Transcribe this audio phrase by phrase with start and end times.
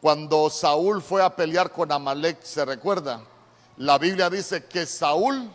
[0.00, 3.22] Cuando Saúl fue a pelear con Amalek, ¿se recuerda?
[3.78, 5.50] La Biblia dice que Saúl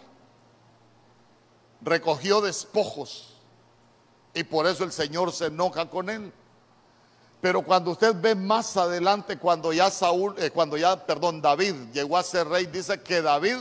[1.82, 3.34] recogió despojos
[4.34, 6.32] y por eso el Señor se enoja con él.
[7.42, 12.18] Pero cuando usted ve más adelante, cuando ya Saúl, eh, cuando ya, perdón, David llegó
[12.18, 13.58] a ser rey, dice que David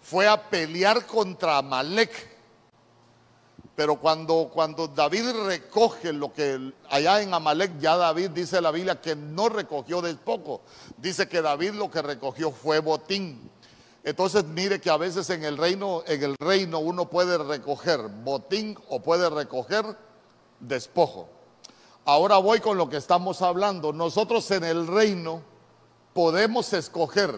[0.00, 2.37] fue a pelear contra Amalek.
[3.78, 9.00] Pero cuando, cuando David recoge lo que allá en Amalek, ya David dice la Biblia
[9.00, 10.62] que no recogió despojo.
[10.96, 13.48] Dice que David lo que recogió fue botín.
[14.02, 18.76] Entonces mire que a veces en el reino, en el reino uno puede recoger botín
[18.88, 19.84] o puede recoger
[20.58, 21.28] despojo.
[22.04, 23.92] Ahora voy con lo que estamos hablando.
[23.92, 25.40] Nosotros en el reino
[26.14, 27.32] podemos escoger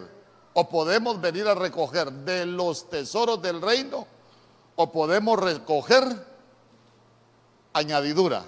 [0.55, 4.07] o podemos venir a recoger de los tesoros del reino
[4.77, 6.30] o podemos recoger
[7.73, 8.45] añadidura.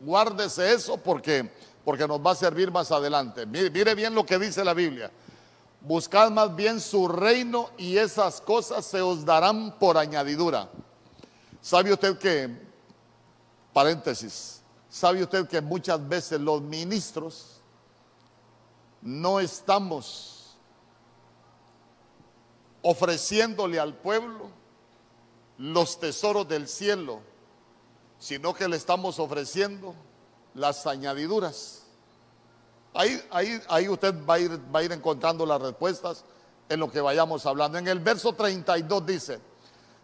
[0.00, 1.50] Guárdese eso porque,
[1.84, 3.46] porque nos va a servir más adelante.
[3.46, 5.10] Mire, mire bien lo que dice la Biblia.
[5.80, 10.68] Buscad más bien su reino y esas cosas se os darán por añadidura.
[11.60, 12.50] ¿Sabe usted que,
[13.72, 14.56] paréntesis,
[14.96, 17.60] ¿Sabe usted que muchas veces los ministros
[19.02, 20.56] no estamos
[22.80, 24.48] ofreciéndole al pueblo
[25.58, 27.20] los tesoros del cielo,
[28.18, 29.94] sino que le estamos ofreciendo
[30.54, 31.82] las añadiduras?
[32.94, 36.24] Ahí, ahí, ahí usted va a, ir, va a ir encontrando las respuestas
[36.68, 37.78] en lo que vayamos hablando.
[37.78, 39.40] En el verso 32 dice,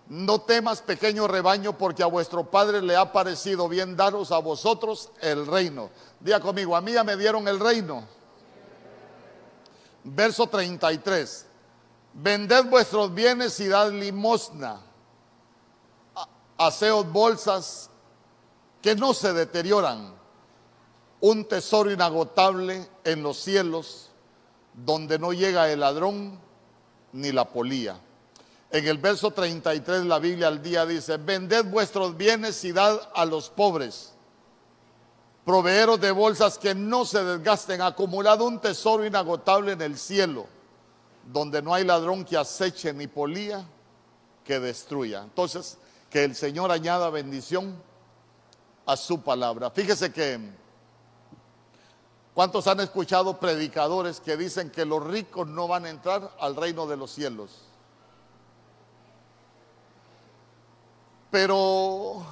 [0.09, 5.11] no temas, pequeño rebaño, porque a vuestro Padre le ha parecido bien daros a vosotros
[5.21, 5.91] el reino.
[6.21, 8.05] Diga conmigo, a mí ya me dieron el reino.
[10.05, 11.47] Verso 33.
[12.15, 14.81] Vended vuestros bienes y dad limosna.
[16.59, 17.89] Haceos bolsas
[18.83, 20.13] que no se deterioran.
[21.21, 24.11] Un tesoro inagotable en los cielos,
[24.75, 26.39] donde no llega el ladrón
[27.13, 27.99] ni la polía.
[28.71, 33.25] En el verso 33 la Biblia al día dice, vended vuestros bienes y dad a
[33.25, 34.15] los pobres.
[35.45, 40.47] Proveeros de bolsas que no se desgasten, acumulado un tesoro inagotable en el cielo,
[41.31, 43.65] donde no hay ladrón que aceche ni polía
[44.45, 45.23] que destruya.
[45.23, 45.79] Entonces,
[46.11, 47.77] que el Señor añada bendición
[48.87, 49.71] a su palabra.
[49.71, 50.41] Fíjese que,
[52.35, 56.87] ¿cuántos han escuchado predicadores que dicen que los ricos no van a entrar al reino
[56.87, 57.63] de los cielos?
[61.31, 62.27] Pero,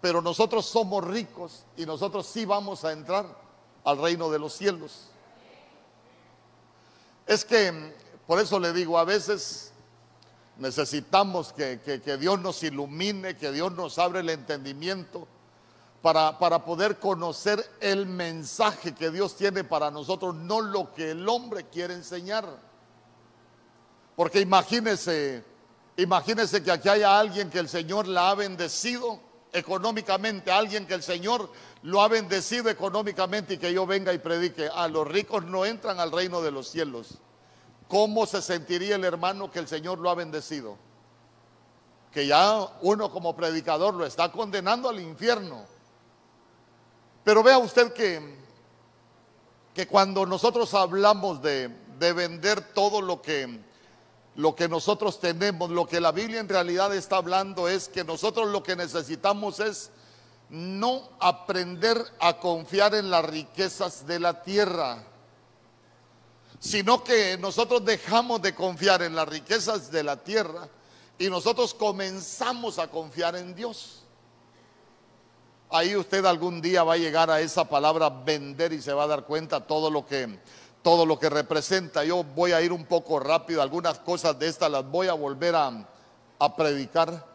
[0.00, 3.24] pero nosotros somos ricos y nosotros sí vamos a entrar
[3.84, 5.08] al reino de los cielos.
[7.26, 7.94] Es que,
[8.26, 9.71] por eso le digo, a veces
[10.58, 11.78] necesitamos que,
[12.18, 15.26] Dios nos ilumine, que Dios nos abra el entendimiento
[16.00, 21.28] para, para poder conocer el mensaje que Dios tiene para nosotros, no lo que el
[21.28, 22.46] hombre quiere enseñar.
[24.16, 25.44] Porque imagínese
[25.96, 29.20] Imagínense que aquí haya alguien que el Señor la ha bendecido
[29.52, 31.50] económicamente, alguien que el Señor
[31.82, 36.00] lo ha bendecido económicamente y que yo venga y predique, a los ricos no entran
[36.00, 37.18] al reino de los cielos.
[37.92, 40.78] ¿Cómo se sentiría el hermano que el Señor lo ha bendecido?
[42.10, 45.66] Que ya uno como predicador lo está condenando al infierno.
[47.22, 48.38] Pero vea usted que,
[49.74, 53.60] que cuando nosotros hablamos de, de vender todo lo que
[54.36, 58.48] lo que nosotros tenemos, lo que la Biblia en realidad está hablando es que nosotros
[58.48, 59.90] lo que necesitamos es
[60.48, 65.11] no aprender a confiar en las riquezas de la tierra,
[66.62, 70.68] sino que nosotros dejamos de confiar en las riquezas de la tierra
[71.18, 74.04] y nosotros comenzamos a confiar en Dios.
[75.70, 79.06] Ahí usted algún día va a llegar a esa palabra vender y se va a
[79.08, 80.38] dar cuenta todo lo que
[80.82, 82.04] todo lo que representa.
[82.04, 85.56] Yo voy a ir un poco rápido, algunas cosas de estas las voy a volver
[85.56, 85.84] a,
[86.38, 87.26] a predicar.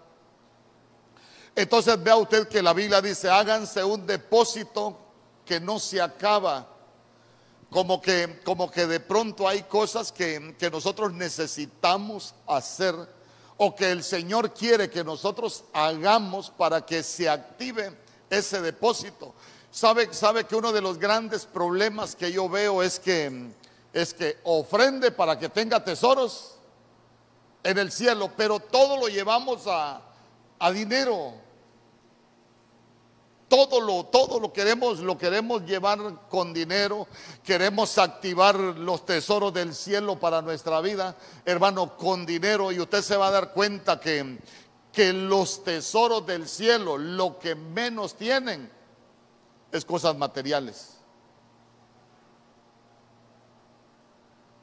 [1.54, 4.98] Entonces vea usted que la Biblia dice, háganse un depósito
[5.44, 6.77] que no se acaba.
[7.70, 12.96] Como que, como que de pronto hay cosas que, que nosotros necesitamos hacer
[13.58, 17.92] o que el Señor quiere que nosotros hagamos para que se active
[18.30, 19.34] ese depósito.
[19.72, 23.50] Sabe, sabe que uno de los grandes problemas que yo veo es que,
[23.94, 26.56] es que ofrende para que tenga tesoros
[27.64, 30.02] en el cielo, pero todo lo llevamos a,
[30.60, 31.34] a dinero.
[33.48, 36.00] Todo lo, todo lo queremos, lo queremos llevar
[36.30, 37.08] con dinero,
[37.44, 41.16] queremos activar los tesoros del cielo para nuestra vida,
[41.46, 42.72] hermano, con dinero.
[42.72, 44.40] Y usted se va a dar cuenta que,
[44.92, 48.70] que los tesoros del cielo, lo que menos tienen,
[49.72, 50.98] es cosas materiales.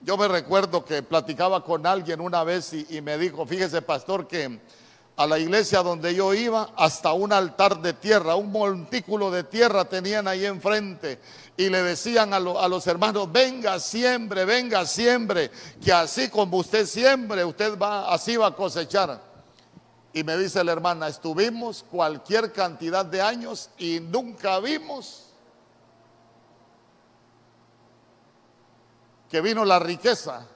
[0.04, 4.60] Yo me recuerdo que platicaba con alguien una vez y, me dijo, fíjese pastor, que
[5.16, 9.84] a la iglesia donde yo iba, hasta un altar de tierra, un montículo de tierra
[9.84, 11.20] tenían ahí enfrente.
[11.56, 15.52] Y le decían a, los hermanos, venga siempre, venga siempre,
[15.82, 19.20] que así como usted siempre, usted va, así va a cosechar.
[20.12, 25.26] Y me dice la hermana, estuvimos cualquier cantidad de años y nunca vimos
[29.28, 30.46] que vino la riqueza.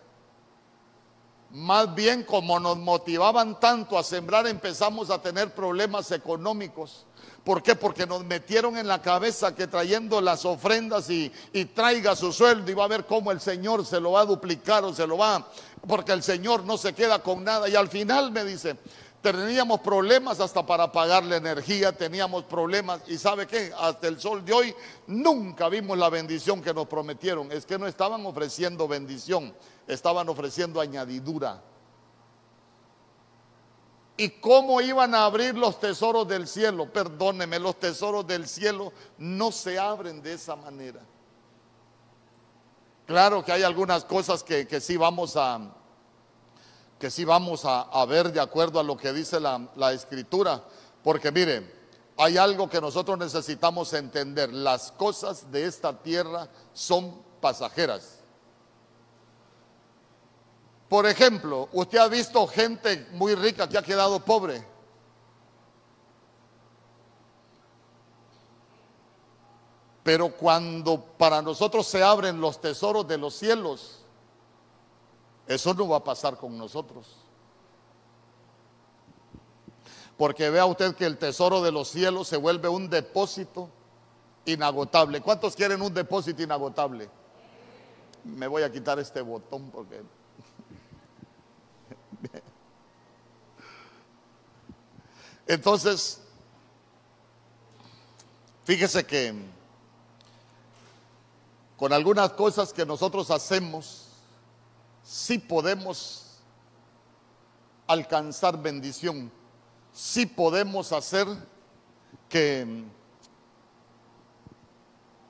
[1.51, 7.07] Más bien como nos motivaban tanto a sembrar, empezamos a tener problemas económicos.
[7.43, 7.75] ¿Por qué?
[7.75, 11.33] Porque nos metieron en la cabeza que trayendo las ofrendas y,
[11.75, 14.85] traiga su sueldo y va a ver cómo el Señor se lo va a duplicar
[14.85, 15.49] o se lo va,
[15.87, 17.67] porque el Señor no se queda con nada.
[17.67, 18.77] Y al final me dice,
[19.23, 24.45] Teníamos problemas hasta para pagar la energía, teníamos problemas y sabe qué, hasta el sol
[24.45, 24.75] de hoy
[25.09, 27.51] nunca vimos la bendición que nos prometieron.
[27.51, 29.53] Es que no estaban ofreciendo bendición,
[29.89, 31.63] estaban ofreciendo añadidura.
[34.17, 36.93] ¿Y cómo iban a abrir los tesoros del cielo?
[36.93, 41.01] Perdóneme, los tesoros del cielo no se abren de esa manera.
[43.07, 45.61] Claro que hay algunas cosas que, que sí vamos a,
[46.99, 50.65] que sí vamos a, ver de acuerdo a lo que dice la, la escritura.
[51.03, 51.73] Porque mire,
[52.19, 54.53] hay algo que nosotros necesitamos entender.
[54.53, 58.18] Las cosas de esta tierra son pasajeras.
[60.89, 64.65] Por ejemplo, usted ha visto gente muy rica que ha quedado pobre.
[70.03, 73.99] Pero cuando para nosotros se abren los tesoros de los cielos,
[75.47, 77.07] eso no va a pasar con nosotros.
[80.17, 83.69] Porque vea usted que el tesoro de los cielos se vuelve un depósito
[84.47, 85.21] inagotable.
[85.21, 87.11] ¿Cuántos quieren un depósito inagotable?
[88.25, 90.03] Me voy a quitar este botón porque...
[95.49, 96.21] Entonces,
[98.65, 99.35] fíjese que
[101.79, 104.09] con algunas cosas que nosotros hacemos,
[105.03, 106.37] sí podemos
[107.87, 109.33] alcanzar bendición,
[109.91, 111.27] sí podemos hacer
[112.29, 112.85] que,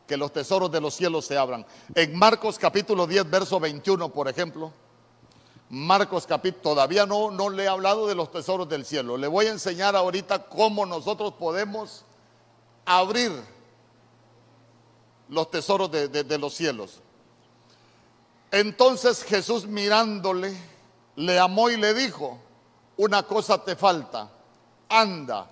[0.04, 1.64] que los tesoros de los cielos se abran.
[1.94, 4.72] En Marcos capítulo 10, verso 21, por ejemplo,
[5.70, 9.46] Marcos capítulo, todavía no, no le he hablado de los tesoros del cielo, le voy
[9.46, 12.04] a enseñar ahorita cómo nosotros podemos
[12.86, 13.32] abrir
[15.28, 17.02] los tesoros de los cielos.
[18.50, 20.56] Entonces Jesús mirándole,
[21.16, 22.38] le amó y le dijo,
[22.96, 24.30] una cosa te falta,
[24.88, 25.50] anda,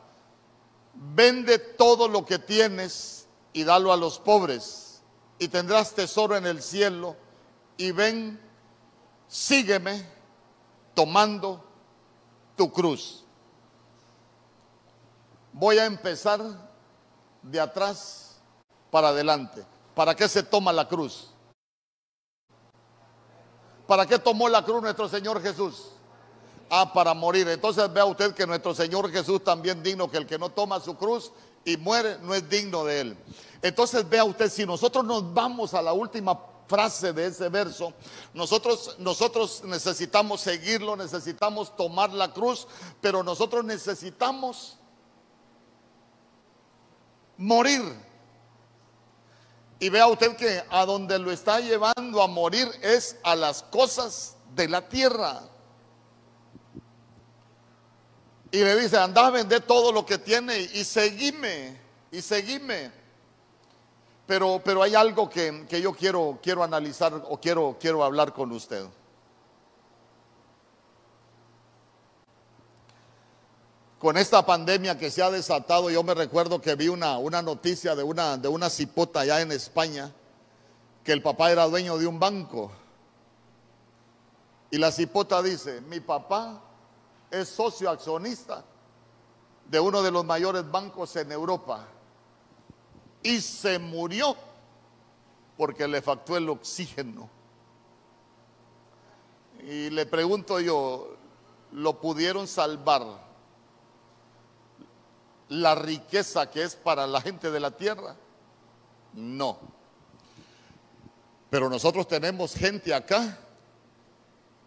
[0.95, 5.03] vende todo lo que tienes y dalo a los pobres
[5.39, 7.17] y tendrás tesoro en el cielo
[7.77, 8.41] y ven,
[9.29, 10.07] sígueme
[10.95, 11.63] tomando
[12.57, 13.25] tu cruz.
[15.53, 16.41] Voy a empezar
[17.43, 18.37] de atrás
[18.91, 19.65] para adelante.
[19.95, 21.31] ¿Para qué se toma la cruz?
[23.87, 25.91] ¿Para qué tomó la cruz nuestro Señor Jesús?
[26.69, 27.49] Ah, para morir.
[27.49, 30.97] Entonces vea usted que nuestro Señor Jesús también digno, que el que no toma su
[30.97, 31.33] cruz
[31.65, 33.17] y muere no es digno de él.
[33.63, 37.93] Entonces vea usted, si nosotros nos vamos a la última frase de ese verso,
[38.35, 42.67] nosotros, nosotros necesitamos seguirlo, necesitamos tomar la cruz,
[43.01, 44.77] pero nosotros necesitamos
[47.37, 47.83] morir.
[49.79, 54.37] Y vea usted que a donde lo está llevando a morir es a las cosas
[54.55, 55.43] de la tierra.
[58.51, 61.79] Y le dice, anda a vender todo lo que tiene y seguime,
[62.11, 63.06] y seguime.
[64.27, 68.53] Pero, pero hay algo que, que yo quiero, quiero analizar o quiero, quiero hablar con
[68.53, 68.87] usted.
[73.99, 77.97] con esta pandemia que se ha desatado, yo me recuerdo que vi una, una noticia
[77.97, 80.13] de una, de una cipota allá en España,
[81.03, 82.71] que el papá era dueño de un banco.
[84.71, 86.63] Y la cipota dice, mi papá
[87.31, 88.63] es socio accionista
[89.69, 91.87] de uno de los mayores bancos en Europa.
[93.27, 94.37] Y se murió
[95.57, 97.29] porque le faltó el oxígeno.
[99.63, 101.17] Y le pregunto yo,
[101.73, 103.27] ¿lo pudieron salvar?
[105.49, 108.17] la riqueza que es para la gente de la tierra?
[109.13, 109.59] No.
[111.51, 113.39] Pero nosotros tenemos gente acá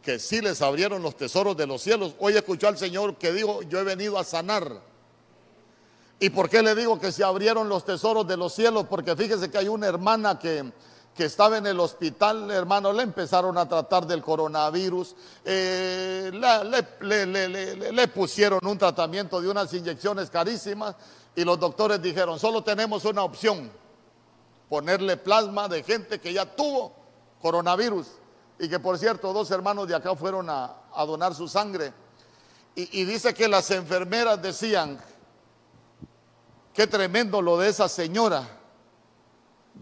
[0.02, 2.16] que sí les abrieron los tesoros de los cielos.
[2.20, 4.82] Hoy escuchó al Señor que dijo, yo he venido a sanar.
[6.20, 8.86] ¿Y por qué le digo que se abrieron los tesoros de los cielos?
[8.90, 10.70] Porque fíjese que hay una hermana que,
[11.16, 16.32] que estaba en el hospital, hermano, le empezaron a tratar del coronavirus, eh,
[17.02, 20.96] le, pusieron un tratamiento de unas inyecciones carísimas
[21.36, 23.72] y los doctores dijeron, solo tenemos una opción,
[24.68, 26.94] ponerle plasma de gente que ya tuvo
[27.42, 28.08] coronavirus.
[28.60, 30.74] Y que por cierto, dos hermanos de acá fueron a,
[31.06, 31.94] donar su sangre.
[32.76, 35.00] Y, y dice que las enfermeras decían,
[36.74, 38.48] qué tremendo lo de esa señora,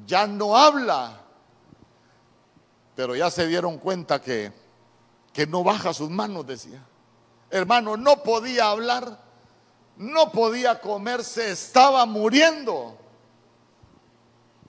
[0.05, 1.21] ya no habla,
[2.95, 4.51] pero ya se dieron cuenta que,
[5.33, 6.83] que no baja sus manos, decía.
[7.49, 9.19] Hermano, no podía hablar,
[9.97, 12.97] no podía comer, se estaba muriendo.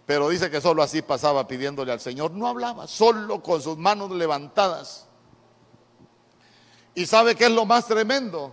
[0.06, 2.30] Pero dice que solo así pasaba pidiéndole al Señor.
[2.30, 5.06] No hablaba, solo con sus manos levantadas.
[6.94, 8.50] ¿Y sabe qué es lo más tremendo?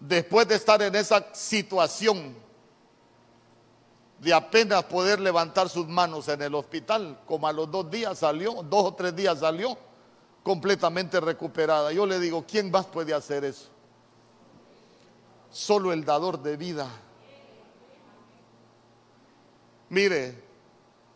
[0.00, 2.34] Después de estar en esa situación
[4.20, 8.62] de apenas poder levantar sus manos en el hospital, como a los dos días salió,
[8.62, 9.76] dos o tres días salió
[10.42, 11.90] completamente recuperada.
[11.92, 13.68] Yo le digo, ¿quién más puede hacer eso?
[15.50, 16.86] Solo el dador de vida.
[19.88, 20.44] Mire,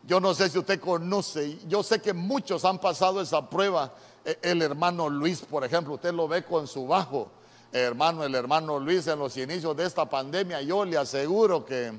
[0.02, 3.92] yo no sé si usted conoce, yo sé que muchos han pasado esa prueba.
[4.24, 7.30] E, el hermano Luis, por ejemplo, usted lo ve con su bajo.
[7.70, 11.92] Hermano, el hermano Luis en los inicios de esta pandemia, yo le aseguro que,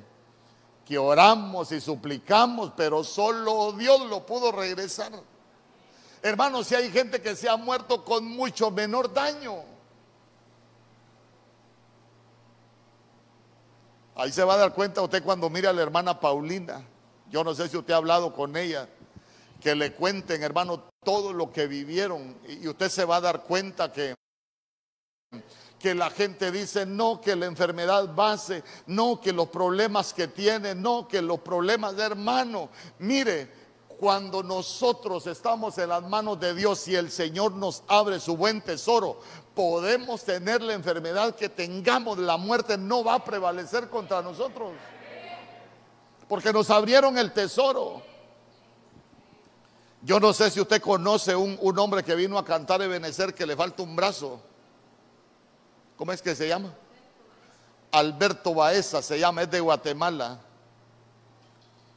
[0.86, 5.12] que oramos y suplicamos, pero solo Dios lo pudo regresar.
[6.22, 9.64] Hermano, si hay gente que se ha muerto con mucho menor daño.
[14.16, 16.84] Ahí se va a dar cuenta usted cuando mira a la hermana Paulina.
[17.30, 18.88] Yo no sé si usted ha hablado con ella,
[19.60, 23.92] que le cuenten, hermano, todo lo que vivieron y usted se va a dar cuenta
[23.92, 24.16] que
[25.86, 30.74] que la gente dice, no, que la enfermedad base, no, que los problemas que tiene,
[30.74, 32.70] no, que los problemas de hermano.
[32.98, 33.52] Mire,
[34.00, 38.62] cuando nosotros estamos en las manos de Dios y el Señor nos abre su buen
[38.62, 39.20] tesoro,
[39.54, 44.72] podemos tener la enfermedad que tengamos, la muerte no va a prevalecer contra nosotros
[46.28, 48.02] porque nos abrieron el tesoro.
[50.02, 53.36] Yo no sé si usted conoce un, un hombre que vino a cantar y benecer
[53.36, 54.42] que le falta un brazo.
[55.98, 56.74] ¿Cómo es que se llama?
[57.92, 60.40] Alberto Baeza se llama, es de Guatemala.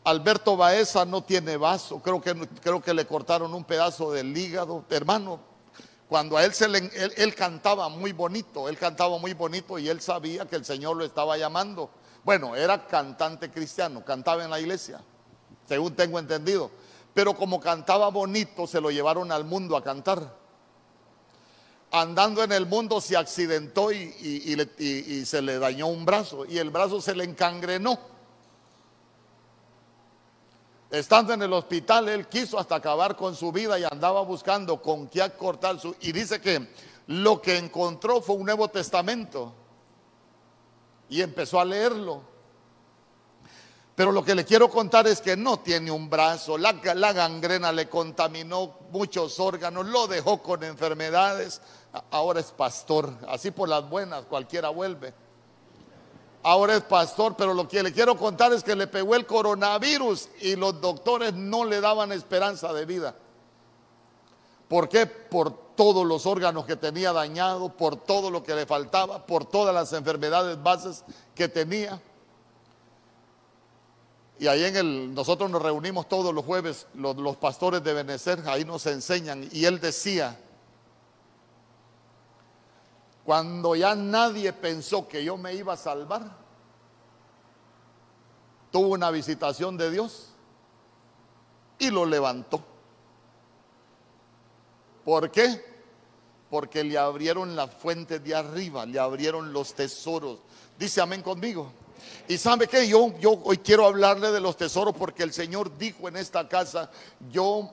[0.05, 4.85] Alberto Baeza no tiene vaso, creo que, creo que le cortaron un pedazo del hígado.
[4.89, 5.41] Hermano,
[6.09, 10.01] cuando a él se le, él cantaba muy bonito, él cantaba muy bonito y él
[10.01, 11.91] sabía que el Señor lo estaba llamando.
[12.25, 15.03] Bueno, era cantante cristiano, cantaba en la iglesia,
[15.67, 16.71] según tengo entendido.
[17.13, 20.33] Pero como cantaba bonito, se lo llevaron al mundo a cantar.
[21.91, 27.01] Andando en el mundo se accidentó y, se le dañó un brazo y el brazo
[27.01, 27.99] se le encangrenó.
[30.91, 35.09] Estando en el hospital, él quiso hasta acabar con su vida y andaba buscando con
[35.09, 35.95] qué cortar su...
[36.01, 36.67] Y dice que
[37.07, 39.53] lo que encontró fue un Nuevo Testamento
[41.09, 42.23] y empezó a leerlo.
[43.99, 47.89] Pero lo que le quiero contar es que no tiene un brazo, la, gangrena le
[47.89, 51.61] contaminó muchos órganos, lo dejó con enfermedades,
[52.13, 55.13] ahora es pastor, así por las buenas cualquiera vuelve.
[56.45, 60.29] Ahora es pastor, pero lo que le quiero contar es que le pegó el coronavirus
[60.43, 63.17] y los doctores no le daban esperanza de vida.
[64.69, 65.07] ¿Por qué?
[65.07, 69.75] Por todos los órganos que tenía dañado, por todo lo que le faltaba, por todas
[69.75, 71.03] las enfermedades bases
[71.35, 72.01] que tenía.
[74.39, 78.65] Y ahí en el, nosotros nos reunimos todos los jueves, los, pastores de Benecer, ahí
[78.65, 79.49] nos enseñan.
[79.51, 80.39] Y él decía,
[83.25, 86.31] cuando ya nadie pensó que yo me iba a salvar,
[88.71, 90.29] tuvo una visitación de Dios
[91.81, 92.63] y lo levantó.
[95.05, 95.65] ¿Por qué?
[96.49, 100.39] Porque le abrieron la fuente de arriba, le abrieron los tesoros.
[100.79, 101.73] Dice amén conmigo.
[102.27, 103.13] Y sabe que yo,
[103.45, 106.91] hoy quiero hablarle de los tesoros porque el Señor dijo en esta casa,
[107.31, 107.73] yo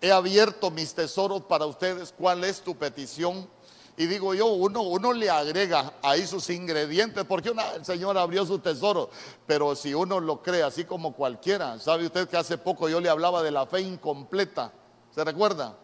[0.00, 3.48] he abierto mis tesoros para ustedes, ¿cuál es tu petición?
[3.96, 9.08] Y digo yo, uno, le agrega ahí sus ingredientes, porque el Señor abrió su tesoro,
[9.46, 13.08] pero si uno lo cree así como cualquiera, sabe usted que hace poco yo le
[13.08, 14.72] hablaba de la fe incompleta,
[15.14, 15.76] ¿se recuerda?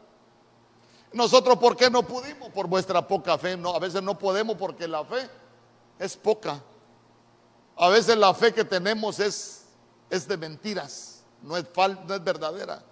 [1.12, 2.50] Nosotros, ¿por qué no pudimos?
[2.50, 3.56] Por vuestra poca fe.
[3.56, 5.28] No, a veces no podemos porque la fe
[5.99, 6.62] es poca.
[7.80, 9.62] A veces la fe que tenemos es,
[10.10, 11.64] es de mentiras, no es,
[12.06, 12.82] no es verdadera.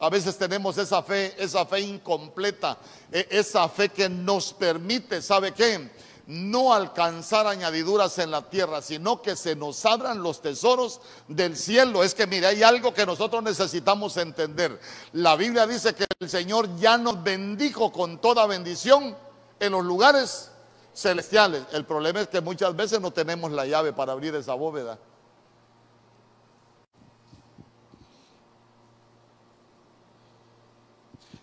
[0.00, 2.76] A veces tenemos esa fe, esa fe incompleta,
[3.12, 5.92] e, esa fe que nos permite, ¿sabe qué?
[6.26, 12.02] no alcanzar añadiduras en la tierra, sino que se nos abran los tesoros del cielo.
[12.02, 14.80] Es que mire, hay algo que nosotros necesitamos entender.
[15.12, 19.14] La Biblia dice que el Señor ya nos bendijo con toda bendición
[19.60, 20.50] en los lugares
[20.94, 21.64] celestiales.
[21.72, 24.98] El problema es que muchas veces no tenemos la llave para abrir esa bóveda.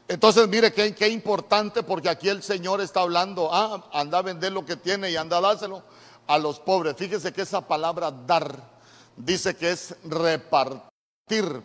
[0.08, 4.52] Entonces, mire qué, qué, importante, porque aquí el Señor está hablando, ah, anda a vender
[4.52, 5.84] lo que tiene y anda a dárselo
[6.28, 6.96] a los pobres.
[6.98, 8.72] Fíjese que esa palabra dar
[9.16, 11.62] dice que es repartir.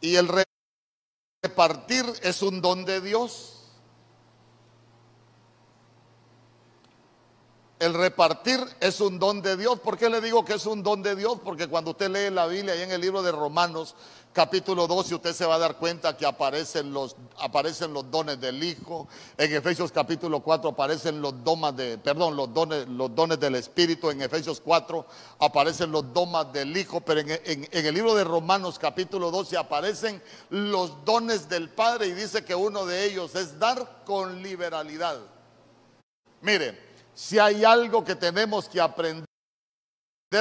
[0.00, 0.30] Y el
[1.42, 3.59] repartir es un don de Dios.
[7.80, 9.80] El repartir es un don de Dios.
[9.80, 11.38] ¿Por qué le digo que es un don de Dios?
[11.42, 13.94] Porque cuando usted lee la Biblia y en el libro de Romanos,
[14.34, 18.62] capítulo 12, usted se va a dar cuenta que aparecen los, aparecen los dones del
[18.62, 19.08] Hijo.
[19.38, 24.10] En Efesios capítulo 4 aparecen los domas de, perdón, los dones, los dones del Espíritu.
[24.10, 25.06] En Efesios 4
[25.38, 27.00] aparecen los domas del Hijo.
[27.00, 32.12] Pero en, en el libro de Romanos capítulo 12 aparecen los dones del Padre y
[32.12, 35.18] dice que uno de ellos es dar con liberalidad.
[36.42, 36.89] Mire,
[37.20, 39.26] si hay algo que tenemos que aprender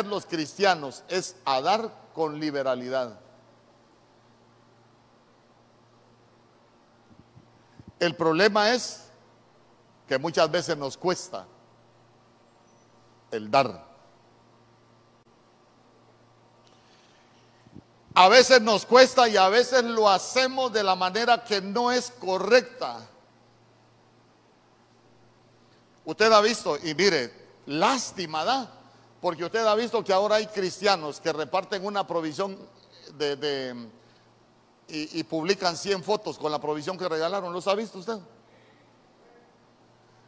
[0.06, 3.20] los cristianos es a dar con liberalidad.
[8.00, 9.10] El problema es
[10.08, 11.46] que muchas veces nos cuesta
[13.32, 13.86] el dar.
[18.14, 22.10] A veces nos cuesta y a veces lo hacemos de la manera que no es
[22.10, 23.06] correcta.
[26.10, 27.32] Usted ha visto, y mire,
[27.68, 28.68] lástima da,
[29.22, 32.58] porque usted ha visto que ahora hay cristianos que reparten una provisión
[33.16, 33.88] de,
[34.88, 37.54] y, publican 100 fotos con la provisión que regalaron.
[37.54, 38.18] ¿Los ha visto usted?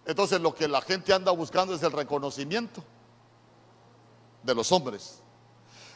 [0.05, 2.83] Entonces lo que la gente anda buscando es el reconocimiento
[4.43, 5.17] de los hombres.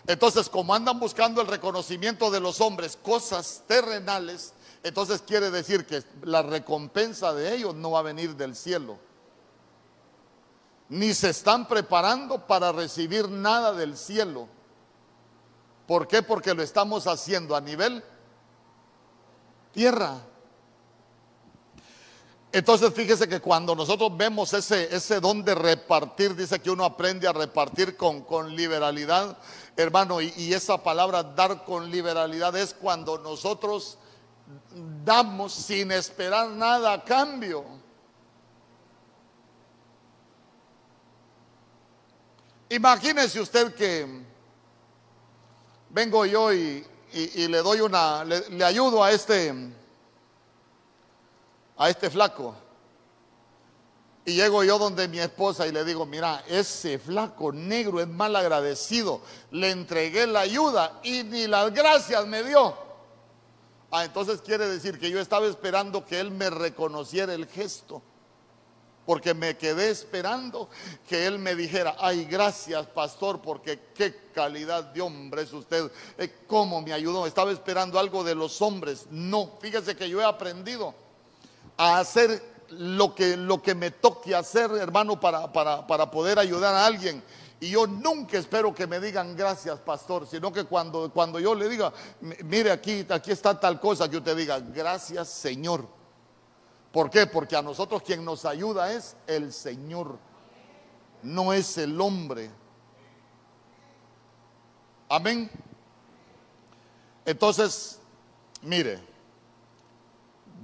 [0.07, 6.03] Entonces, como andan buscando el reconocimiento de los hombres, cosas terrenales, entonces quiere decir que
[6.23, 9.04] la recompensa de ellos no va a venir del cielo
[10.89, 14.47] ni se están preparando para recibir nada del cielo.
[15.87, 16.21] ¿Por qué?
[16.23, 18.03] Porque lo estamos haciendo a nivel
[19.71, 20.17] tierra.
[22.51, 27.27] Entonces fíjese que cuando nosotros vemos ese, ese don de repartir, dice que uno aprende
[27.27, 29.37] a repartir con, con liberalidad,
[29.75, 33.97] hermano, y, y esa palabra dar con liberalidad es cuando nosotros
[35.03, 37.65] damos sin esperar nada a cambio.
[42.69, 44.07] Imagínese usted que
[45.89, 49.53] vengo yo y, le doy una, le, ayudo a este,
[51.77, 52.55] a este flaco.
[54.25, 58.35] Y llego yo donde mi esposa y le digo, mira, ese flaco negro es mal
[58.35, 59.21] agradecido.
[59.51, 62.75] Le entregué la ayuda y ni las gracias me dio.
[63.91, 68.01] Ah, entonces quiere decir que yo estaba esperando que él me reconociera el gesto
[69.05, 70.69] porque me quedé esperando
[71.07, 76.33] que él me dijera, ay, gracias pastor, porque qué calidad de hombre es usted, eh,
[76.47, 79.05] cómo me ayudó, estaba esperando algo de los hombres.
[79.11, 80.93] No, fíjese que yo he aprendido
[81.77, 86.73] a hacer lo que, lo que me toque hacer, hermano, para, para, para poder ayudar
[86.73, 87.21] a alguien.
[87.59, 91.69] Y yo nunca espero que me digan gracias, pastor, sino que cuando, cuando yo le
[91.69, 91.93] diga,
[92.43, 95.87] mire aquí, aquí está tal cosa, que usted diga, gracias, Señor
[96.95, 97.27] ¿Por qué?
[97.27, 100.17] Porque a nosotros quien nos ayuda es el Señor,
[101.23, 102.49] no es el hombre.
[105.09, 105.51] Amén.
[107.25, 107.99] Entonces,
[108.61, 109.01] mire,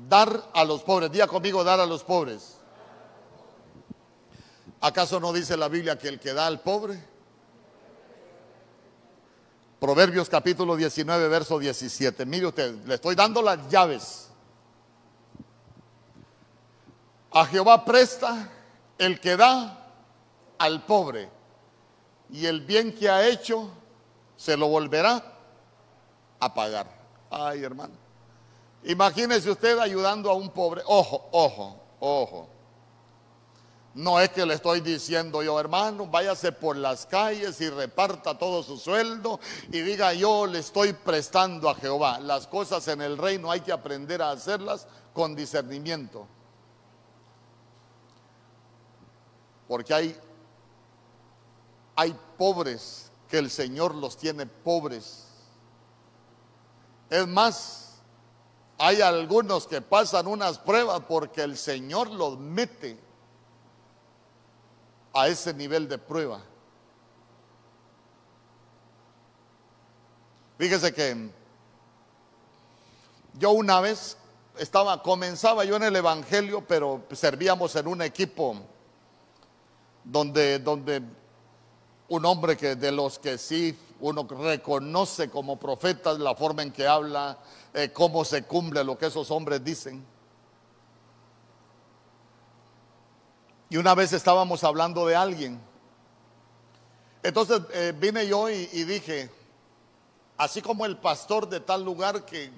[0.07, 2.55] dar a los pobres, diga conmigo, dar a los pobres.
[4.79, 6.97] ¿Acaso no dice la Biblia que el que da al pobre?
[9.81, 12.25] Proverbios capítulo 19, verso 17.
[12.25, 14.30] Mire usted, le estoy dando las llaves
[17.31, 18.49] a Jehová presta
[18.97, 19.77] el que da
[20.57, 21.29] al pobre,
[22.29, 23.69] y el bien que ha hecho
[24.35, 25.23] se lo volverá
[26.39, 26.87] a pagar.
[27.29, 27.93] Ay, hermano.
[28.83, 30.81] Imagínese usted ayudando a un pobre.
[30.85, 32.49] Ojo, ojo, ojo.
[33.93, 38.63] No es que le estoy diciendo yo, hermano, váyase por las calles y reparta todo
[38.63, 39.39] su sueldo
[39.69, 42.19] y diga yo le estoy prestando a Jehová.
[42.19, 46.25] Las cosas en el reino hay que aprender a hacerlas con discernimiento.
[49.71, 50.19] Porque hay,
[51.95, 55.27] hay pobres que el Señor los tiene pobres.
[57.09, 58.01] Es más,
[58.77, 62.99] hay algunos que pasan unas pruebas porque el Señor los mete
[65.13, 66.41] a ese nivel de prueba.
[70.57, 71.29] Fíjese que
[73.35, 74.17] yo una vez
[74.57, 78.65] estaba, comenzaba yo en el Evangelio, pero servíamos en un equipo
[80.03, 81.01] donde, donde
[82.09, 86.87] un hombre que de los que sí uno reconoce como profetas la forma en que
[86.87, 87.37] habla,
[87.73, 90.03] eh, cómo se cumple lo que esos hombres dicen.
[93.69, 95.59] Y una vez estábamos hablando de alguien.
[97.23, 99.29] Entonces eh, vine yo y, y dije,
[100.37, 102.51] así como el pastor de tal lugar que,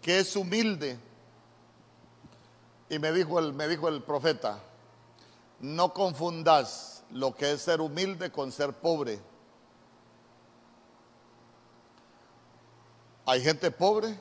[0.00, 0.98] que es humilde.
[2.88, 4.60] Y me dijo el, me dijo el profeta,
[5.62, 9.20] no confundas lo que es ser humilde con ser pobre.
[13.24, 14.18] Hay gente pobre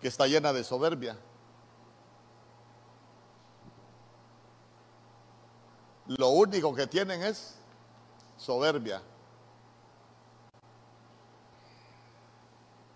[0.00, 1.16] que está llena de soberbia.
[6.06, 7.54] Lo único que tienen es
[8.36, 9.00] soberbia.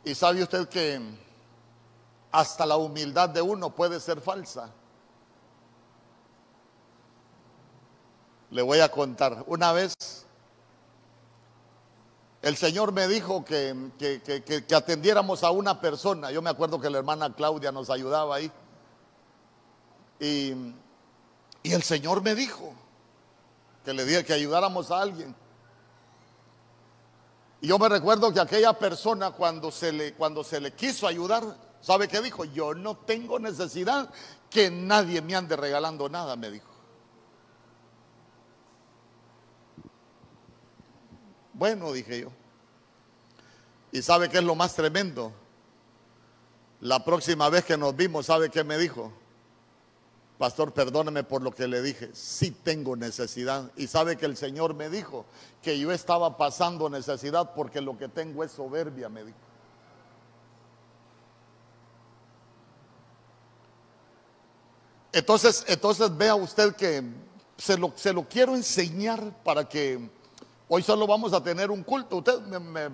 [0.05, 1.01] Y sabe usted que
[2.31, 4.71] hasta la humildad de uno puede ser falsa.
[8.51, 9.45] Le voy a contar.
[9.47, 9.95] Una vez
[12.41, 16.31] el Señor me dijo que, que, atendiéramos a una persona.
[16.31, 18.51] Yo me acuerdo que la hermana Claudia nos ayudaba ahí.
[20.21, 20.53] Y,
[21.63, 22.73] y el Señor me dijo,
[23.85, 25.35] que le dije que ayudáramos a alguien.
[27.61, 31.43] Y yo me recuerdo que aquella persona cuando se le, cuando se le quiso ayudar,
[31.81, 32.45] ¿sabe qué dijo?
[32.45, 34.09] Yo no tengo necesidad
[34.49, 36.68] que nadie me ande regalando nada, me dijo.
[41.59, 42.29] Bueno, dije yo.
[43.91, 45.33] ¿Y sabe qué es lo más tremendo?
[46.81, 49.13] La próxima vez que nos vimos, ¿sabe qué me dijo?
[50.39, 52.11] Pastor, perdóneme por lo que le dije.
[52.13, 53.73] Sí tengo necesidad.
[53.77, 55.27] Y sabe que el Señor me dijo
[55.61, 59.39] que yo estaba pasando necesidad porque lo que tengo es soberbia, me dijo.
[65.11, 67.03] Entonces, entonces vea usted que
[67.57, 70.09] se lo, se lo quiero enseñar para que
[70.69, 72.17] hoy solo vamos a tener un culto.
[72.19, 72.89] Usted me,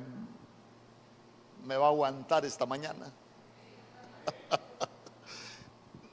[1.77, 3.13] va a aguantar esta mañana.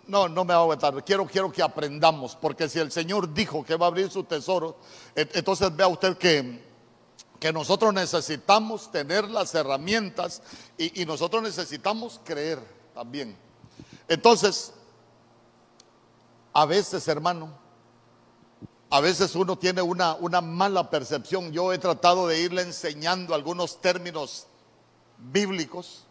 [0.07, 1.05] No, no me va a aguantar.
[1.05, 4.75] Quiero, quiero que aprendamos, porque si el Señor dijo que va a abrir su tesoro,
[5.15, 6.61] entonces vea usted que,
[7.41, 10.43] que nosotros necesitamos tener las herramientas
[10.77, 12.59] y, nosotros necesitamos creer
[12.93, 13.35] también.
[14.07, 14.73] Entonces,
[16.53, 17.60] a veces, hermano,
[18.93, 21.53] a veces uno tiene una, una mala percepción.
[21.53, 24.47] Yo he tratado de irle enseñando algunos términos
[25.17, 26.03] bíblicos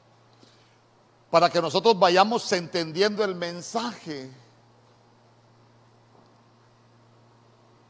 [1.31, 4.33] para que nosotros vayamos entendiendo el mensaje.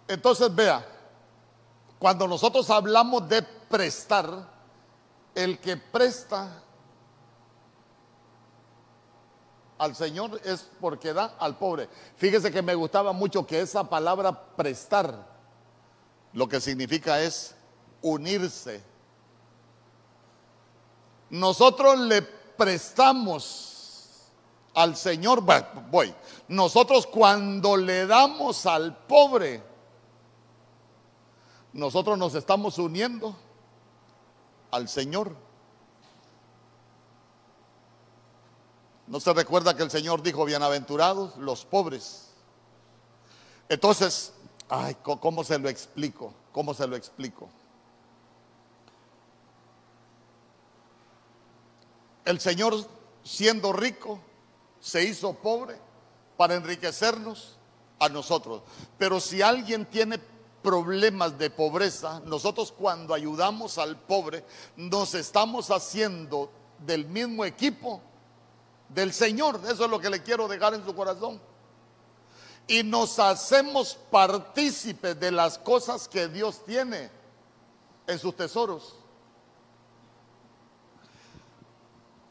[0.08, 0.84] Entonces vea,
[2.00, 4.48] cuando nosotros hablamos de prestar,
[5.36, 6.64] el que presta
[9.80, 11.88] al Señor es porque da al pobre.
[12.16, 15.26] Fíjese que me gustaba mucho que esa palabra prestar,
[16.34, 17.54] lo que significa es
[18.02, 18.82] unirse.
[21.30, 24.28] Nosotros le prestamos
[24.74, 25.42] al Señor,
[25.90, 26.14] voy,
[26.48, 29.62] nosotros cuando le damos al pobre,
[31.72, 33.34] nosotros nos estamos uniendo
[34.70, 35.34] al Señor.
[39.10, 42.28] ¿No se recuerda que el Señor dijo, bienaventurados los pobres?
[43.68, 44.32] Entonces,
[44.68, 46.32] ay, ¿cómo se lo explico?
[46.52, 47.48] ¿Cómo se lo explico?
[52.24, 52.86] El Señor,
[53.24, 54.20] siendo rico,
[54.78, 55.76] se hizo pobre
[56.36, 57.58] para enriquecernos
[57.98, 58.62] a nosotros.
[58.96, 60.20] Pero si alguien tiene
[60.62, 64.44] problemas de pobreza, nosotros cuando ayudamos al pobre,
[64.76, 68.02] nos estamos haciendo del mismo equipo
[68.94, 69.60] del Señor.
[69.64, 71.40] Eso es lo que le quiero dejar en su corazón.
[72.66, 77.10] Y nos hacemos partícipes de las cosas que Dios tiene
[78.06, 78.94] en sus tesoros.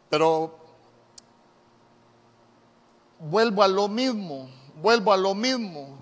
[0.09, 0.57] Pero
[3.19, 4.49] vuelvo a lo mismo,
[4.81, 5.99] vuelvo a lo mismo.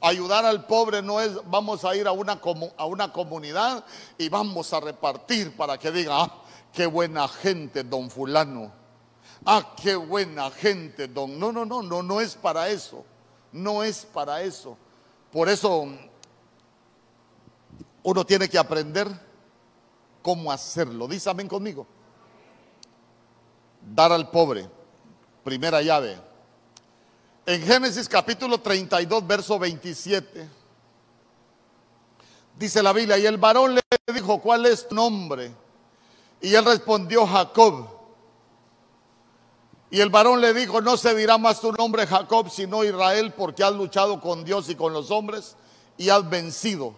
[0.00, 2.40] Ayudar al pobre no es vamos a ir a una,
[2.76, 3.84] a una comunidad
[4.18, 6.34] y vamos a repartir para que diga, ah,
[6.72, 8.85] qué buena gente, don fulano.
[9.46, 11.38] Ah, qué buena gente, don.
[11.38, 13.04] No, no, no, no, no es para eso.
[13.52, 14.76] No es para eso.
[15.32, 15.86] Por eso
[18.02, 19.08] uno tiene que aprender
[20.20, 21.06] cómo hacerlo.
[21.06, 21.86] Dice conmigo
[23.94, 24.68] dar al pobre.
[25.44, 26.18] Primera llave.
[27.44, 30.48] En Génesis capítulo 32, verso 27,
[32.58, 33.82] dice la Biblia, y el varón le
[34.12, 35.54] dijo, ¿cuál es tu nombre?
[36.40, 37.95] Y él respondió, Jacob.
[39.96, 43.64] Y el varón le dijo, no se dirá más tu nombre Jacob, sino Israel, porque
[43.64, 45.56] has luchado con Dios y con los hombres
[45.96, 46.92] y has vencido.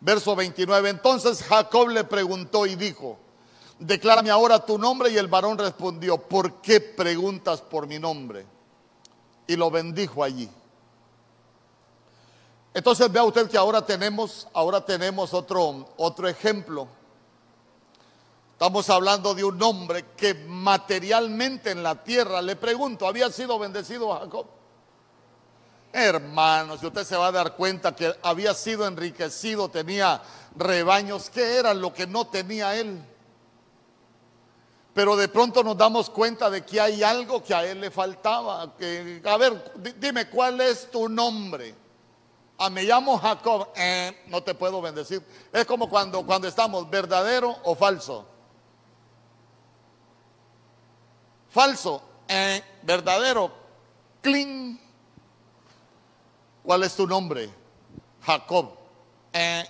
[0.00, 3.18] Verso 29, entonces Jacob le preguntó y dijo,
[3.78, 5.10] declárame ahora tu nombre.
[5.10, 8.46] Y el varón respondió, ¿por qué preguntas por mi nombre?
[9.46, 10.48] Y lo bendijo allí.
[12.72, 16.88] Entonces vea usted que ahora tenemos, ahora tenemos otro, otro ejemplo
[18.56, 24.10] Estamos hablando de un hombre que materialmente en la tierra, le pregunto, ¿había sido bendecido
[24.18, 24.46] Jacob?
[25.92, 30.22] Hermanos, si usted se va a dar cuenta que había sido enriquecido, tenía
[30.56, 32.98] rebaños, ¿qué era lo que no tenía él?
[34.94, 38.62] Pero de pronto nos damos cuenta de que hay algo que a él le faltaba.
[38.62, 41.74] A ver, dime, ¿cuál es tu nombre?
[42.56, 43.68] Ah, me llamo Jacob.
[43.76, 45.22] Eh, no te puedo bendecir.
[45.52, 48.35] Es como cuando, cuando estamos, verdadero o falso.
[51.56, 53.50] Falso, eh, verdadero,
[54.20, 54.78] clean.
[56.62, 57.48] ¿Cuál es tu nombre?
[58.20, 58.76] Jacob.
[59.32, 59.64] Eh,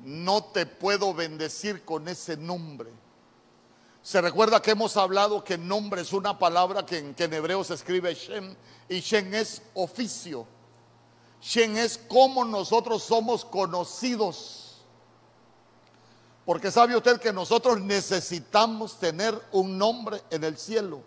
[0.00, 2.90] no te puedo bendecir con ese nombre.
[4.02, 7.62] Se recuerda que hemos hablado que nombre es una palabra que en, que en hebreo
[7.62, 8.56] se escribe Shem
[8.88, 10.44] y Shem es oficio.
[11.40, 14.61] Shem es como nosotros somos conocidos.
[16.44, 21.02] Porque sabe usted que nosotros necesitamos tener un nombre en el cielo.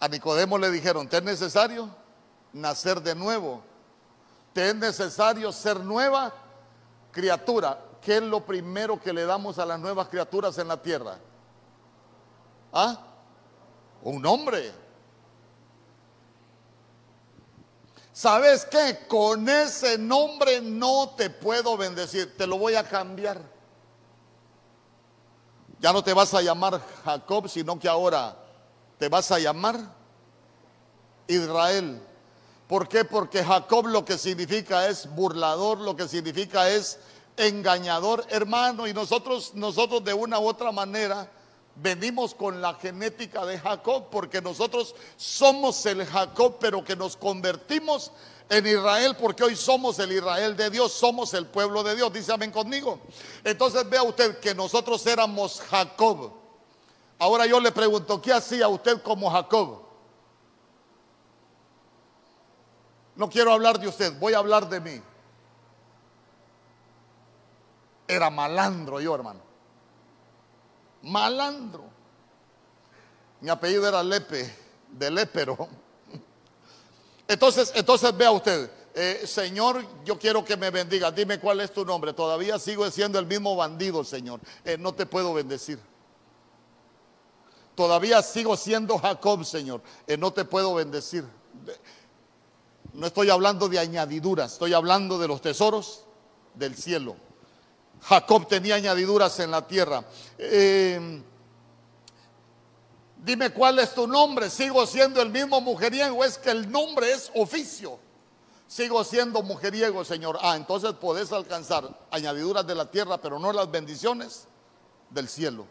[0.00, 1.88] A Nicodemo le dijeron, te es necesario
[2.52, 3.62] nacer de nuevo.
[4.52, 6.32] Te es necesario ser nueva
[7.12, 7.78] criatura.
[8.00, 11.18] ¿Qué es lo primero que le damos a las nuevas criaturas en la tierra?
[12.72, 12.98] ¿Ah?
[14.02, 14.85] Un nombre.
[18.16, 19.00] ¿Sabes qué?
[19.06, 23.42] Con ese nombre no te puedo bendecir, te lo voy a cambiar.
[25.80, 28.34] Ya no te vas a llamar Jacob, sino que ahora
[28.96, 29.78] te vas a llamar
[31.26, 32.00] Israel.
[32.66, 33.04] ¿Por qué?
[33.04, 36.98] Porque Jacob lo que significa es burlador, lo que significa es
[37.36, 41.30] engañador, hermano, y nosotros nosotros de una u otra manera
[41.76, 48.10] venimos con la genética de Jacob, porque nosotros somos el Jacob, pero que nos convertimos
[48.48, 52.12] en Israel, porque hoy somos el Israel de Dios, somos el pueblo de Dios.
[52.12, 53.00] Dice amén conmigo.
[53.44, 56.32] Entonces vea usted que nosotros éramos Jacob.
[57.18, 59.82] Ahora yo le pregunto, ¿qué hacía usted como Jacob?
[63.14, 65.02] No quiero hablar de usted, voy a hablar de mí.
[68.08, 69.46] Era malandro yo, hermano
[71.06, 71.84] malandro.
[73.40, 74.54] Mi apellido era Lepe,
[74.90, 75.68] de Lepero.
[77.28, 81.10] Entonces, entonces vea usted, eh, Señor, yo quiero que me bendiga.
[81.10, 82.12] Dime cuál es tu nombre.
[82.12, 84.40] Todavía sigo siendo el mismo bandido, Señor.
[84.64, 85.78] Eh, no te puedo bendecir.
[87.74, 89.82] Todavía sigo siendo Jacob, Señor.
[90.06, 91.24] Eh, no te puedo bendecir.
[92.94, 96.04] No estoy hablando de añadiduras, estoy hablando de los tesoros
[96.54, 97.16] del cielo.
[98.02, 100.04] Jacob tenía añadiduras en la tierra.
[100.38, 101.22] Eh,
[103.16, 104.50] dime cuál es tu nombre.
[104.50, 106.24] ¿Sigo siendo el mismo mujeriego?
[106.24, 107.98] Es que el nombre es oficio.
[108.68, 110.38] Sigo siendo mujeriego, Señor.
[110.42, 114.46] Ah, entonces podés alcanzar añadiduras de la tierra, pero no las bendiciones
[115.10, 115.66] del cielo.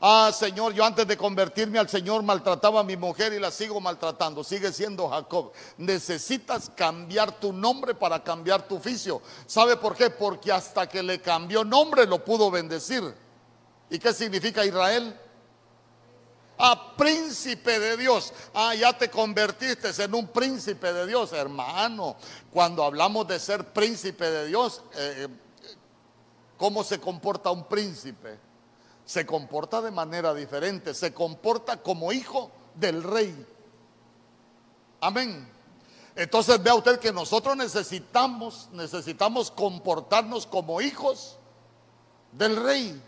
[0.00, 3.80] Ah, Señor, yo antes de convertirme al Señor maltrataba a mi mujer y la sigo
[3.80, 4.44] maltratando.
[4.44, 5.52] Sigue siendo Jacob.
[5.76, 9.20] Necesitas cambiar tu nombre para cambiar tu oficio.
[9.46, 10.10] ¿Sabe por qué?
[10.10, 13.14] Porque hasta que le cambió nombre lo pudo bendecir.
[13.90, 15.18] ¿Y qué significa Israel?
[16.58, 18.32] Ah, príncipe de Dios.
[18.52, 22.16] Ah, ya te convertiste en un príncipe de Dios, hermano.
[22.52, 25.74] Cuando hablamos de ser príncipe de Dios, eh, eh,
[26.56, 28.47] ¿cómo se comporta un príncipe?
[29.08, 33.46] Se comporta de manera diferente, se comporta como hijo del rey.
[35.00, 35.48] Amén.
[36.14, 41.38] Entonces vea usted que nosotros necesitamos, necesitamos comportarnos como hijos
[42.32, 43.02] del rey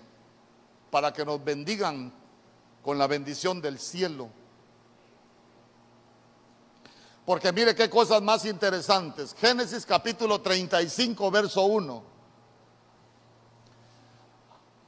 [0.91, 2.11] para que nos bendigan
[2.83, 4.31] con la bendición del cielo.
[7.27, 9.37] Porque mire qué cosas más interesantes.
[9.39, 12.10] Génesis capítulo 35, verso 1.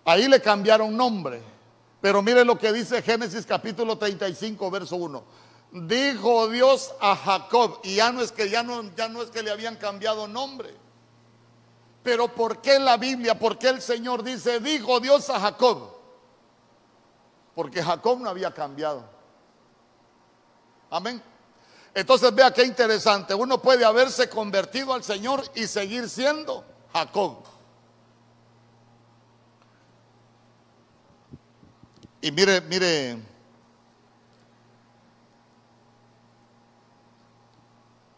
[0.05, 1.43] Ahí le cambiaron nombre.
[2.01, 5.23] Pero mire lo que dice Génesis capítulo 35, verso 1.
[5.73, 9.43] Dijo Dios a Jacob, y ya no es que ya no, ya no es que
[9.43, 10.75] le habían cambiado nombre.
[12.03, 16.03] Pero ¿por qué la Biblia, por qué el Señor dice, dijo Dios a Jacob?
[17.55, 19.05] porque Jacob no había cambiado.
[20.91, 21.23] Amén.
[21.95, 27.45] Entonces vea qué interesante, uno puede haberse convertido al Señor y seguir siendo Jacob.
[32.23, 33.19] Y mire, mire,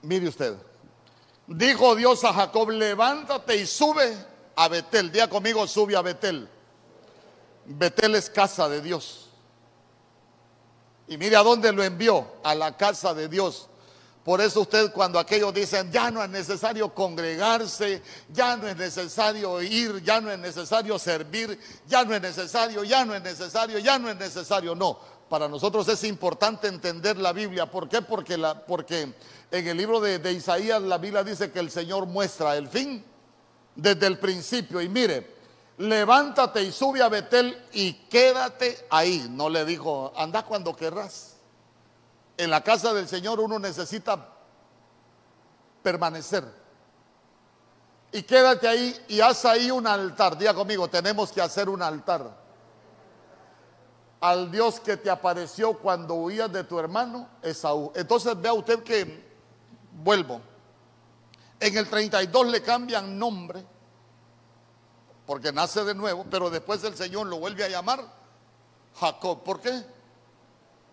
[0.03, 0.57] mire usted,
[1.47, 4.15] dijo Dios a Jacob, levántate y sube
[4.57, 6.47] a Betel, día conmigo, sube a Betel.
[7.65, 9.31] Betel es casa de Dios.
[11.09, 13.71] Y mire a dónde lo envió, a la casa de Dios.
[14.25, 19.61] Por eso usted cuando aquellos dicen, ya no es necesario congregarse, ya no es necesario
[19.61, 23.99] ir, ya no es necesario servir, ya no es necesario, ya no es necesario, ya
[23.99, 24.75] no es necesario.
[24.75, 27.71] No, para nosotros es importante entender la Biblia.
[27.71, 28.01] ¿Por qué?
[28.01, 29.13] Porque, porque
[29.51, 33.05] en el libro de, de Isaías la Biblia dice que el Señor muestra el fin
[33.75, 34.81] desde el principio.
[34.81, 35.35] Y mire,
[35.77, 39.27] levántate y sube a Betel y quédate ahí.
[39.29, 41.34] No le dijo, anda cuando querrás.
[42.37, 44.29] En la casa del Señor uno necesita
[45.83, 46.45] permanecer.
[48.11, 50.37] Y quédate ahí y haz ahí un altar.
[50.39, 52.45] Diga conmigo, tenemos que hacer un altar.
[54.21, 57.93] Al Dios que te apareció cuando huías de tu hermano Esaú.
[57.95, 59.29] Entonces vea usted que,
[59.93, 60.41] vuelvo,
[61.61, 63.65] en el 32 le cambian nombre,
[65.27, 68.01] porque nace de nuevo, pero después el Señor lo vuelve a llamar
[68.99, 69.43] Jacob.
[69.43, 69.85] ¿Por qué?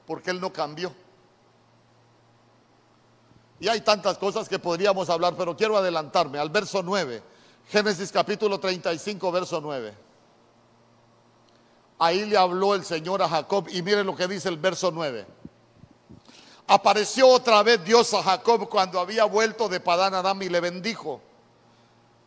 [0.06, 0.93] Porque él no cambió.
[3.62, 7.21] Y hay tantas cosas que podríamos hablar, pero quiero adelantarme al verso 9.
[7.69, 9.93] Génesis capítulo 35, verso 9.
[12.00, 15.28] Ahí le habló el Señor a Jacob y miren lo que dice el verso 9.
[16.65, 21.21] Apareció otra vez Dios a Jacob cuando había vuelto de Padán Aram y le bendijo.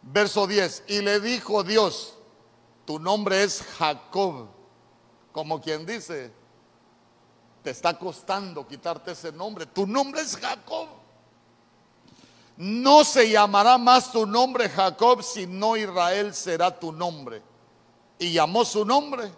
[0.02, 0.84] Verso 10.
[0.86, 2.14] Y le dijo Dios,
[2.84, 4.46] tu nombre es Jacob.
[5.32, 6.32] Como quien dice,
[7.64, 9.66] te está costando quitarte ese nombre.
[9.66, 11.02] Tu nombre es Jacob.
[12.56, 17.42] No se llamará más tu nombre Jacob, sino Israel será tu nombre.
[18.18, 19.32] Y llamó su nombre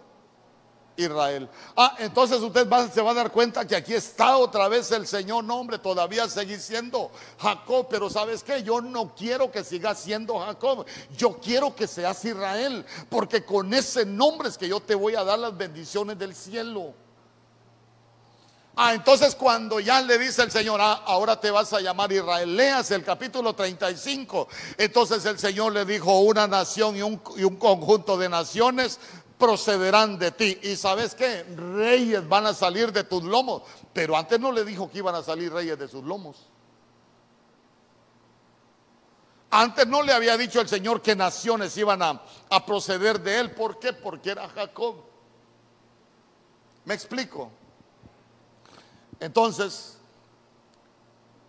[0.97, 1.49] Israel.
[1.77, 5.45] Ah, entonces usted se va a dar cuenta que aquí está otra vez el Señor
[5.45, 8.63] nombre, todavía sigue siendo Jacob, pero ¿sabes qué?
[8.63, 14.05] Yo no quiero que siga siendo Jacob, yo quiero que seas Israel, porque con ese
[14.05, 16.95] nombre es que yo te voy a dar las bendiciones del cielo.
[18.79, 22.55] Ah, entonces cuando ya le dice el Señor, ah, ahora te vas a llamar Israel,
[22.55, 24.49] leas el capítulo 35.
[24.77, 27.17] Entonces el Señor le dijo, una nación y un,
[27.57, 29.01] conjunto de naciones
[29.39, 30.59] procederán de ti.
[30.63, 33.63] Y sabes qué, reyes van a salir de tus lomos.
[33.95, 36.37] Pero antes no le dijo que iban a salir reyes de sus lomos.
[39.49, 43.53] Antes no le había dicho el Señor que naciones iban a, a proceder de él.
[43.53, 43.95] ¿Por qué?
[43.95, 44.97] Porque era Jacob.
[46.85, 47.51] ¿Me explico?
[49.21, 49.97] Entonces,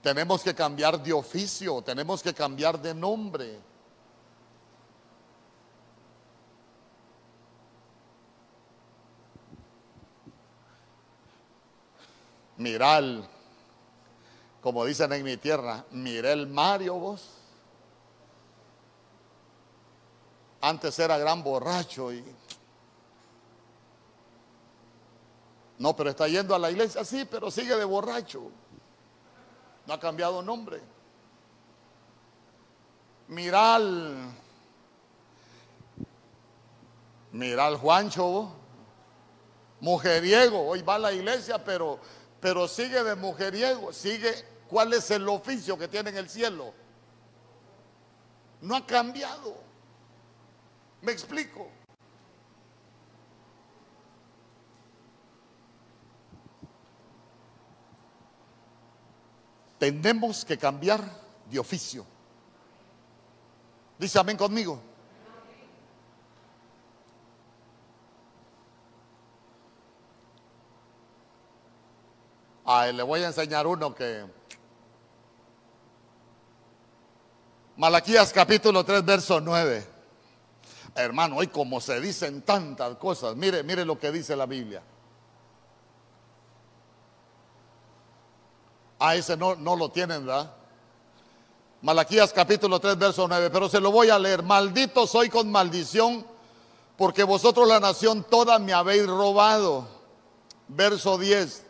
[0.02, 3.60] tenemos que cambiar de oficio, tenemos que cambiar de nombre.
[12.58, 13.28] Miral,
[14.62, 17.30] como dicen en mi tierra, miré el Mario vos.
[20.62, 22.24] Antes era gran borracho y
[25.78, 28.52] No, pero está yendo a la iglesia, sí, pero sigue de borracho.
[29.86, 30.82] No ha cambiado nombre.
[33.28, 34.32] Miral.
[37.32, 38.52] Miral Juancho.
[39.80, 40.68] Mujeriego.
[40.68, 42.00] Hoy va a la iglesia, pero,
[42.40, 43.94] pero sigue de mujeriego.
[43.94, 44.34] Sigue.
[44.68, 46.74] ¿Cuál es el oficio que tiene en el cielo?
[48.62, 49.56] No ha cambiado.
[51.02, 51.70] ¿Me explico?
[59.78, 61.02] Tenemos que cambiar
[61.50, 62.06] de oficio.
[63.98, 64.80] Dice amén conmigo.
[72.66, 74.26] A le voy a enseñar uno que...
[77.78, 79.88] Malaquías capítulo 3, verso 9.
[80.96, 84.82] Hermano, hoy como se dicen tantas cosas, mire, mire lo que dice la Biblia.
[89.00, 90.52] A ese no, no lo tienen, ¿verdad?
[91.82, 93.50] Malaquías capítulo 3, verso 9.
[93.52, 94.42] Pero se lo voy a leer.
[94.42, 96.26] Maldito soy con maldición,
[96.98, 99.88] porque vosotros la nación toda me habéis robado.
[100.68, 101.64] Verso 10.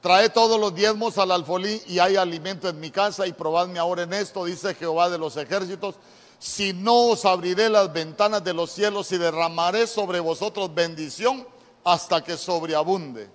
[0.00, 4.02] Trae todos los diezmos al alfolí y hay alimento en mi casa y probadme ahora
[4.02, 5.94] en esto, dice Jehová de los ejércitos.
[6.38, 11.46] Si no os abriré las ventanas de los cielos y derramaré sobre vosotros bendición
[11.84, 13.30] hasta que sobreabunde.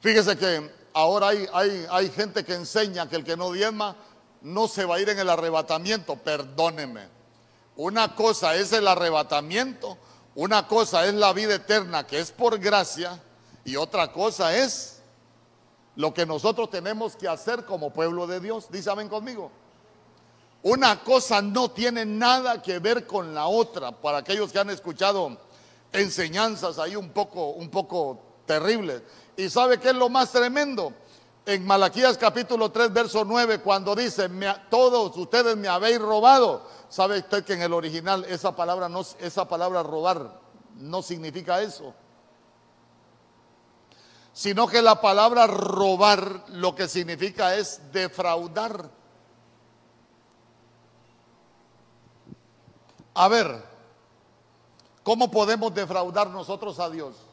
[0.00, 3.96] Fíjese que ahora hay, hay, hay gente que enseña que el que no diezma
[4.42, 6.16] no se va a ir en el arrebatamiento.
[6.16, 7.08] Perdóneme.
[7.76, 9.96] Una cosa es el arrebatamiento,
[10.34, 13.22] una cosa es la vida eterna que es por gracia
[13.64, 15.00] y otra cosa es
[15.94, 18.68] lo que nosotros tenemos que hacer como pueblo de Dios.
[18.70, 19.52] Dice conmigo.
[20.64, 23.92] Una cosa no tiene nada que ver con la otra.
[23.92, 25.38] Para aquellos que han escuchado
[25.92, 29.02] enseñanzas ahí un poco, un poco terribles.
[29.38, 30.92] ¿Y sabe qué es lo más tremendo?
[31.46, 34.28] En Malaquías capítulo 3, verso 9, cuando dice,
[34.68, 36.66] todos ustedes me habéis robado.
[36.88, 40.40] ¿Sabe usted que en el original esa palabra, no, esa palabra robar
[40.74, 41.94] no significa eso?
[44.32, 48.90] Sino que la palabra robar lo que significa es defraudar.
[53.14, 53.62] A ver,
[55.04, 57.27] ¿cómo podemos defraudar nosotros a Dios?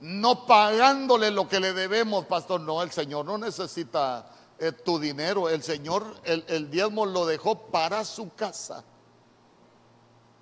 [0.00, 2.60] No pagándole lo que le debemos, pastor.
[2.60, 5.48] No, el Señor no necesita eh, tu dinero.
[5.48, 8.82] El Señor, el, el diezmo lo dejó para su casa.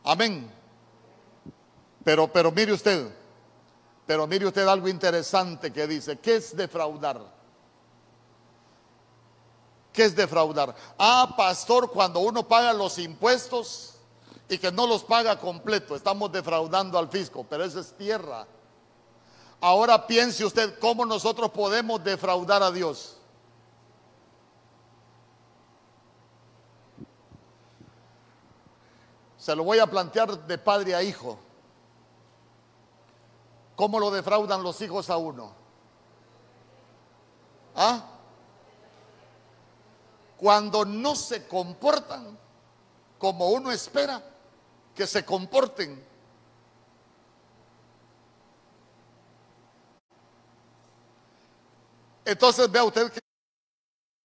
[0.04, 0.50] Amén.
[2.04, 3.12] Pero, pero mire usted,
[4.06, 7.20] pero mire usted algo interesante que dice, ¿qué es defraudar?
[9.92, 10.74] ¿Qué es defraudar?
[10.96, 13.98] Ah, pastor, cuando uno paga los impuestos,
[14.48, 15.94] y que no los paga completo.
[15.94, 18.46] Estamos defraudando al fisco, pero eso es tierra.
[19.60, 23.16] Ahora piense usted cómo nosotros podemos defraudar a Dios.
[29.36, 31.38] Se lo voy a plantear de padre a hijo.
[33.74, 35.52] ¿Cómo lo defraudan los hijos a uno?
[37.74, 38.04] ¿Ah?
[40.36, 42.36] Cuando no se comportan
[43.18, 44.22] como uno espera
[44.94, 46.07] que se comporten.
[52.28, 53.10] Entonces vea usted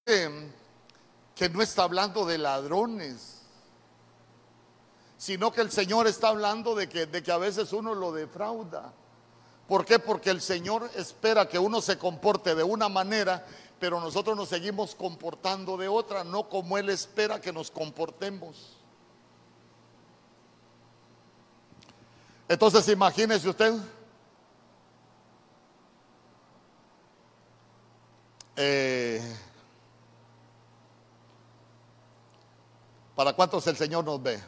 [0.05, 3.43] que, no está hablando de ladrones,
[5.17, 8.91] sino que el Señor está hablando de que, de que a veces uno lo defrauda.
[9.69, 9.99] ¿Por qué?
[9.99, 13.45] Porque el Señor espera que uno se comporte de una manera,
[13.79, 18.79] pero nosotros nos seguimos comportando de otra, no como Él espera que nos comportemos.
[22.49, 23.75] Entonces imagínese usted.
[28.55, 29.21] Eh,
[33.15, 34.41] ¿Para cuántos el Señor nos ve?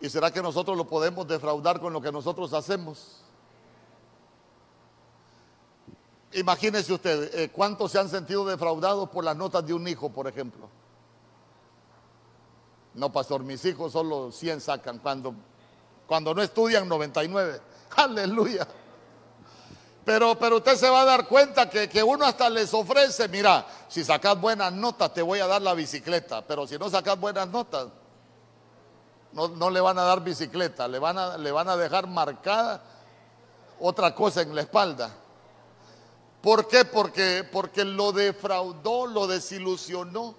[0.00, 3.18] ¿Y será que nosotros lo podemos defraudar con lo que nosotros hacemos?
[6.32, 10.26] Imagínese usted, eh, ¿cuántos se han sentido defraudados por las notas de un hijo, por
[10.26, 10.68] ejemplo?
[12.94, 14.98] No, pastor, mis hijos solo 100 sacan.
[14.98, 15.34] Cuando
[16.12, 17.60] cuando no estudian 99.
[17.96, 18.68] Aleluya.
[20.04, 23.64] Pero, pero usted se va a dar cuenta que, que, uno hasta les ofrece, mira,
[23.88, 27.46] si sacas buenas notas te voy a dar la bicicleta, pero si no sacas buenas
[27.48, 27.86] notas,
[29.32, 32.82] no, no le van a dar bicicleta, le van a, le van a dejar marcada
[33.78, 35.10] otra cosa en la espalda.
[36.42, 36.84] ¿Por qué?
[36.84, 40.34] Porque, porque lo defraudó, lo desilusionó.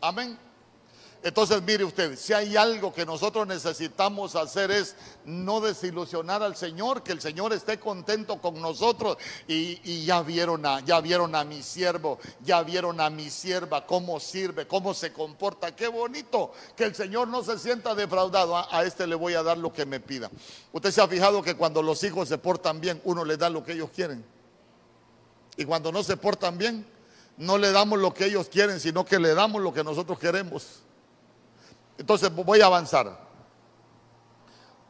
[0.00, 0.45] Amén.
[1.26, 7.02] Entonces, mire usted, si hay algo que nosotros necesitamos hacer es no desilusionar al Señor,
[7.02, 9.18] que el Señor esté contento con nosotros.
[9.48, 14.20] Y, ya vieron a, ya vieron a mi siervo, ya vieron a mi sierva, cómo
[14.20, 15.74] sirve, cómo se comporta.
[15.74, 18.56] Qué bonito que el Señor no se sienta defraudado.
[18.56, 20.30] A, este le voy a dar lo que me pida.
[20.72, 23.64] Usted se ha fijado que cuando los hijos se portan bien, uno les da lo
[23.64, 24.24] que ellos quieren.
[25.56, 26.86] Y cuando no se portan bien,
[27.36, 30.85] no le damos lo que ellos quieren, sino que le damos lo que nosotros queremos.
[31.98, 33.26] Entonces voy a avanzar.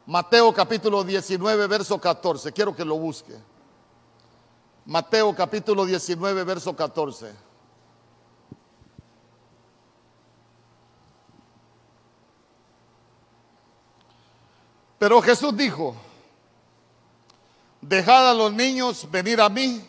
[0.05, 2.51] Mateo capítulo 19, verso 14.
[2.53, 3.37] Quiero que lo busque.
[4.85, 7.47] Mateo capítulo 19, verso 14.
[14.97, 15.95] Pero Jesús dijo,
[17.81, 19.85] dejad a los niños venir a mí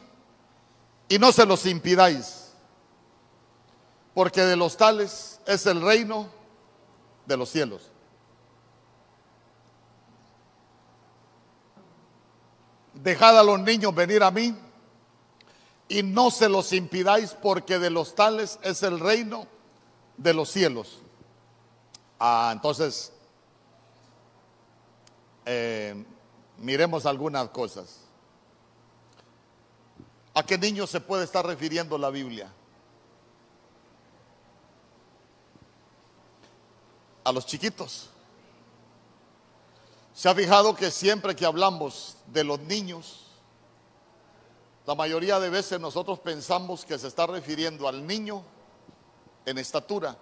[1.09, 2.53] y no se los impidáis,
[4.13, 6.38] porque de los tales es el reino
[7.29, 7.83] de los cielos.
[12.95, 14.57] Dejad a los niños venir a mí
[15.89, 19.47] y no se los impidáis porque de los tales es el reino
[20.17, 21.01] de los cielos.
[22.19, 23.13] Ah, entonces,
[25.45, 26.05] eh,
[26.57, 28.01] miremos algunas cosas.
[30.35, 32.53] ¿A qué niño se puede estar refiriendo la Biblia?
[37.29, 38.09] A los chiquitos.
[40.15, 43.27] ¿Se ha fijado que siempre que hablamos de los niños,
[44.87, 48.43] la mayoría de veces nosotros pensamos que se está refiriendo al niño
[49.45, 50.17] en estatura?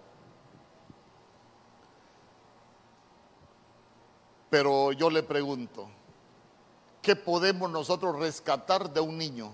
[4.50, 5.88] Pero yo le pregunto,
[7.02, 9.52] ¿qué podemos nosotros rescatar de un niño?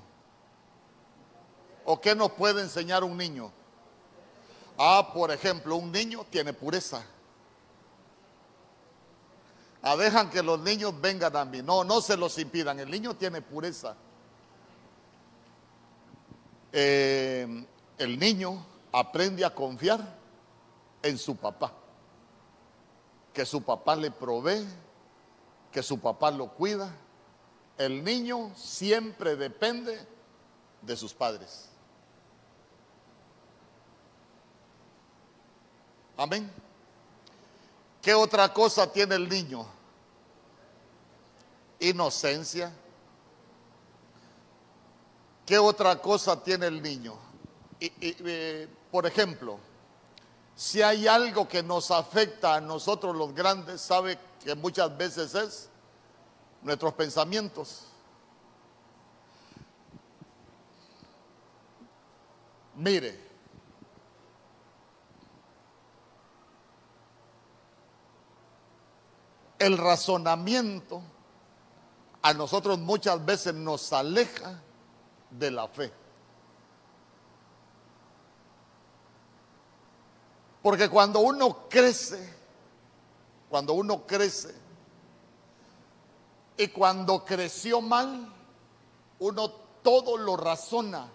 [1.84, 3.52] ¿O qué nos puede enseñar un niño?
[4.78, 7.04] Ah, por ejemplo, un niño tiene pureza.
[9.82, 11.60] Ah, dejan que los niños vengan a mí.
[11.60, 12.78] No, no se los impidan.
[12.78, 13.96] El niño tiene pureza.
[16.72, 17.66] Eh,
[17.98, 20.00] el niño aprende a confiar
[21.02, 21.72] en su papá.
[23.34, 24.64] Que su papá le provee,
[25.72, 26.94] que su papá lo cuida.
[27.76, 29.98] El niño siempre depende
[30.80, 31.68] de sus padres.
[36.16, 36.61] Amén.
[38.02, 39.64] ¿Qué otra cosa tiene el niño?
[41.78, 42.72] Inocencia.
[45.46, 47.16] ¿Qué otra cosa tiene el niño?
[47.78, 49.58] Eh, por ejemplo,
[50.56, 55.68] si hay algo que nos afecta a nosotros los grandes, sabe que muchas veces es
[56.62, 57.84] nuestros pensamientos.
[62.74, 63.31] Mire,
[69.62, 71.00] el razonamiento
[72.20, 74.60] a nosotros muchas veces nos aleja
[75.30, 75.92] de la fe.
[80.62, 82.34] Porque cuando uno crece,
[83.48, 84.54] cuando uno crece,
[86.56, 88.32] y cuando creció mal,
[89.20, 89.50] uno
[89.82, 91.08] todo lo razona.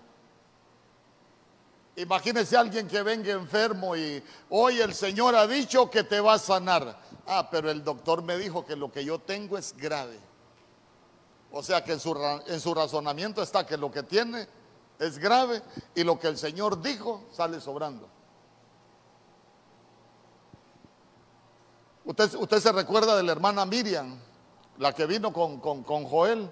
[1.98, 6.40] Imagínese alguien que venga enfermo y hoy el Señor ha dicho que te va a
[6.40, 6.96] sanar.
[7.26, 10.20] Ah, pero el doctor me dijo que lo que yo tengo es grave.
[11.52, 14.48] O sea que en su, en su razonamiento está que lo que tiene
[15.00, 15.64] es grave
[15.96, 18.08] y lo que el Señor dijo sale sobrando.
[22.06, 24.20] Usted, usted se recuerda de la hermana Miriam,
[24.78, 26.48] la que vino con, con, con Joel.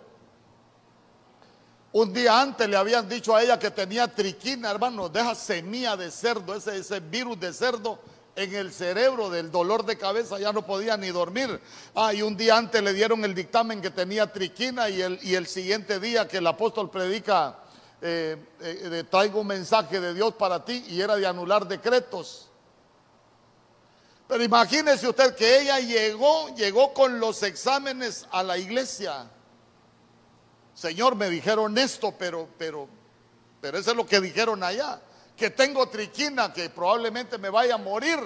[1.95, 6.11] Un día antes le habían dicho a ella que tenía triquina, hermano, deja semilla de
[6.11, 7.99] cerdo, ese, ese virus de cerdo
[8.35, 11.57] en el cerebro del dolor de cabeza, ya no podía ni dormir.
[11.95, 15.35] Ah, y un día antes le dieron el dictamen que tenía triquina y el, y
[15.35, 17.59] el siguiente día que el apóstol predica,
[18.01, 22.49] eh, eh, traigo un mensaje de Dios para ti y era de anular decretos.
[24.27, 29.29] Pero imagínese usted que ella llegó, llegó con los exámenes a la iglesia.
[30.75, 32.87] Señor, me dijeron esto, pero, pero,
[33.59, 35.01] pero eso es lo que dijeron allá
[35.35, 38.19] que tengo triquina, que probablemente me vaya a morir.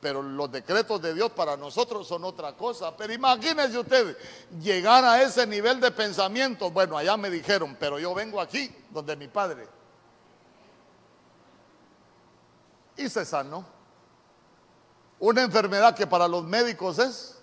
[0.00, 2.96] Pero los decretos de Dios para nosotros son otra cosa.
[2.96, 4.16] Pero imagínense usted
[4.60, 6.70] llegar a ese nivel de pensamiento.
[6.70, 9.66] Bueno, allá me dijeron, pero yo vengo aquí donde mi padre.
[12.96, 13.64] Y se sanó.
[15.18, 17.38] Una enfermedad que para los médicos es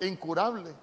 [0.00, 0.74] incurable.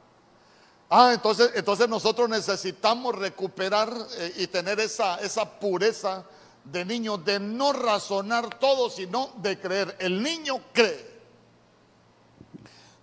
[0.90, 6.24] Ah, entonces, entonces nosotros necesitamos recuperar eh, y tener esa, esa pureza
[6.64, 9.96] de niño de no razonar todo, sino de creer.
[10.00, 11.16] El niño cree.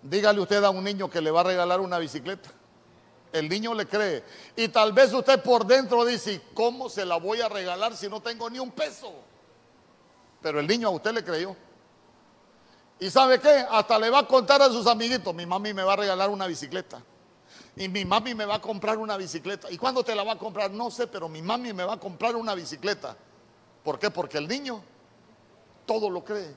[0.01, 2.49] Dígale usted a un niño que le va a regalar una bicicleta.
[3.31, 4.23] El niño le cree.
[4.55, 8.21] Y tal vez usted por dentro dice, ¿cómo se la voy a regalar si no
[8.21, 9.13] tengo ni un peso?
[10.41, 11.55] Pero el niño a usted le creyó.
[12.99, 13.65] ¿Y sabe qué?
[13.69, 16.47] Hasta le va a contar a sus amiguitos, mi mami me va a regalar una
[16.47, 17.01] bicicleta.
[17.75, 19.71] Y mi mami me va a comprar una bicicleta.
[19.71, 20.71] ¿Y cuándo te la va a comprar?
[20.71, 23.15] No sé, pero mi mami me va a comprar una bicicleta.
[23.83, 24.11] ¿Por qué?
[24.11, 24.81] Porque el niño
[25.85, 26.53] todo lo cree.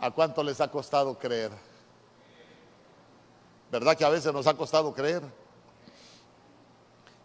[0.00, 1.50] ¿A cuánto les ha costado creer?
[3.70, 5.22] ¿Verdad que a veces nos ha costado creer?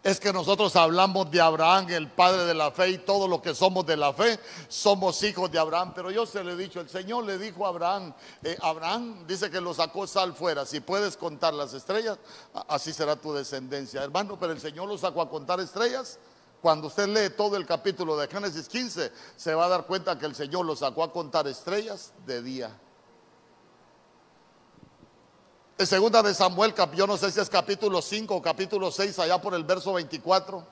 [0.04, 3.54] Es que nosotros hablamos de Abraham, el padre de la fe, y todo lo que
[3.54, 4.38] somos de la fe,
[4.68, 5.92] somos hijos de Abraham.
[5.94, 9.50] Pero yo se le he dicho, el Señor le dijo a Abraham, eh, Abraham dice
[9.50, 12.18] que lo sacó sal fuera, si puedes contar las estrellas,
[12.68, 14.04] así será tu descendencia.
[14.04, 16.18] Hermano, pero el Señor lo sacó a contar estrellas.
[16.60, 20.26] Cuando usted lee todo el capítulo de Génesis 15, se va a dar cuenta que
[20.26, 22.78] el Señor lo sacó a contar estrellas de día.
[25.76, 29.40] En segunda de Samuel, yo no sé si es capítulo 5 o capítulo 6, allá
[29.40, 30.64] por el verso 24.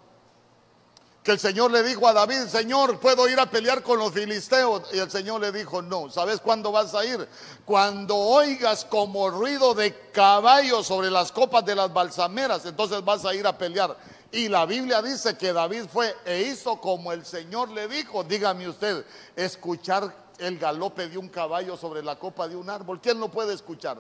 [1.25, 4.83] que el Señor le dijo a David, Señor, ¿puedo ir a pelear con los filisteos?
[4.93, 7.29] Y el Señor le dijo, no, ¿sabes cuándo vas a ir?
[7.65, 13.35] Cuando oigas como ruido de caballos sobre las copas de las balsameras, entonces vas a
[13.35, 13.97] ir a pelear.
[14.33, 18.25] Y la Biblia dice que David fue e hizo como el Señor le dijo.
[18.25, 23.21] Dígame usted, escuchar el galope de un caballo sobre la copa de un árbol, ¿quién
[23.21, 23.99] lo puede escuchar?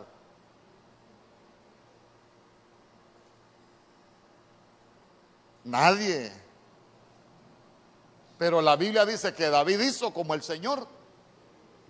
[5.64, 6.32] Nadie.
[8.38, 10.86] Pero la Biblia dice que David hizo como el Señor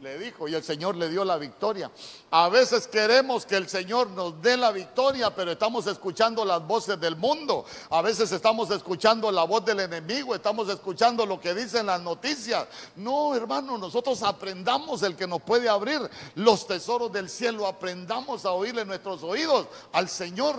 [0.02, 1.90] le dijo y el Señor le dio la victoria.
[2.32, 6.98] A veces queremos que el Señor nos dé la victoria, pero estamos escuchando las voces
[6.98, 7.64] del mundo.
[7.88, 12.66] A veces estamos escuchando la voz del enemigo, estamos escuchando lo que dicen las noticias.
[12.96, 16.00] No, hermano, nosotros aprendamos el que nos puede abrir
[16.34, 20.56] los tesoros del cielo, aprendamos a oírle nuestros oídos al Señor.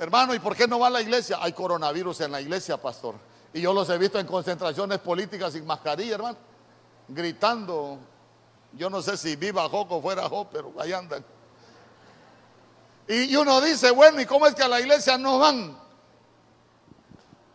[0.00, 1.36] Hermano, ¿y por qué no va a la iglesia?
[1.42, 3.16] Hay coronavirus en la iglesia, pastor.
[3.52, 6.38] Y yo los he visto en concentraciones políticas sin mascarilla, hermano.
[7.06, 7.98] Gritando.
[8.72, 11.22] Yo no sé si viva Joco fuera Joco, pero ahí andan.
[13.08, 15.78] Y uno dice, bueno, ¿y cómo es que a la iglesia no van?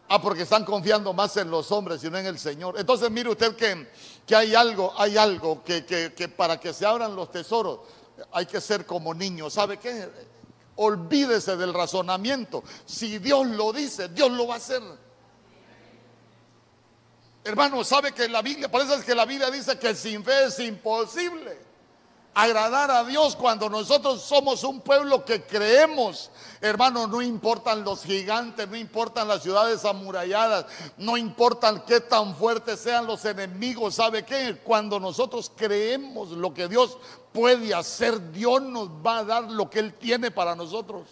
[0.08, 2.76] Ah, porque están confiando más en los hombres y no en el Señor.
[2.78, 3.90] Entonces mire usted que,
[4.28, 7.80] que hay algo, hay algo que, que, que para que se abran los tesoros
[8.32, 9.54] hay que ser como niños.
[9.54, 10.10] ¿Sabe qué?
[10.78, 12.64] Olvídese del razonamiento.
[12.86, 14.82] Si Dios lo dice, Dios lo va a hacer.
[17.44, 20.46] Hermano, sabe que la Biblia, por eso es que la Biblia dice que sin fe
[20.46, 21.65] es imposible
[22.36, 26.30] agradar a Dios cuando nosotros somos un pueblo que creemos.
[26.60, 30.66] Hermano, no importan los gigantes, no importan las ciudades amuralladas,
[30.98, 33.96] no importan qué tan fuertes sean los enemigos.
[33.96, 34.60] ¿Sabe qué?
[34.64, 36.98] Cuando nosotros creemos lo que Dios
[37.32, 41.04] puede hacer, Dios nos va a dar lo que Él tiene para nosotros.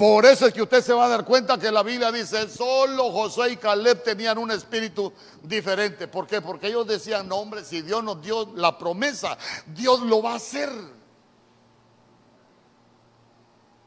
[0.00, 3.12] Por eso es que usted se va a dar cuenta que la Biblia dice, solo
[3.12, 6.08] Josué y Caleb tenían un espíritu diferente.
[6.08, 6.40] ¿Por qué?
[6.40, 9.36] Porque ellos decían, no hombre, si Dios nos dio la promesa,
[9.66, 10.70] Dios lo va a hacer.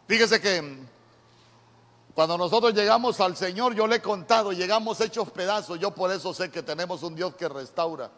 [0.08, 0.86] Fíjese que
[2.14, 5.80] cuando nosotros llegamos al Señor, yo le he contado, llegamos hechos pedazos.
[5.80, 8.12] Yo por eso sé que tenemos un Dios que restaura.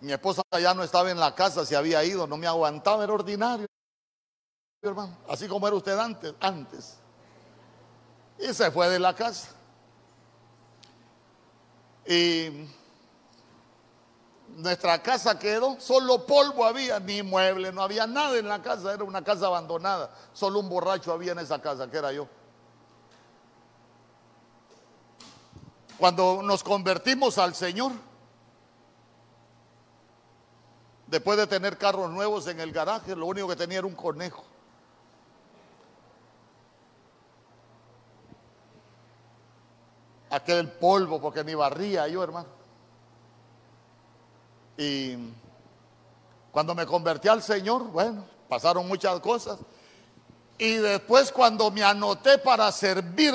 [0.00, 3.12] Mi esposa ya no estaba en la casa, se había ido, no me aguantaba, era
[3.12, 3.68] ordinario
[5.28, 6.96] así como era usted antes, antes.
[8.38, 9.48] Y se fue de la casa.
[12.06, 12.66] Y
[14.48, 19.04] nuestra casa quedó, solo polvo había, ni mueble, no había nada en la casa, era
[19.04, 22.26] una casa abandonada, solo un borracho había en esa casa, que era yo.
[25.98, 27.92] Cuando nos convertimos al Señor,
[31.06, 34.44] después de tener carros nuevos en el garaje, lo único que tenía era un conejo.
[40.30, 42.48] Aquel polvo porque ni barría yo, hermano.
[44.78, 45.16] Y
[46.52, 49.58] cuando me convertí al Señor, bueno, pasaron muchas cosas.
[50.56, 53.34] Y después cuando me anoté para servir,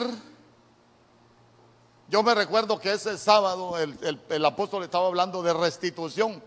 [2.07, 6.41] yo me recuerdo que ese sábado el, apóstol estaba hablando de restitución.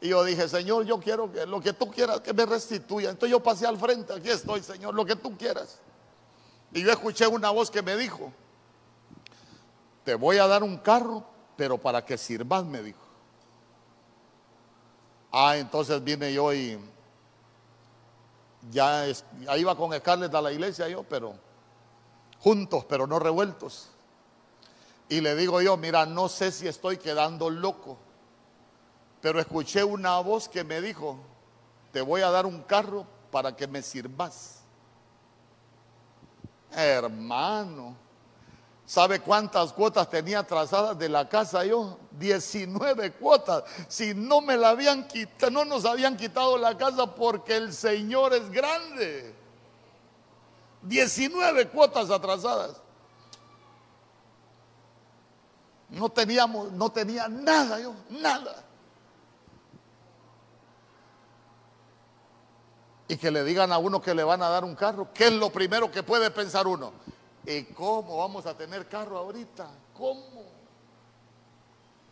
[0.00, 3.10] Y yo dije, Señor, yo quiero que lo que tú quieras que me restituya.
[3.10, 5.78] Entonces yo pasé al frente, aquí estoy, Señor, lo que tú quieras.
[6.72, 8.32] Y yo escuché una voz que me dijo,
[10.10, 11.22] te voy a dar un carro,
[11.56, 12.98] pero para que sirvas, me dijo.
[15.30, 16.80] Ah, entonces vine yo y
[18.72, 19.04] ya,
[19.56, 21.34] iba con Scarlett a la iglesia yo, pero
[22.40, 23.90] juntos, pero no revueltos.
[25.08, 27.96] Y le digo yo, mira, no sé si estoy quedando loco,
[29.20, 31.20] pero escuché una voz que me dijo,
[31.92, 34.64] te voy a dar un carro para que me sirvas.
[36.72, 38.09] Hermano.
[38.90, 41.96] ¿Sabe cuántas cuotas tenía trazadas de la casa yo?
[42.10, 43.62] 19 cuotas.
[43.86, 48.34] Si no me la habían quitado, no nos habían quitado la casa porque el Señor
[48.34, 49.32] es grande.
[50.82, 52.82] 19 cuotas atrasadas.
[55.90, 58.64] No teníamos, no tenía nada yo, nada.
[63.06, 65.32] Y que le digan a uno que le van a dar un carro, ¿qué es
[65.32, 66.92] lo primero que puede pensar uno?
[67.46, 69.68] ¿Y cómo vamos a tener carro ahorita?
[69.94, 70.44] ¿Cómo?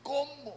[0.03, 0.57] ¿Cómo?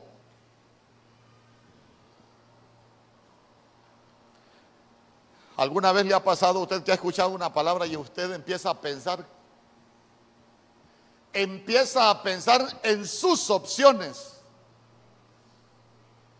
[5.57, 8.79] ¿Alguna vez le ha pasado usted que ha escuchado una palabra y usted empieza a
[8.81, 9.25] pensar?
[11.33, 14.39] Empieza a pensar en sus opciones.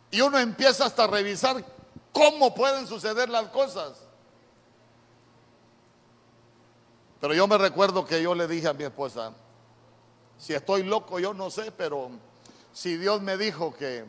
[0.10, 1.64] Y uno empieza hasta a revisar
[2.12, 3.94] ¿Cómo pueden suceder las cosas?
[7.22, 9.32] Pero yo me recuerdo que yo le dije a mi esposa,
[10.40, 12.10] si estoy loco yo no sé, pero
[12.74, 14.04] si Dios me dijo que,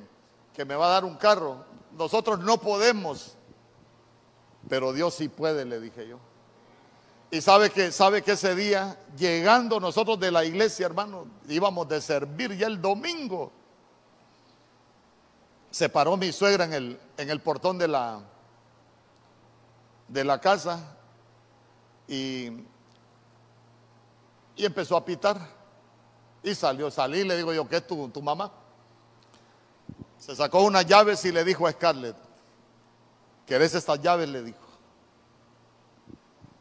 [0.54, 3.34] que me va a dar un carro, nosotros no podemos,
[4.66, 6.18] pero Dios sí puede, le dije yo.
[7.30, 12.00] Y sabe que, sabe que ese día, llegando nosotros de la iglesia, hermano, íbamos de
[12.00, 13.52] servir ya el domingo.
[15.70, 18.20] Se paró mi suegra en el, en el portón de la,
[20.08, 20.96] de la casa
[22.06, 22.50] y,
[24.56, 25.38] y empezó a pitar.
[26.42, 28.50] Y salió, salí, le digo yo, ¿qué es tu, tu mamá?
[30.18, 32.16] Se sacó unas llaves y le dijo a Scarlett,
[33.46, 34.28] ¿querés estas llaves?
[34.28, 34.58] Le dijo.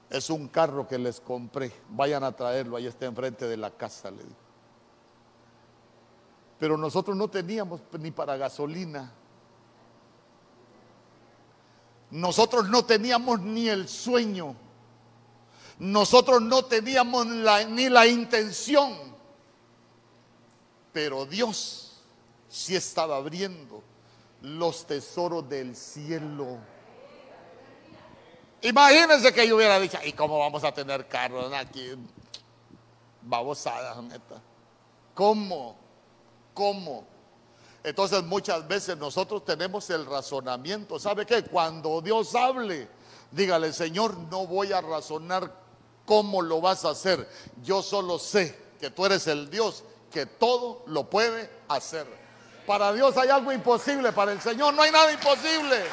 [0.09, 4.11] Es un carro que les compré, vayan a traerlo, ahí está enfrente de la casa,
[4.11, 4.35] le dijo.
[6.59, 9.11] Pero nosotros no teníamos ni para gasolina.
[12.11, 14.55] Nosotros no teníamos ni el sueño.
[15.81, 18.95] Nosotros no teníamos ni la intención.
[20.93, 22.03] Pero Dios
[22.47, 23.81] si estaba abriendo
[24.43, 26.59] los tesoros del cielo.
[28.61, 31.95] Imagínense que yo hubiera dicho, ¿y cómo vamos a tener carros aquí?
[33.23, 34.39] Babosadas, neta.
[35.15, 35.75] ¿Cómo?
[36.53, 37.07] ¿Cómo?
[37.83, 40.99] Entonces muchas veces nosotros tenemos el razonamiento.
[40.99, 41.43] ¿Sabe qué?
[41.43, 42.87] Cuando Dios hable,
[43.31, 45.60] dígale, Señor, no voy a razonar
[46.05, 47.27] cómo lo vas a hacer.
[47.63, 52.05] Yo solo sé que tú eres el Dios que todo lo puede hacer.
[52.67, 55.83] Para Dios hay algo imposible, para el Señor no hay nada imposible.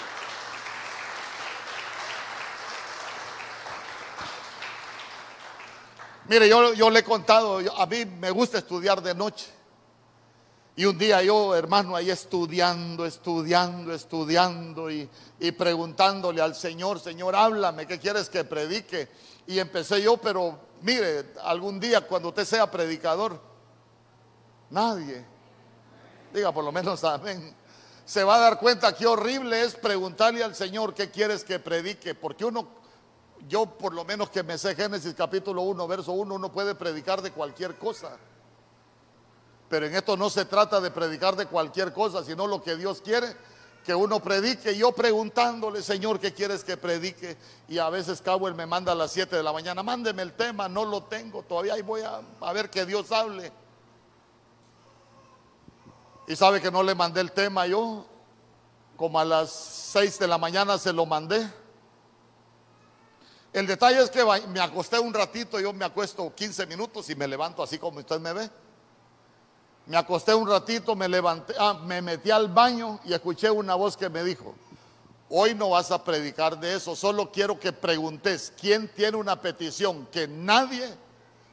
[6.29, 9.47] Mire, yo, yo le he contado, a mí me gusta estudiar de noche.
[10.77, 15.09] Y un día yo, hermano, ahí estudiando, estudiando, estudiando y,
[15.41, 19.09] y, preguntándole al Señor, Señor, háblame, ¿qué quieres que predique?
[19.49, 23.41] Y empecé yo, pero mire, algún día cuando usted sea predicador,
[24.69, 25.25] nadie,
[26.35, 27.57] diga por lo menos amén,
[28.05, 32.15] se va a dar cuenta qué horrible es preguntarle al Señor qué quieres que predique,
[32.15, 32.69] porque uno,
[33.49, 37.23] yo por lo menos que me sé Génesis capítulo 1, verso 1, uno puede predicar
[37.23, 38.19] de cualquier cosa.
[39.71, 43.01] Pero en esto no se trata de predicar de cualquier cosa, sino lo que Dios
[43.01, 43.35] quiere
[43.89, 44.77] que uno predique.
[44.77, 47.39] Yo preguntándole, Señor, ¿qué quieres que predique?
[47.69, 50.69] Y a veces Cabo me manda a las 7 de la mañana, mándeme el tema,
[50.69, 53.51] no lo tengo, todavía ahí voy a, a ver que Dios hable.
[56.27, 58.05] Y sabe que no le mandé el tema yo.
[58.95, 61.51] Como a las 6 de la mañana se lo mandé.
[63.55, 67.27] El detalle es que me acosté un ratito, yo me acuesto 15 minutos y me
[67.27, 68.51] levanto así como usted me ve.
[69.89, 73.97] Me acosté un ratito, me levanté, ah, me metí al baño y escuché una voz
[73.97, 74.55] que me dijo,
[75.31, 80.07] hoy no vas a predicar de eso, solo quiero que preguntes quién tiene una petición
[80.13, 80.87] que nadie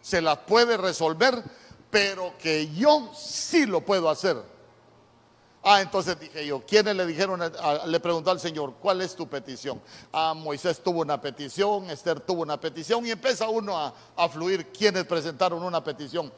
[0.01, 1.41] se la puede resolver,
[1.89, 4.35] pero que yo sí lo puedo hacer.
[5.63, 7.41] Ah, entonces dije yo, ¿quiénes le dijeron,
[7.87, 9.81] le preguntó al Señor, ¿cuál es tu petición?
[10.11, 14.73] Ah, Moisés tuvo una petición, Esther tuvo una petición y empieza uno a, a fluir
[14.73, 16.33] quienes presentaron una petición.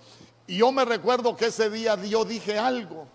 [0.47, 3.07] Y yo me recuerdo que ese día yo dije algo.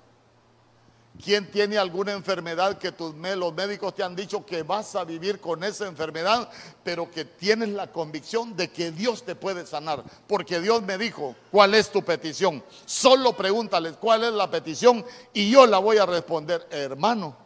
[1.22, 2.92] ¿Quién tiene alguna enfermedad que
[3.36, 6.48] los médicos te han dicho que vas a vivir con esa enfermedad,
[6.82, 10.02] pero que tienes la convicción de que Dios te puede sanar?
[10.26, 12.64] Porque Dios me dijo, ¿cuál es tu petición?
[12.86, 17.36] Solo pregúntales cuál es la petición y yo la voy a responder, hermano.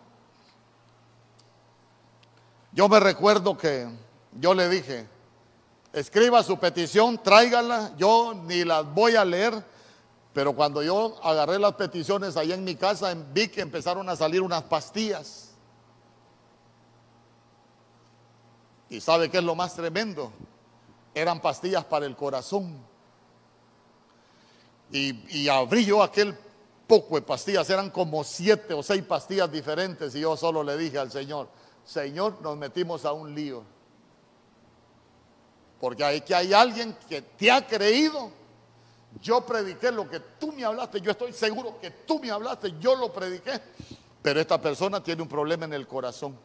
[2.73, 3.89] Yo me recuerdo que
[4.39, 5.07] yo le dije,
[5.93, 9.76] escriba su petición, tráigala, yo ni las voy a leer
[10.37, 14.43] pero cuando yo agarré las peticiones ahí en mi casa, vi que empezaron a salir
[14.43, 15.53] unas pastillas.
[18.91, 20.31] ¿Y sabe qué es lo más tremendo?
[21.15, 22.77] Eran pastillas para el corazón.
[24.93, 26.37] Y, y abrí yo aquel
[26.87, 30.99] poco de pastillas, eran como siete o seis pastillas diferentes y yo solo le dije
[30.99, 31.49] al Señor,
[31.83, 33.63] Señor, nos metimos a un lío.
[35.81, 38.45] Porque hay que hay alguien que te ha creído
[39.23, 42.97] yo prediqué lo que tú me hablaste, yo estoy seguro que tú me hablaste, yo
[42.97, 43.61] lo prediqué,
[44.23, 46.37] pero esta persona tiene un problema en el corazón.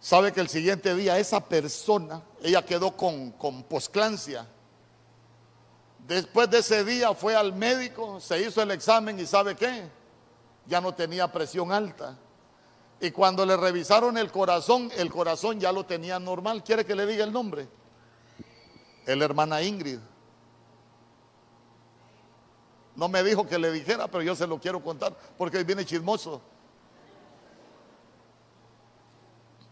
[0.00, 4.46] Sabe que el siguiente día esa persona, ella quedó con, con posclancia.
[6.06, 9.88] Después de ese día fue al médico, se hizo el examen y ¿sabe qué?
[10.66, 12.16] Ya no tenía presión alta.
[13.00, 16.62] Y cuando le revisaron el corazón, el corazón ya lo tenía normal.
[16.62, 17.68] ¿Quiere que le diga el nombre?
[19.06, 19.98] El hermana Ingrid.
[23.00, 25.86] No me dijo que le dijera, pero yo se lo quiero contar porque hoy viene
[25.86, 26.42] chismoso.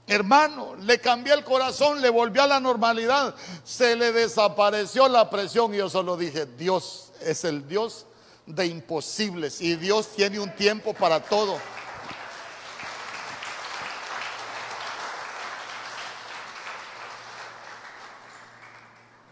[0.06, 5.74] Hermano, le cambié el corazón, le volvió a la normalidad, se le desapareció la presión
[5.74, 8.06] y yo solo dije, Dios es el Dios
[8.46, 11.58] de imposibles y Dios tiene un tiempo para todo.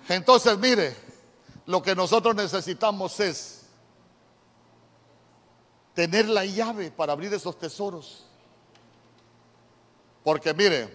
[0.07, 0.95] Entonces, mire,
[1.65, 3.56] lo que nosotros necesitamos es
[5.97, 8.23] tener la llave para abrir esos tesoros.
[10.23, 10.91] Porque mire,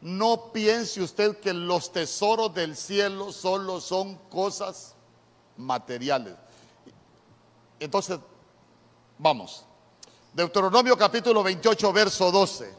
[0.00, 4.96] no piense usted que los tesoros del cielo solo son cosas
[5.56, 6.34] materiales.
[7.78, 8.18] Entonces,
[9.16, 9.64] vamos.
[10.32, 12.74] Deuteronomio capítulo 28, verso 12.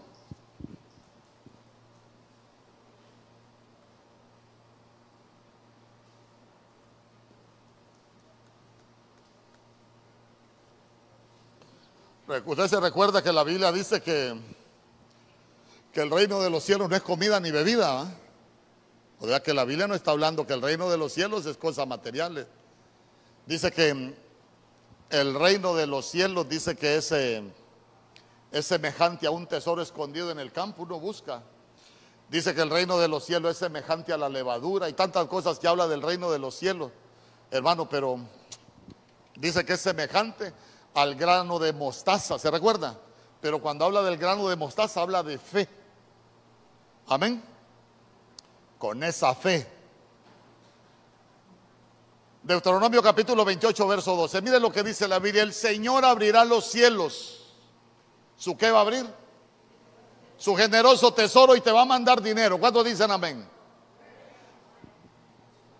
[12.45, 14.39] Usted se recuerda que la Biblia dice que,
[15.91, 18.05] que el reino de los cielos no es comida ni bebida.
[19.19, 21.57] O sea que la Biblia no está hablando que el reino de los cielos es
[21.57, 22.45] cosas materiales.
[23.47, 24.13] Dice que
[25.09, 27.51] el reino de los cielos dice que es, es
[28.61, 31.41] semejante a un tesoro escondido en el campo, uno busca.
[32.29, 35.57] Dice que el reino de los cielos es semejante a la levadura y tantas cosas
[35.57, 36.91] que habla del reino de los cielos,
[37.49, 38.19] hermano, pero
[39.35, 40.53] dice que es semejante
[40.93, 42.97] al grano de mostaza, ¿se recuerda?
[43.41, 45.67] Pero cuando habla del grano de mostaza habla de fe.
[47.07, 47.41] Amén.
[48.77, 49.67] Con esa fe.
[52.43, 54.41] Deuteronomio capítulo 28, verso 12.
[54.41, 55.43] Mire lo que dice la Biblia.
[55.43, 57.53] El Señor abrirá los cielos.
[58.37, 59.05] ¿Su qué va a abrir?
[60.37, 62.57] Su generoso tesoro y te va a mandar dinero.
[62.57, 63.47] ¿Cuántos dicen amén?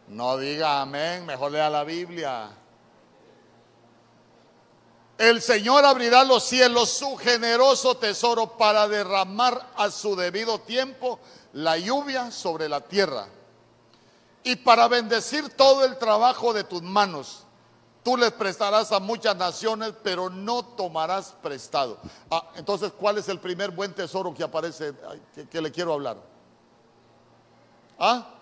[0.09, 2.49] No diga amén, mejor lea la Biblia.
[5.19, 11.19] El Señor abrirá los cielos, su generoso tesoro, para derramar a su debido tiempo
[11.51, 13.27] la lluvia sobre la tierra
[14.45, 17.43] y para bendecir todo el trabajo de tus manos.
[18.01, 21.97] Tú les prestarás a muchas naciones, pero no tomarás prestado.
[22.31, 24.93] Ah, entonces, ¿cuál es el primer buen tesoro que aparece,
[25.35, 26.15] que, que le quiero hablar?
[27.99, 28.38] ¿Ah?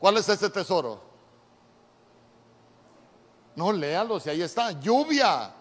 [0.00, 0.98] ¿Cuál es ese tesoro?
[3.54, 5.52] No, léalo, si ahí está, lluvia.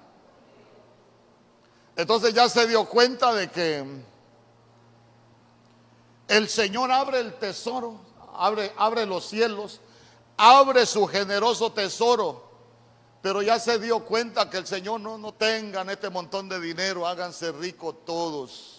[1.97, 3.85] Entonces ya se dio cuenta de que
[6.29, 7.99] el Señor abre el tesoro,
[8.33, 9.81] abre, abre los cielos,
[10.37, 12.47] abre su generoso tesoro.
[13.21, 17.05] Pero ya se dio cuenta que el Señor no, no tengan este montón de dinero,
[17.05, 18.78] háganse ricos todos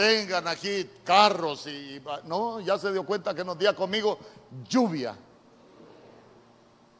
[0.00, 4.18] tengan aquí carros y no, ya se dio cuenta que nos día conmigo
[4.66, 5.14] lluvia.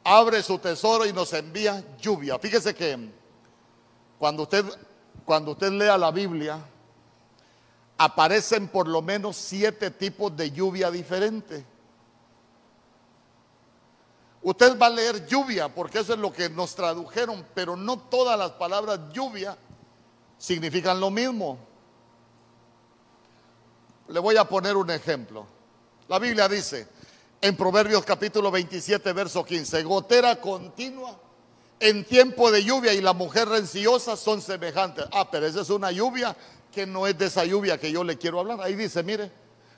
[0.03, 2.37] Abre su tesoro y nos envía lluvia.
[2.37, 3.09] Fíjese que
[4.19, 4.65] cuando usted
[5.25, 6.59] cuando usted lea la Biblia
[7.97, 11.63] aparecen por lo menos siete tipos de lluvia diferentes.
[14.43, 18.37] Usted va a leer lluvia porque eso es lo que nos tradujeron, pero no todas
[18.37, 19.57] las palabras lluvia
[20.37, 21.70] significan lo mismo.
[24.07, 25.45] Le voy a poner un ejemplo.
[26.07, 26.87] La Biblia dice
[27.41, 31.19] en Proverbios capítulo 27, verso 15, gotera continua
[31.79, 35.05] en tiempo de lluvia y la mujer rencillosa son semejantes.
[35.11, 36.35] Ah, pero esa es una lluvia
[36.71, 38.61] que no es de esa lluvia que yo le quiero hablar.
[38.61, 39.31] Ahí dice, mire,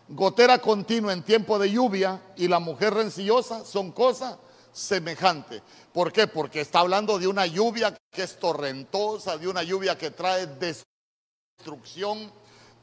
[0.10, 4.38] gotera continua en tiempo de lluvia y la mujer rencillosa son cosas
[4.74, 5.62] semejantes.
[5.94, 6.28] ¿Por qué?
[6.28, 12.32] Porque está hablando de una lluvia que es torrentosa, de una lluvia que trae destrucción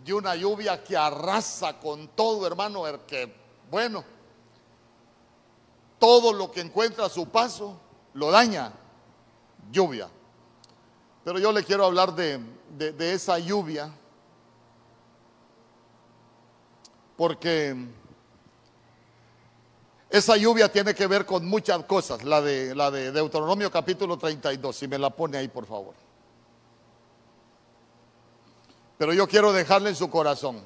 [0.04, 3.32] de una lluvia que arrasa con todo, hermano, que,
[3.70, 4.04] bueno,
[5.98, 7.78] todo lo que encuentra a su paso
[8.14, 8.72] lo daña,
[9.70, 10.08] lluvia.
[11.24, 12.40] Pero yo le quiero hablar de,
[12.76, 13.92] de esa lluvia,
[17.16, 17.76] porque
[20.10, 24.74] esa lluvia tiene que ver con muchas cosas, la de, la de Deuteronomio capítulo 32,
[24.74, 25.94] si me la pone ahí, por favor.
[29.00, 30.62] Pero yo quiero dejarle en su corazón.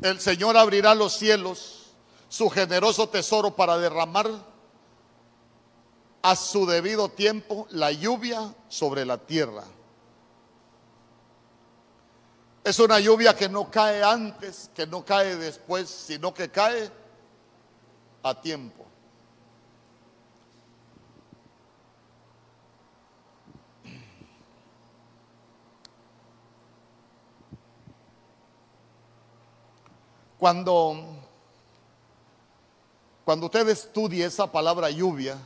[0.00, 1.86] El Señor abrirá los cielos,
[2.28, 4.30] su generoso tesoro para derramar
[6.22, 9.64] a su debido tiempo la lluvia sobre la tierra.
[12.62, 16.88] Es una lluvia que no cae antes, que no cae después, sino que cae
[18.22, 18.83] a tiempo.
[30.44, 30.94] Cuando,
[33.24, 35.38] cuando usted estudie esa palabra lluvia,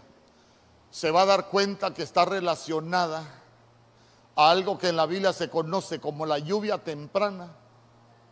[0.91, 3.23] se va a dar cuenta que está relacionada
[4.35, 7.49] a algo que en la Biblia se conoce como la lluvia temprana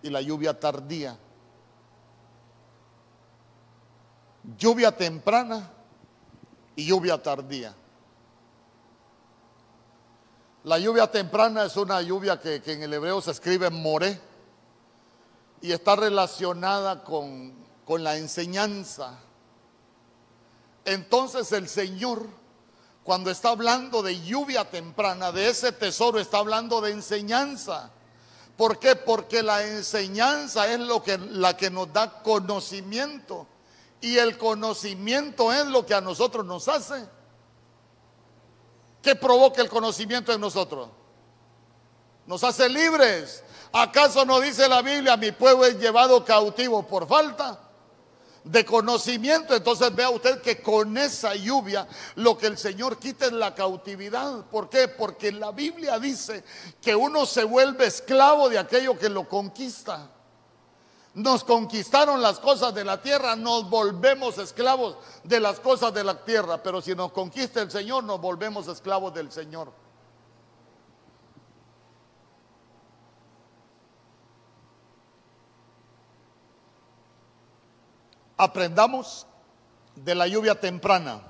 [0.02, 1.16] y la lluvia tardía.
[4.58, 5.70] Lluvia temprana
[6.74, 7.76] y lluvia tardía.
[10.64, 14.25] La lluvia temprana es una lluvia que, en el hebreo se escribe more
[15.60, 17.54] y está relacionada con,
[17.84, 19.18] con la enseñanza.
[20.84, 22.26] Entonces el Señor,
[23.02, 27.90] cuando está hablando de lluvia temprana, de ese tesoro, está hablando de enseñanza.
[28.56, 28.96] ¿Por qué?
[28.96, 33.46] Porque la enseñanza es lo que, la que nos da conocimiento.
[34.00, 37.16] Y el conocimiento es lo que a nosotros nos hace
[39.06, 40.88] ¿Qué provoca el conocimiento en nosotros?
[42.26, 43.44] Nos hace libres.
[43.78, 47.60] ¿Acaso no dice la Biblia, mi pueblo es llevado cautivo por falta
[48.42, 49.54] de conocimiento?
[49.54, 54.46] Entonces vea usted que con esa lluvia lo que el Señor quita es la cautividad.
[54.46, 54.88] ¿Por qué?
[54.88, 56.42] Porque la Biblia dice
[56.80, 60.10] que uno se vuelve esclavo de aquello que lo conquista
[61.12, 66.22] nos conquistaron las cosas de la tierra, nos volvemos esclavos de las cosas de la
[66.22, 66.62] tierra.
[66.62, 69.72] Pero si nos conquista el Señor, nos volvemos esclavos del Señor.
[78.36, 79.26] Aprendamos
[79.94, 81.22] de la lluvia temprana.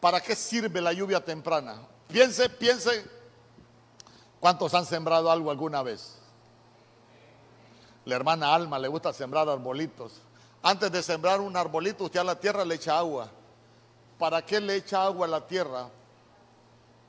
[0.00, 1.80] ¿Para qué sirve la lluvia temprana?
[2.08, 3.04] Piense, piense,
[4.40, 6.16] ¿cuántos han sembrado algo alguna vez?
[8.04, 10.20] La hermana Alma le gusta sembrar arbolitos.
[10.62, 13.28] Antes de sembrar un arbolito, usted a la tierra le echa agua.
[14.18, 15.88] ¿Para qué le echa agua a la tierra?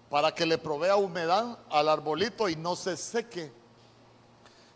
[0.09, 3.51] Para que le provea humedad al arbolito y no se seque.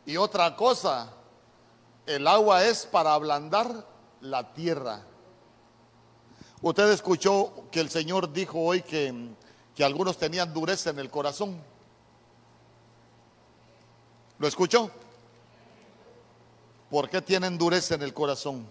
[0.06, 1.12] Y otra cosa,
[2.06, 3.91] el agua es para ablandar
[4.22, 5.04] la tierra.
[6.62, 9.34] Usted escuchó que el Señor dijo hoy que,
[9.76, 11.62] que algunos tenían dureza en el corazón.
[14.38, 14.90] ¿Lo escuchó?
[16.90, 18.66] ¿Por qué tienen dureza en el corazón?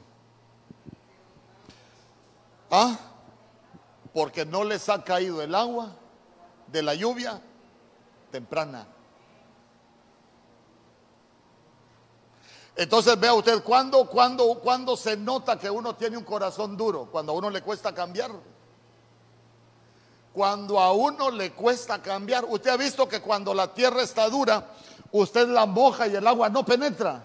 [2.71, 2.99] Ah,
[4.13, 5.97] porque no les ha caído el agua
[6.69, 7.41] de la lluvia
[8.31, 8.87] temprana.
[12.81, 17.11] Entonces vea usted, ¿cuándo, cuándo, cuándo se nota que uno tiene un corazón duro?
[17.13, 18.31] Cuando a uno le cuesta cambiar.
[20.33, 22.47] Cuando a uno le cuesta cambiar.
[22.47, 24.67] Usted ha visto que cuando la tierra está dura,
[25.13, 27.23] usted la moja y el agua no penetra.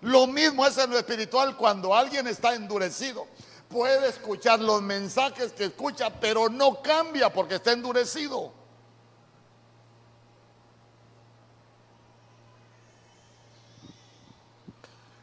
[0.00, 3.26] Lo mismo es en lo espiritual cuando alguien está endurecido.
[3.68, 8.50] Puede escuchar los mensajes que escucha, pero no cambia porque está endurecido.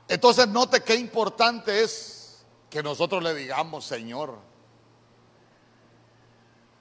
[0.08, 4.38] Entonces note qué importante es que nosotros le digamos, Señor,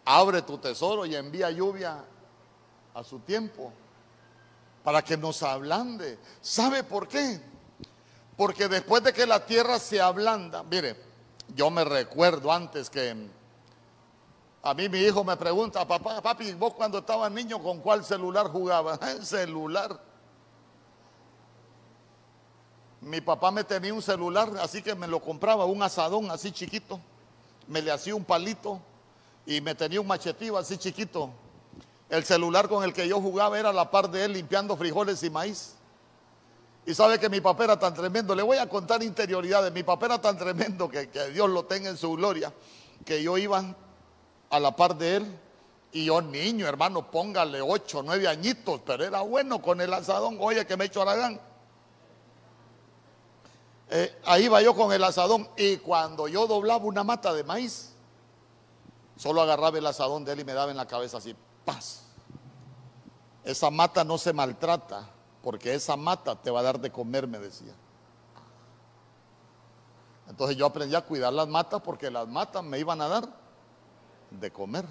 [0.05, 2.05] abre tu tesoro y envía lluvia
[2.95, 3.73] a su tiempo
[4.85, 6.19] para que nos ablande.
[6.41, 7.41] ¿Sabe por qué?
[8.37, 10.97] Porque después de que la tierra se ablanda, mire,
[11.55, 13.29] yo me recuerdo antes que
[14.63, 18.49] a mí mi hijo me pregunta, papá, papi, vos cuando estabas niño, ¿con cuál celular
[18.49, 19.01] jugabas?
[19.03, 20.01] El celular.
[23.07, 26.99] Mi papá me tenía un celular, así que me lo compraba, un asadón así chiquito.
[27.69, 28.81] Me le hacía un palito
[29.47, 31.31] y me tenía un machetillo así chiquito.
[32.11, 35.31] El celular con el que yo jugaba era la par de él limpiando frijoles y
[35.31, 35.77] maíz.
[36.85, 38.35] Y sabe que mi papá era tan tremendo.
[38.35, 39.73] Le voy a contar interioridades.
[39.73, 42.53] Mi papá era tan tremendo que, Dios lo tenga en su gloria.
[43.05, 43.73] Que yo iba
[44.51, 45.41] a la par de él.
[45.93, 48.81] Y yo, niño, hermano, póngale ocho, nueve añitos.
[48.85, 50.39] Pero era bueno con el asadón.
[50.41, 51.41] Oye, que me he hecho aragán.
[53.89, 55.49] Eh, ahí iba yo con el asadón.
[55.57, 57.93] Y cuando yo doblaba una mata de maíz,
[59.17, 61.35] solo agarraba el asadón de él y me daba en la cabeza así,
[61.65, 62.03] paz.
[63.45, 65.09] Esa mata no se maltrata
[65.43, 67.73] porque esa mata te va a dar de comer, me decía.
[70.29, 73.29] Entonces yo aprendí a cuidar las matas porque las matas me iban a dar
[74.31, 74.85] de comer.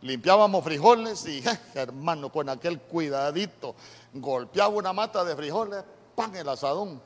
[0.00, 1.42] Limpiábamos frijoles y,
[1.74, 3.74] hermano, con aquel cuidadito,
[4.12, 5.82] golpeaba una mata de frijoles,
[6.14, 7.02] pan el asadón.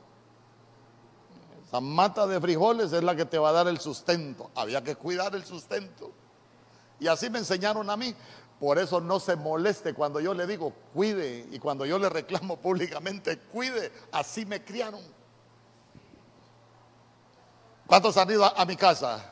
[1.68, 4.50] Esa mata de frijoles es la que te va a dar el sustento.
[4.54, 6.10] Había que cuidar el sustento.
[6.98, 8.14] Y así me enseñaron a mí.
[8.58, 12.56] Por eso no se moleste cuando yo le digo, cuide, y cuando yo le reclamo
[12.60, 15.02] públicamente, cuide, así me criaron.
[17.86, 19.30] ¿Cuántos han ido a, mi casa?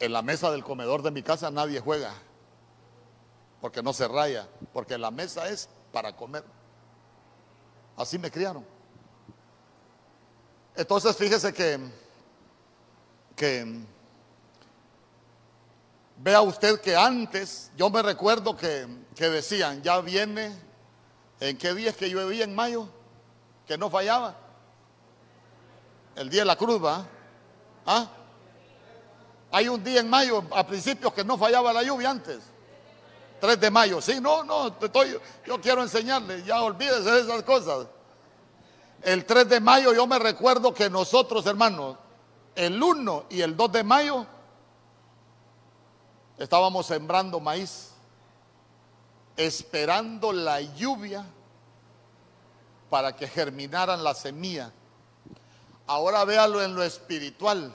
[0.00, 2.14] En la mesa del comedor de mi casa nadie juega,
[3.60, 6.44] porque no se raya, porque la mesa es para comer.
[7.96, 8.73] Así me criaron.
[10.76, 11.78] Entonces fíjese que
[13.34, 13.66] que
[16.18, 20.56] vea usted que antes, yo me recuerdo que, que decían, ya viene,
[21.40, 22.88] ¿en qué día es que llovía en mayo?
[23.66, 24.36] Que no fallaba.
[26.16, 27.06] El día de la cruz, ¿va?
[27.84, 28.08] ¿Ah?
[29.50, 32.40] Hay un día en mayo, a principios, que no fallaba la lluvia antes.
[33.40, 37.86] 3 de mayo, sí, no, no, estoy, yo quiero enseñarle, ya olvídese de esas cosas.
[39.04, 41.96] El 3 de mayo yo me recuerdo que nosotros, hermanos,
[42.54, 44.26] el 1 y el 2 de mayo
[46.38, 47.90] estábamos sembrando maíz,
[49.36, 51.26] esperando la lluvia
[52.88, 54.72] para que germinaran la semilla.
[55.86, 57.74] Ahora véalo en lo espiritual.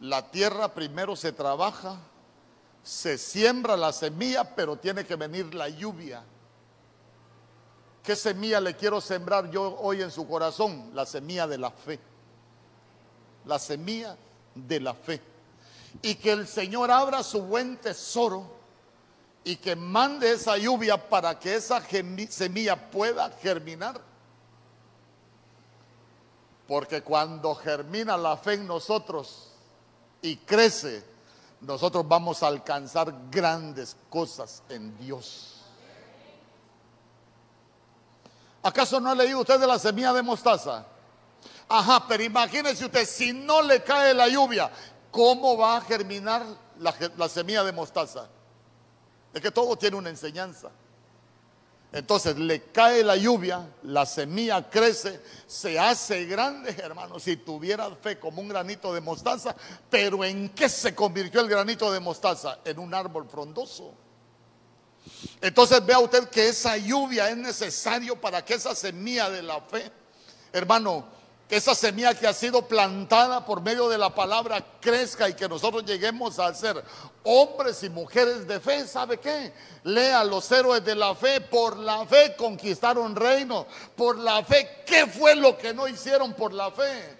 [0.00, 1.98] La tierra primero se trabaja,
[2.82, 6.24] se siembra la semilla, pero tiene que venir la lluvia.
[8.02, 10.90] ¿Qué semilla le quiero sembrar yo hoy en su corazón?
[10.92, 12.00] La semilla de la fe.
[13.46, 14.16] La semilla
[14.54, 15.20] de la fe.
[16.02, 18.62] Y que el Señor abra su buen tesoro
[19.44, 21.80] y que mande esa lluvia para que esa
[22.28, 24.00] semilla pueda germinar.
[26.66, 29.48] Porque cuando germina la fe en nosotros
[30.22, 31.04] y crece,
[31.60, 35.51] nosotros vamos a alcanzar grandes cosas en Dios.
[38.62, 40.86] ¿Acaso no ha leído usted de la semilla de mostaza?
[41.68, 44.70] Ajá, pero imagínese usted, si no le cae la lluvia,
[45.10, 46.44] ¿cómo va a germinar
[46.78, 48.28] la, la semilla de mostaza?
[49.34, 50.70] Es que todo tiene una enseñanza.
[51.92, 57.18] Entonces le cae la lluvia, la semilla crece, se hace grande, hermano.
[57.18, 59.54] Si tuviera fe como un granito de mostaza,
[59.90, 62.60] pero ¿en qué se convirtió el granito de mostaza?
[62.64, 63.92] En un árbol frondoso.
[65.40, 69.90] Entonces vea usted que esa lluvia es necesario para que esa semilla de la fe,
[70.52, 71.04] hermano,
[71.52, 75.84] esa semilla que ha sido plantada por medio de la palabra crezca y que nosotros
[75.84, 76.82] lleguemos a ser
[77.24, 78.86] hombres y mujeres de fe.
[78.86, 79.52] ¿Sabe qué?
[79.84, 81.42] Lea los héroes de la fe.
[81.42, 83.66] Por la fe conquistaron reino.
[83.94, 87.18] Por la fe, ¿qué fue lo que no hicieron por la fe?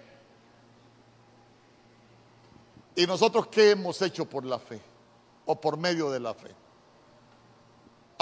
[2.95, 4.81] ¿Y nosotros qué hemos hecho por la fe?
[5.45, 6.62] O por medio de la fe.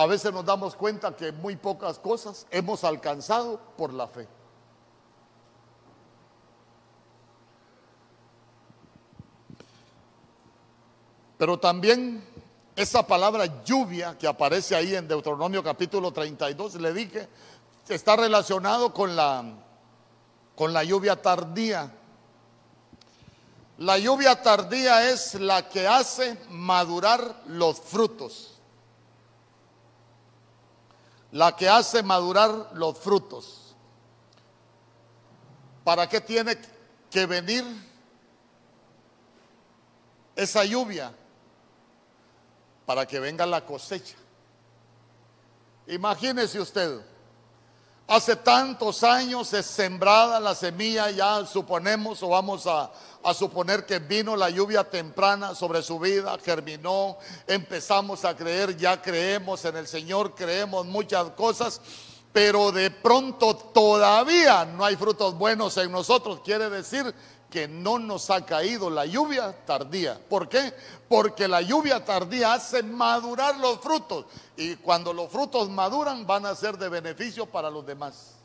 [0.01, 4.27] A veces nos damos cuenta que muy pocas cosas hemos alcanzado por la fe.
[11.37, 12.25] Pero también
[12.75, 17.29] esa palabra lluvia que aparece ahí en Deuteronomio capítulo 32, le dije,
[17.87, 19.43] está relacionado con la,
[20.55, 21.91] con la lluvia tardía.
[23.77, 28.50] La lluvia tardía es la que hace madurar los frutos
[31.31, 33.75] la que hace madurar los frutos.
[35.83, 36.57] ¿Para qué tiene
[37.09, 37.63] que venir
[40.35, 41.13] esa lluvia?
[42.85, 44.17] Para que venga la cosecha.
[45.87, 47.01] Imagínese usted,
[48.07, 52.91] hace tantos años es sembrada la semilla, ya suponemos o vamos a,
[53.23, 57.17] a suponer que vino la lluvia temprana sobre su vida, germinó,
[57.47, 61.81] empezamos a creer, ya creemos en el Señor, creemos muchas cosas,
[62.33, 66.39] pero de pronto todavía no hay frutos buenos en nosotros.
[66.43, 67.13] Quiere decir
[67.49, 70.19] que no nos ha caído la lluvia tardía.
[70.29, 70.73] ¿Por qué?
[71.09, 76.55] Porque la lluvia tardía hace madurar los frutos y cuando los frutos maduran van a
[76.55, 78.40] ser de beneficio para los demás.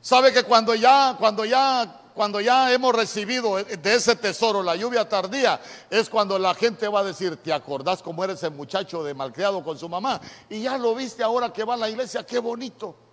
[0.00, 5.08] Sabe que cuando ya, cuando ya, cuando ya hemos recibido de ese tesoro la lluvia
[5.08, 5.60] tardía,
[5.90, 9.62] es cuando la gente va a decir, ¿te acordás cómo eres el muchacho de malcriado
[9.62, 10.20] con su mamá?
[10.48, 13.07] Y ya lo viste ahora que va a la iglesia, qué bonito.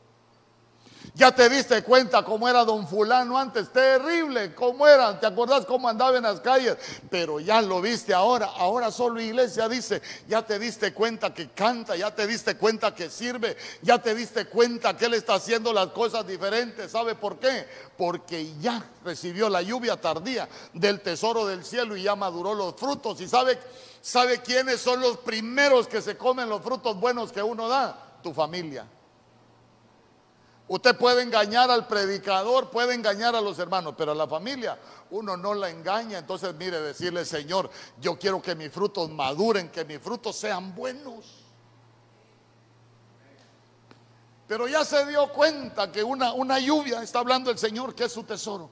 [1.15, 5.87] Ya te diste cuenta cómo era don fulano antes, terrible, cómo era, te acordás cómo
[5.87, 6.75] andaba en las calles,
[7.09, 11.95] pero ya lo viste ahora, ahora solo iglesia dice, ya te diste cuenta que canta,
[11.95, 15.87] ya te diste cuenta que sirve, ya te diste cuenta que él está haciendo las
[15.87, 17.65] cosas diferentes, ¿sabe por qué?
[17.97, 23.21] Porque ya recibió la lluvia tardía del tesoro del cielo y ya maduró los frutos
[23.21, 23.57] y sabe,
[24.01, 28.33] sabe quiénes son los primeros que se comen los frutos buenos que uno da, tu
[28.33, 28.85] familia.
[30.67, 34.79] Usted puede engañar al predicador, puede engañar a los hermanos, pero a la familia
[35.11, 36.17] uno no la engaña.
[36.17, 37.69] Entonces, mire, decirle, Señor,
[38.01, 41.45] yo quiero que mis frutos maduren, que mis frutos sean buenos.
[44.47, 48.11] Pero ya se dio cuenta que una, una lluvia, está hablando el Señor, que es
[48.11, 48.69] su tesoro.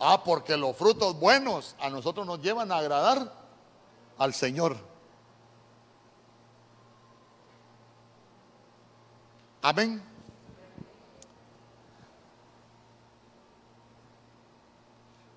[0.00, 3.32] Ah, porque los frutos buenos a nosotros nos llevan a agradar
[4.16, 4.93] al Señor.
[9.64, 9.98] Amén.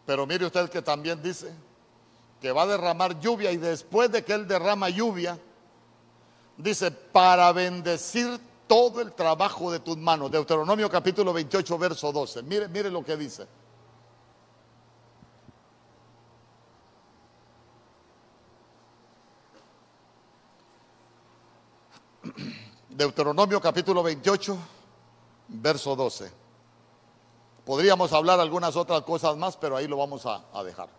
[0.05, 1.49] Pero mire usted que también dice
[2.41, 5.39] que va a derramar lluvia y después de que Él derrama lluvia,
[6.57, 8.37] dice, para bendecir
[8.67, 10.29] todo el trabajo de tus manos.
[10.29, 12.43] Deuteronomio capítulo 28, verso 12.
[12.43, 13.47] Mire, mire lo que dice.
[22.98, 24.57] Deuteronomio capítulo 28,
[25.49, 26.32] verso 12.
[27.64, 30.90] Podríamos hablar algunas otras cosas más, pero ahí lo vamos a, dejar.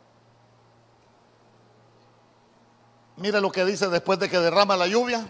[3.16, 5.28] Mire lo que dice después de que derrama la lluvia.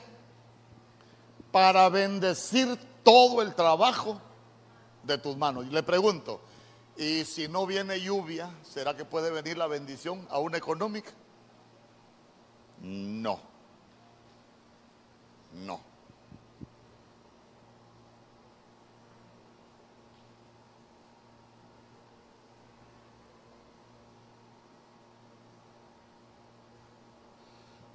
[1.51, 4.20] Para bendecir todo el trabajo
[5.05, 5.65] de tus manos.
[5.65, 6.43] Y le pregunto,
[6.99, 11.12] ¿y si no viene lluvia, será que puede venir la bendición a una económica?
[12.82, 13.40] No.
[15.55, 15.89] No.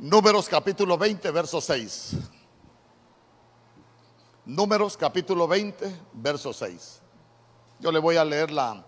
[0.04, 2.16] Números capítulo 20, verso 6.
[4.44, 7.00] Números capítulo 20, verso 6.
[7.80, 8.84] Yo le voy a leer la,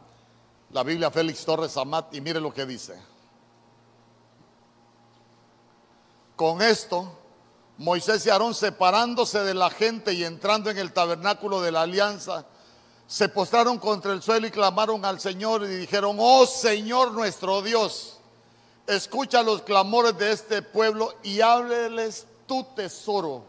[0.71, 3.01] la Biblia Félix Torres Amat y mire lo que dice.
[6.35, 7.17] Con esto,
[7.77, 12.45] Moisés y Aarón separándose de la gente y entrando en el tabernáculo de la alianza,
[13.07, 18.14] se postraron contra el suelo y clamaron al Señor y dijeron, oh Señor nuestro Dios
[18.88, 23.44] escucha los clamores de este pueblo y ábreles tu tesoro.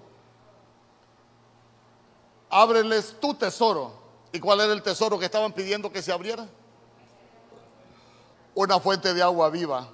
[2.51, 3.93] Ábreles tu tesoro.
[4.33, 6.47] ¿Y cuál era el tesoro que estaban pidiendo que se abriera?
[8.55, 9.89] Una fuente de agua viva.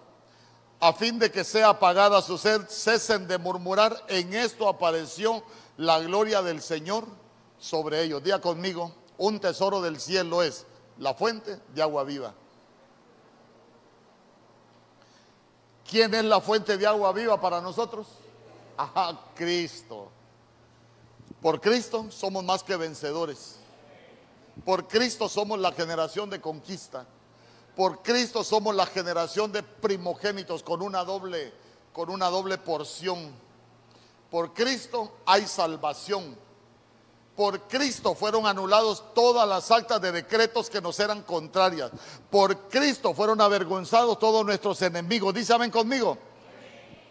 [0.81, 4.05] A fin de que sea apagada su sed, cesen de murmurar.
[4.09, 5.43] En esto apareció
[5.77, 7.07] la gloria del Señor
[7.59, 8.23] sobre ellos.
[8.23, 10.67] Día conmigo, un tesoro del cielo es
[10.99, 12.35] la fuente de agua viva.
[15.93, 18.07] ¿Quién es la fuente de agua viva para nosotros?
[18.79, 20.11] Ajá, Cristo.
[21.43, 23.57] Por Cristo somos más que vencedores.
[24.65, 27.05] Por Cristo somos la generación de conquista.
[27.77, 31.53] Por Cristo somos la generación de primogénitos con una doble
[31.93, 33.31] con una doble porción.
[34.31, 36.39] Por Cristo hay salvación.
[37.37, 41.91] Por Cristo fueron anulados todas las actas de decretos que nos eran contrarias.
[42.31, 45.33] Por Cristo fueron avergonzados todos nuestros enemigos.
[45.33, 46.19] Dice amén conmigo.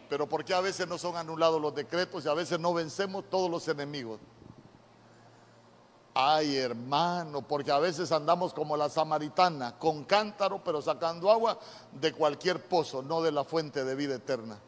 [0.09, 3.23] Pero ¿por qué a veces no son anulados los decretos y a veces no vencemos
[3.29, 4.19] todos los enemigos?
[6.13, 11.57] Ay, hermano, porque a veces andamos como la samaritana, con cántaro, pero sacando agua
[11.93, 14.59] de cualquier pozo, no de la fuente de vida eterna.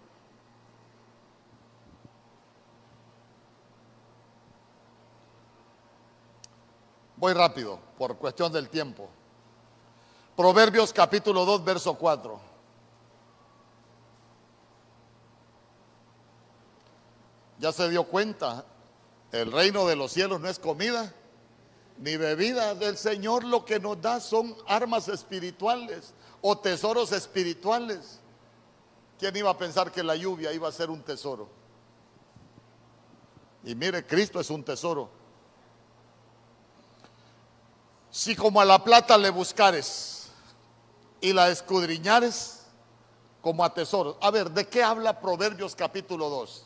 [7.23, 9.09] Voy rápido, por cuestión del tiempo.
[10.35, 12.37] Proverbios capítulo 2, verso 4.
[17.59, 18.65] Ya se dio cuenta,
[19.31, 21.13] el reino de los cielos no es comida
[21.97, 28.19] ni bebida del Señor, lo que nos da son armas espirituales o tesoros espirituales.
[29.17, 31.47] ¿Quién iba a pensar que la lluvia iba a ser un tesoro?
[33.63, 35.22] Y mire, Cristo es un tesoro.
[38.13, 40.27] Si como a la plata le buscares
[41.19, 42.59] y la escudriñares
[43.41, 44.17] como a tesoros.
[44.21, 46.63] A ver, ¿de qué habla Proverbios capítulo 2?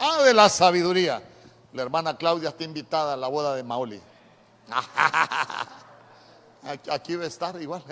[0.00, 1.22] Ah, de la sabiduría.
[1.72, 4.02] La hermana Claudia está invitada a la boda de Maoli.
[6.92, 7.82] Aquí va a estar igual.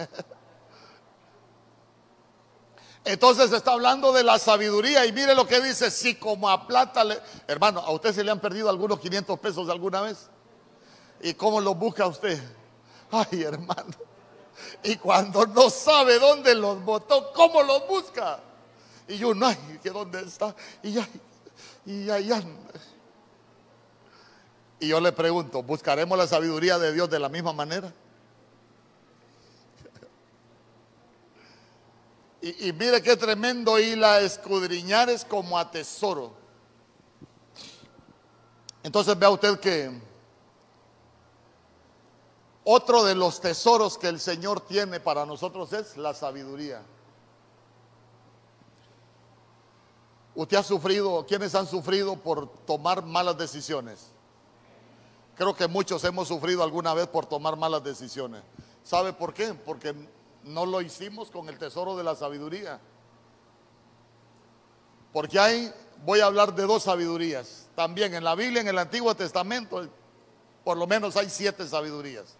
[3.02, 7.02] Entonces está hablando de la sabiduría y mire lo que dice, si como a plata
[7.02, 7.18] le...
[7.46, 10.28] Hermano, ¿a usted se le han perdido algunos 500 pesos alguna vez?
[11.22, 12.57] ¿Y cómo los busca usted?
[13.10, 13.94] Ay, hermano.
[14.82, 18.40] Y cuando no sabe dónde los botó, ¿cómo los busca?
[19.06, 20.54] Y yo, no, ay, ¿que dónde está?
[20.82, 21.08] Y ya,
[21.86, 22.42] y allá.
[24.80, 27.92] Y yo le pregunto, ¿buscaremos la sabiduría de Dios de la misma manera?
[32.40, 36.32] Y, y mire qué tremendo, y la escudriñar es como a tesoro.
[38.82, 40.07] Entonces vea usted que
[42.70, 46.82] otro de los tesoros que el Señor tiene para nosotros es la sabiduría.
[50.34, 54.10] Usted ha sufrido, ¿quiénes han sufrido por tomar malas decisiones?
[55.34, 58.42] Creo que muchos hemos sufrido alguna vez por tomar malas decisiones.
[58.84, 59.54] ¿Sabe por qué?
[59.54, 59.94] Porque
[60.44, 62.78] no lo hicimos con el tesoro de la sabiduría.
[65.14, 65.72] Porque hay,
[66.04, 67.70] voy a hablar de dos sabidurías.
[67.74, 69.88] También en la Biblia, en el Antiguo Testamento,
[70.62, 72.36] por lo menos hay siete sabidurías.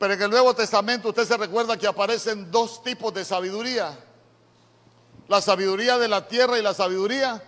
[0.00, 3.98] Pero en el Nuevo Testamento usted se recuerda que aparecen dos tipos de sabiduría.
[5.28, 7.42] La sabiduría de la tierra y la sabiduría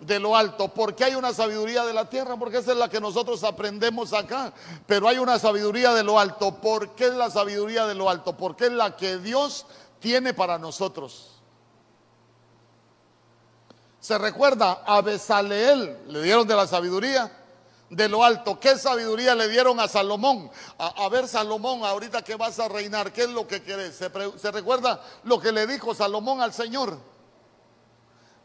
[0.00, 0.74] de lo alto.
[0.74, 2.36] ¿Por qué hay una sabiduría de la tierra?
[2.36, 4.52] Porque esa es la que nosotros aprendemos acá.
[4.88, 6.56] Pero hay una sabiduría de lo alto.
[6.56, 8.36] ¿Por qué es la sabiduría de lo alto?
[8.36, 9.64] Porque es la que Dios
[10.00, 11.30] tiene para nosotros.
[14.00, 17.43] Se recuerda a Besaleel, le dieron de la sabiduría
[17.90, 18.58] de lo alto.
[18.58, 20.50] ¿Qué sabiduría le dieron a Salomón?
[20.78, 23.96] A, ver, Salomón, ahorita que vas a reinar, ¿qué es lo que querés?
[23.96, 26.98] ¿Se, ¿Se, recuerda lo que le dijo Salomón al Señor?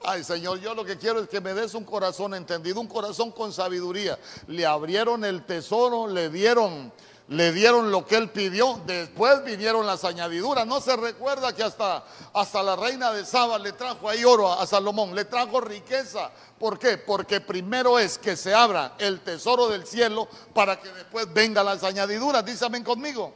[0.04, 3.32] Ay, Señor, yo lo que quiero es que me des un corazón entendido, un corazón
[3.32, 4.18] con sabiduría.
[4.48, 6.94] Le abrieron el tesoro, le dieron
[7.30, 10.66] le dieron lo que él pidió, después vinieron las añadiduras.
[10.66, 12.04] No se recuerda que hasta,
[12.34, 16.32] hasta la reina de Saba le trajo ahí oro a, Salomón, le trajo riqueza.
[16.58, 16.98] ¿Por qué?
[16.98, 21.84] Porque primero es que se abra el tesoro del cielo para que después vengan las
[21.84, 22.44] añadiduras.
[22.44, 23.32] Dísame conmigo.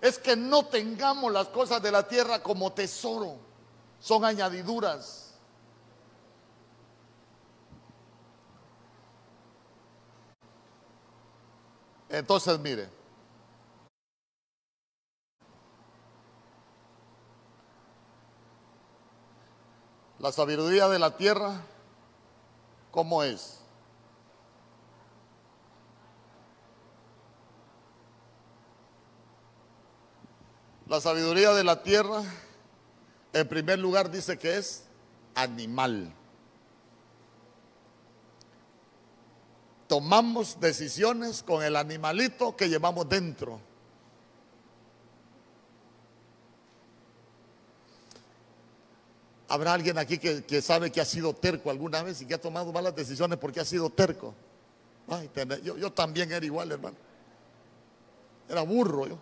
[0.00, 3.36] Es que no tengamos las cosas de la tierra como tesoro,
[4.00, 5.34] son añadiduras.
[12.08, 12.99] Entonces, mire.
[20.20, 21.62] La sabiduría de la tierra,
[22.90, 23.58] ¿cómo es?
[30.86, 32.22] La sabiduría de la tierra,
[33.32, 34.84] en primer lugar, dice que es
[35.34, 36.12] animal.
[39.86, 43.69] Tomamos decisiones con el animalito que llevamos dentro.
[49.50, 52.72] ¿Habrá alguien aquí que, sabe que ha sido terco alguna vez y que ha tomado
[52.72, 54.32] malas decisiones porque ha sido terco?
[55.08, 55.28] Ay,
[55.64, 56.96] yo, yo también era igual, hermano.
[58.48, 59.18] Era burro yo.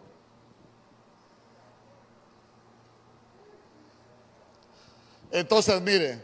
[5.30, 6.20] Entonces, mire,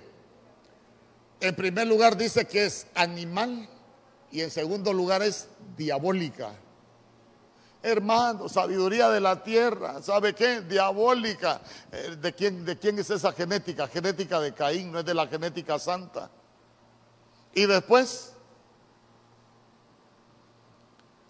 [1.41, 3.67] en primer lugar dice que es animal
[4.31, 5.49] y en segundo lugar es
[5.79, 6.53] diabólica.
[7.87, 10.63] Hermano, sabiduría de la tierra, ¿sabe qué?
[10.63, 11.61] Diabólica.
[11.93, 13.87] Eh, ¿De quién, ¿De quién es esa genética?
[13.87, 16.31] Genética de Caín, no es de la genética santa.
[17.53, 18.33] Y después,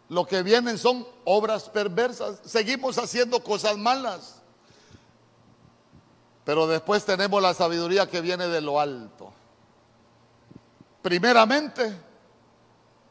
[0.08, 2.38] lo que vienen son obras perversas.
[2.44, 4.40] Seguimos haciendo cosas malas.
[6.44, 9.32] Pero después tenemos la sabiduría que viene de lo alto.
[11.02, 11.98] Primeramente,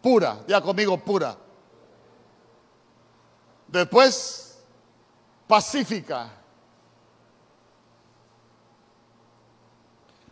[0.02, 1.43] pura, ya conmigo pura.
[3.74, 4.60] Después,
[5.48, 6.30] pacífica.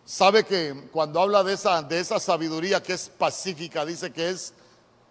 [0.06, 4.54] Sabe que cuando habla de esa, de esa sabiduría que es pacífica, dice que es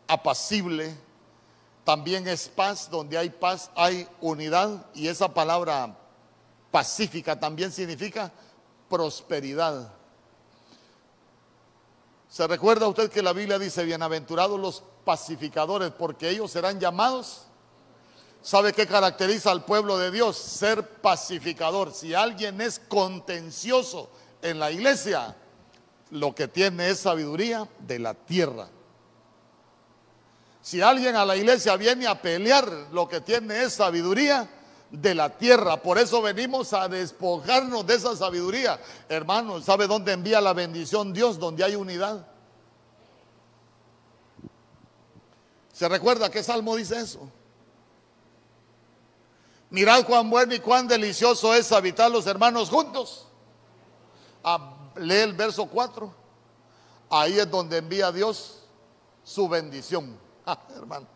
[0.06, 0.96] apacible,
[1.82, 5.98] también es paz, donde hay paz hay unidad y esa palabra
[6.70, 8.30] pacífica también significa
[8.88, 9.92] prosperidad.
[12.28, 17.49] ¿Se recuerda usted que la Biblia dice, bienaventurados los pacificadores, porque ellos serán llamados
[18.42, 20.36] ¿Sabe qué caracteriza al pueblo de Dios?
[20.36, 21.92] Ser pacificador.
[21.92, 24.10] Si alguien es contencioso
[24.40, 25.36] en la iglesia,
[26.10, 28.68] lo que tiene es sabiduría de la tierra.
[30.62, 34.48] Si alguien a la iglesia viene a pelear, lo que tiene es sabiduría
[34.90, 35.76] de la tierra.
[35.82, 38.80] Por eso venimos a despojarnos de esa sabiduría.
[39.08, 41.38] Hermano, ¿sabe dónde envía la bendición Dios?
[41.38, 42.26] Donde hay unidad.
[45.72, 47.30] ¿Se recuerda qué salmo dice eso?
[49.70, 53.26] Mirad cuán bueno y cuán delicioso es habitar los hermanos juntos.
[54.42, 56.12] Ah, lee el verso 4.
[57.10, 58.58] Ahí es donde envía Dios
[59.24, 60.18] su bendición.
[60.46, 61.06] Ah, hermano.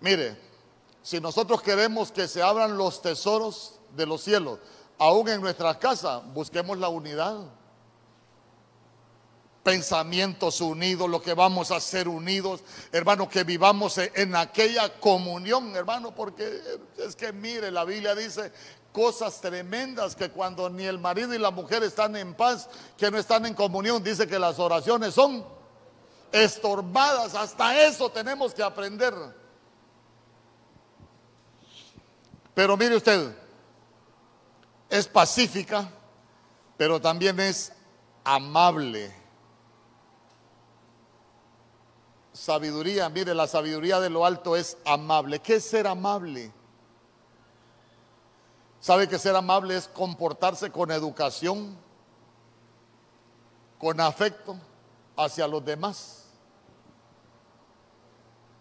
[0.00, 0.38] Mire,
[1.02, 4.58] si nosotros queremos que se abran los tesoros de los cielos,
[4.98, 7.38] aún en nuestras casas, busquemos la unidad
[9.62, 12.62] pensamientos unidos, lo que vamos a hacer unidos,
[12.92, 16.62] hermano, que vivamos en aquella comunión, hermano, porque
[16.96, 18.52] es que mire, la Biblia dice
[18.92, 23.18] cosas tremendas que cuando ni el marido y la mujer están en paz, que no
[23.18, 25.44] están en comunión, dice que las oraciones son
[26.32, 29.14] estorbadas, hasta eso tenemos que aprender.
[32.54, 33.32] Pero mire usted,
[34.90, 35.88] es pacífica,
[36.76, 37.72] pero también es
[38.24, 39.17] amable.
[42.38, 45.40] Sabiduría, mire, la sabiduría de lo alto es amable.
[45.40, 46.52] ¿Qué es ser amable?
[48.78, 51.76] ¿Sabe que ser amable es comportarse con educación,
[53.76, 54.56] con afecto
[55.16, 56.26] hacia los demás?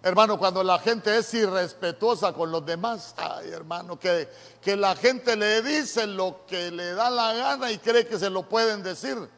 [0.02, 4.28] Hermano, cuando la gente es irrespetuosa con los demás, ay hermano, que,
[4.60, 8.32] que la gente le dice lo que le da la gana y cree que se
[8.32, 9.37] lo pueden decir.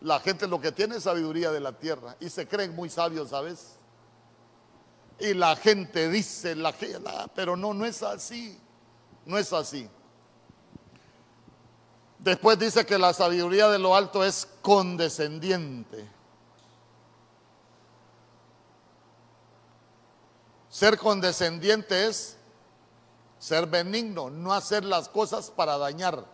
[0.00, 3.30] La gente lo que tiene es sabiduría de la tierra y se creen muy sabios,
[3.30, 3.78] ¿sabes?
[5.18, 6.72] Y la gente dice, la,
[7.34, 8.58] pero no, no es así,
[9.26, 9.88] no es así.
[12.18, 16.08] Después dice que la sabiduría de lo alto es condescendiente.
[20.68, 22.36] Ser condescendiente es
[23.38, 26.24] ser benigno, no hacer las cosas para dañar,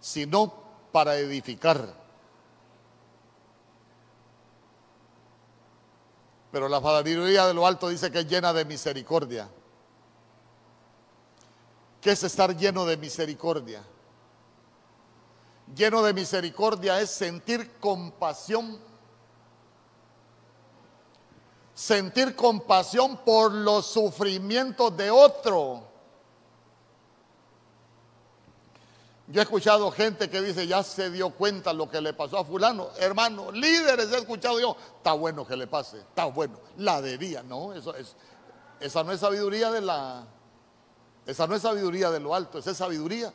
[0.00, 0.52] sino
[0.92, 2.01] para edificar.
[6.52, 9.48] Pero la sabiduría de lo alto dice que es llena de misericordia.
[12.00, 13.82] ¿Qué es estar lleno de misericordia?
[15.74, 18.78] Lleno de misericordia es sentir compasión
[21.74, 25.91] sentir compasión por los sufrimientos de otro.
[29.28, 32.44] Yo he escuchado gente que dice, ya se dio cuenta lo que le pasó a
[32.44, 32.88] fulano.
[32.98, 36.58] Hermano, líderes he escuchado yo, está bueno que le pase, está bueno.
[36.78, 38.16] La debía, no, eso es,
[38.80, 40.26] esa no es sabiduría de la,
[41.24, 43.32] esa no es sabiduría de lo alto, esa es sabiduría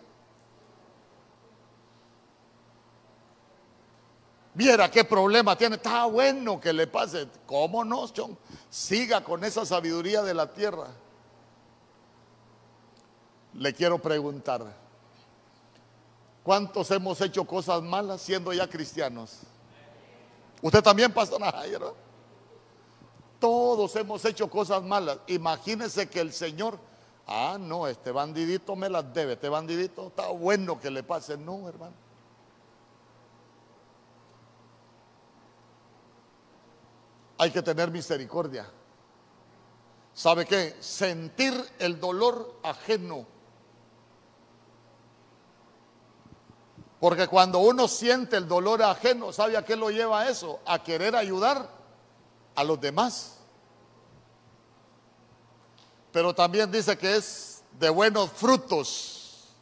[4.57, 7.27] viera qué problema tiene, está bueno que le pase.
[7.45, 8.35] ¿Cómo no, John?
[8.71, 10.87] Siga con esa sabiduría de la tierra.
[13.53, 14.65] Le quiero preguntar,
[16.47, 19.41] ¿cuántos hemos hecho cosas malas siendo ya cristianos?
[20.61, 21.93] Usted también, pastor ¿no?
[23.37, 25.17] Todos hemos hecho cosas malas.
[25.27, 26.79] Imagínese que el Señor,
[27.27, 31.37] ah, no, este bandidito me las debe, este bandidito está bueno que le pase.
[31.37, 32.07] No, hermano.
[37.39, 38.65] hay que tener misericordia.
[40.13, 40.77] ¿Sabe qué?
[40.79, 43.27] Sentir el dolor ajeno.
[46.99, 50.59] Porque cuando uno siente el dolor ajeno, ¿sabe a qué lo lleva eso?
[50.65, 51.69] A querer ayudar
[52.55, 53.37] a los demás.
[56.11, 59.53] Pero también dice que es de buenos frutos.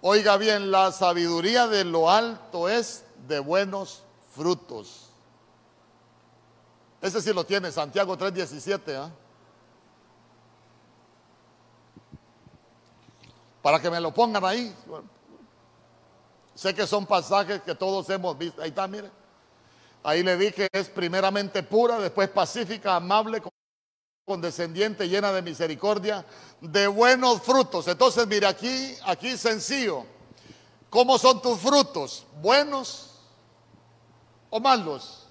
[0.00, 4.02] Oiga bien, la sabiduría de lo alto es de buenos
[4.34, 5.10] frutos.
[7.00, 8.96] Ese sí lo tiene, Santiago 3:17.
[8.96, 9.10] ¿ah?
[13.62, 14.74] Para que me lo pongan ahí.
[16.54, 18.62] Sé que son pasajes que todos hemos visto.
[18.62, 19.10] Ahí está, mire.
[20.02, 23.42] Ahí le dije, es primeramente pura, después pacífica, amable,
[24.24, 26.24] condescendiente, llena de misericordia,
[26.60, 27.86] de buenos frutos.
[27.88, 30.04] Entonces, mire, aquí, aquí sencillo.
[30.90, 32.26] ¿Cómo son tus frutos?
[32.40, 33.20] ¿Buenos
[34.50, 35.26] o malos?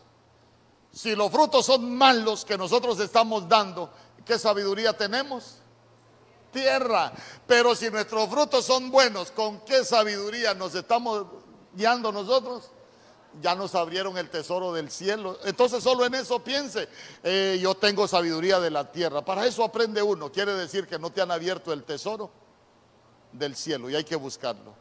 [0.92, 3.92] Si los frutos son malos que nosotros estamos dando,
[4.26, 5.61] ¿qué sabiduría tenemos?
[6.52, 7.12] Tierra.
[7.48, 11.26] Pero si nuestros frutos son buenos, ¿con qué sabiduría nos estamos
[11.74, 12.70] guiando nosotros?
[13.42, 15.40] Ya nos abrieron el tesoro del cielo.
[15.46, 16.90] Entonces solo en eso piense.
[17.24, 19.24] Eh, yo tengo sabiduría de la tierra.
[19.24, 20.32] Para eso aprende uno.
[20.32, 22.30] Quiere decir que no te han abierto el tesoro
[23.32, 24.76] del cielo y hay que buscarlo.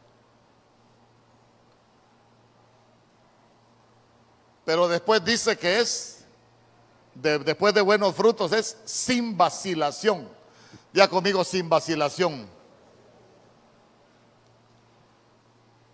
[4.64, 6.24] Pero después dice que es,
[7.14, 10.40] después de buenos frutos, es sin vacilación.
[10.93, 12.49] Ya conmigo, sin vacilación.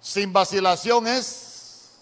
[0.00, 2.00] Sin vacilación es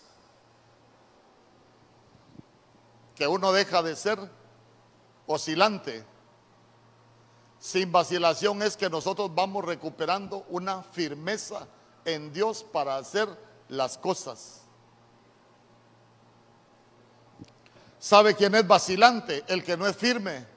[3.15, 4.19] que uno deja de ser
[5.27, 6.05] oscilante.
[7.59, 11.67] Sin vacilación es que nosotros vamos recuperando una firmeza
[12.05, 13.29] en Dios para hacer
[13.69, 14.61] las cosas.
[17.99, 19.45] ¿Sabe quién es vacilante?
[19.49, 20.54] El que no es firme.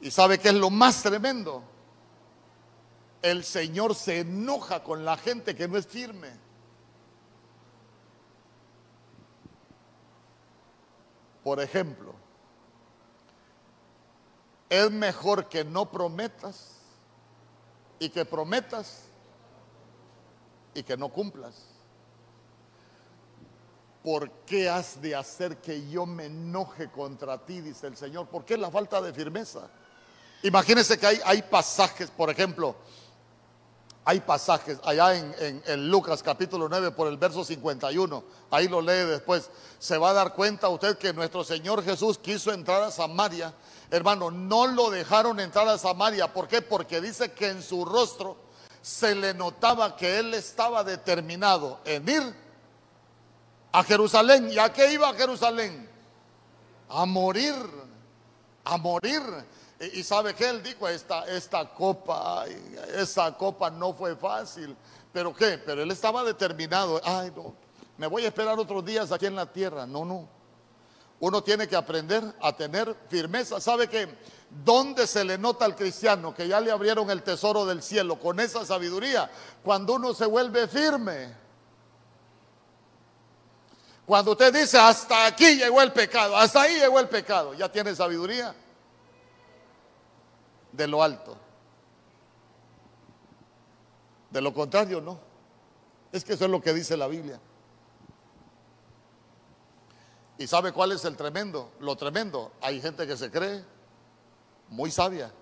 [0.00, 1.62] ¿Y sabe qué es lo más tremendo?
[3.22, 6.30] El Señor se enoja con la gente que no es firme.
[11.44, 12.14] Por ejemplo,
[14.68, 16.76] es mejor que no prometas
[17.98, 19.04] y que prometas
[20.74, 21.70] y que no cumplas.
[24.02, 27.60] ¿por qué has de hacer que yo me enoje contra ti?
[27.60, 28.28] Dice el Señor.
[28.28, 29.68] ¿Por qué la falta de firmeza?
[30.42, 32.74] Imagínense que hay, hay pasajes, por ejemplo,
[34.04, 39.06] hay pasajes allá en, en, Lucas capítulo 9 por el verso 51, ahí lo lee
[39.06, 43.52] después, se va a dar cuenta usted que nuestro Señor Jesús quiso entrar a Samaria,
[43.90, 46.62] hermano, no lo dejaron entrar a Samaria, ¿por qué?
[46.62, 48.36] Porque dice que en su rostro
[48.80, 52.34] se le notaba que él estaba determinado en ir
[53.72, 54.50] a Jerusalén.
[54.50, 55.90] ¿Y a qué iba a Jerusalén?
[56.90, 57.54] a morir,
[58.64, 59.22] a morir.
[59.80, 62.44] Y, sabe que él dijo, esta, esta copa,
[62.94, 64.76] esa copa no fue fácil.
[65.10, 65.56] ¿Pero qué?
[65.56, 67.00] Pero él estaba determinado.
[67.02, 67.54] Ay, no,
[67.96, 69.86] me voy a esperar otros días aquí en la tierra.
[69.86, 70.28] No, no.
[71.18, 73.58] Uno tiene que aprender a tener firmeza.
[73.58, 74.08] ¿Sabe que
[74.50, 78.40] ¿Dónde se le nota al cristiano que ya le abrieron el tesoro del cielo con
[78.40, 79.30] esa sabiduría?
[79.62, 81.32] Cuando uno se vuelve firme.
[84.04, 87.94] Cuando usted dice, hasta aquí llegó el pecado, hasta ahí llegó el pecado, ya tiene
[87.94, 88.52] sabiduría
[90.72, 91.36] de lo alto.
[94.30, 95.18] De lo contrario, no.
[96.12, 97.40] Es que eso es lo que dice la Biblia.
[100.38, 101.70] ¿Y sabe cuál es el tremendo?
[101.80, 102.52] Lo tremendo.
[102.62, 103.62] Hay gente que se cree
[104.68, 105.32] muy sabia,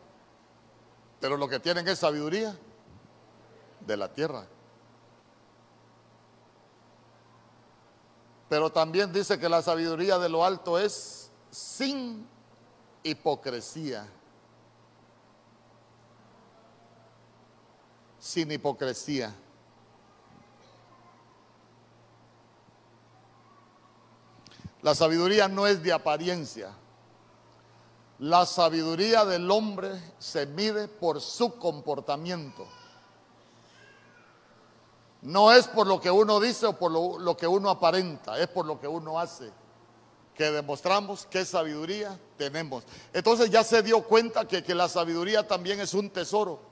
[1.20, 2.58] pero lo que tienen es sabiduría
[3.80, 4.46] de la tierra.
[8.48, 12.26] Pero también dice que la sabiduría de lo alto es sin
[13.02, 14.08] hipocresía.
[18.28, 19.34] Sin hipocresía.
[24.82, 26.72] La sabiduría no es de apariencia.
[28.18, 32.66] La sabiduría del hombre se mide por su comportamiento.
[35.22, 38.66] No es por lo que uno dice o por lo, que uno aparenta, es por
[38.66, 39.50] lo que uno hace.
[40.34, 42.84] Que demostramos qué sabiduría tenemos.
[43.14, 46.67] Entonces ya se dio cuenta que, que la sabiduría también es un tesoro.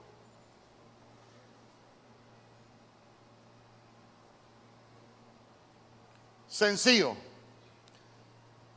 [6.56, 7.14] Sencillo.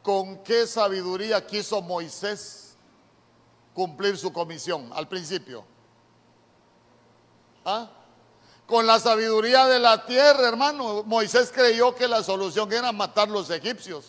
[0.03, 2.75] ¿Con qué sabiduría quiso Moisés
[3.73, 5.63] cumplir su comisión al principio?
[7.63, 7.89] ¿Ah?
[8.67, 11.03] Con la sabiduría de la tierra, hermano.
[11.05, 14.07] Moisés creyó que la solución era matar los egipcios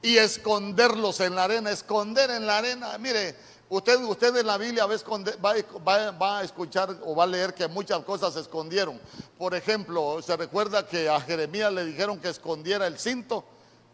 [0.00, 2.96] y esconderlos en la arena, esconder en la arena.
[2.96, 3.36] Mire,
[3.70, 8.34] usted, en la Biblia va va a, escuchar o va a leer que muchas cosas
[8.34, 9.00] se escondieron.
[9.38, 13.44] Por ejemplo, se recuerda que a Jeremías le dijeron que escondiera el cinto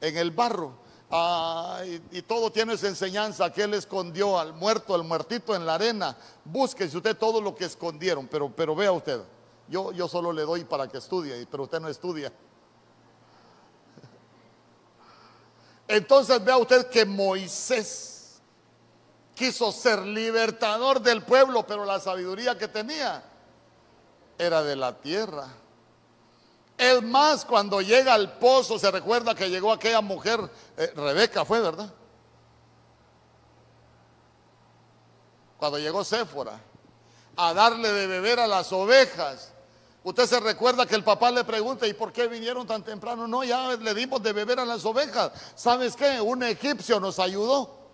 [0.01, 0.73] en el barro.
[1.11, 5.75] Ah, y, todo tiene esa enseñanza que él escondió al muerto, al muertito en la
[5.75, 6.17] arena.
[6.45, 9.21] Búsquese usted todo lo que escondieron, pero, pero vea usted,
[9.69, 12.33] yo, yo solo le doy para que estudie, pero usted no estudia.
[15.89, 18.16] Entonces vea usted que Moisés
[19.37, 23.23] quiso ser libertador del pueblo, pero la sabiduría que tenía
[24.39, 25.47] era de la tierra.
[26.77, 30.41] Es más, cuando llega al pozo, se recuerda que llegó aquella mujer,
[30.77, 31.93] eh, Rebeca fue, ¿verdad?
[35.59, 36.59] Cuando llegó Séfora
[37.37, 39.53] a darle de beber a las ovejas.
[40.03, 43.27] Usted se recuerda que el papá le pregunta, ¿y por qué vinieron tan temprano?
[43.27, 45.33] No, ya le dimos de beber a las ovejas.
[45.55, 46.21] ¿Sabes qué?
[46.21, 47.86] Un egipcio nos ayudó.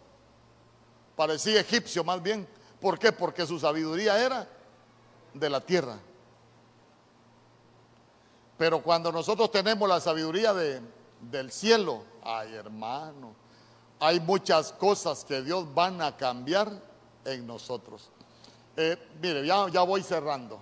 [1.16, 2.46] Parecía egipcio más bien.
[2.80, 3.12] ¿Por qué?
[3.12, 4.48] Porque su sabiduría era
[5.34, 5.98] de la tierra.
[8.58, 10.80] Pero cuando nosotros tenemos la sabiduría de,
[11.20, 13.34] del cielo, ay hermano,
[13.98, 16.70] hay muchas cosas que Dios van a cambiar
[17.24, 18.10] en nosotros.
[18.76, 20.60] Eh, mire, ya, ya voy cerrando.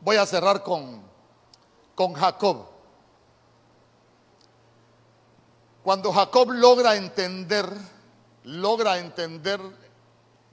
[0.00, 1.02] Voy a cerrar con,
[1.94, 2.66] con Jacob.
[5.82, 7.66] Cuando Jacob logra entender,
[8.44, 9.60] logra entender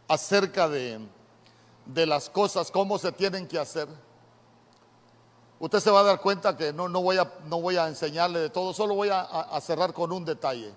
[0.08, 1.00] acerca de,
[1.86, 3.88] de las cosas, cómo se tienen que hacer
[5.60, 8.40] Usted se va a dar cuenta que no, no, voy, a, no voy a enseñarle
[8.40, 10.72] de todo, solo voy a, cerrar con un detalle.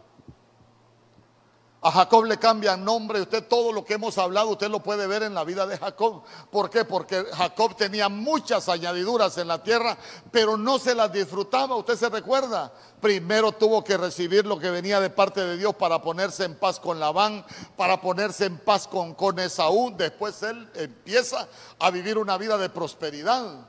[1.82, 5.22] A Jacob le cambian nombre, usted todo lo que hemos hablado, usted lo puede ver
[5.22, 6.22] en la vida de Jacob.
[6.50, 6.84] ¿Por qué?
[6.84, 9.96] Porque Jacob tenía muchas añadiduras en la tierra,
[10.30, 12.70] pero no se las disfrutaba, usted se recuerda.
[13.00, 16.78] Primero tuvo que recibir lo que venía de parte de Dios para ponerse en paz
[16.78, 17.46] con Labán,
[17.78, 19.94] para ponerse en paz con, con Esaú.
[19.96, 21.48] Después él empieza
[21.78, 23.66] a vivir una vida de prosperidad.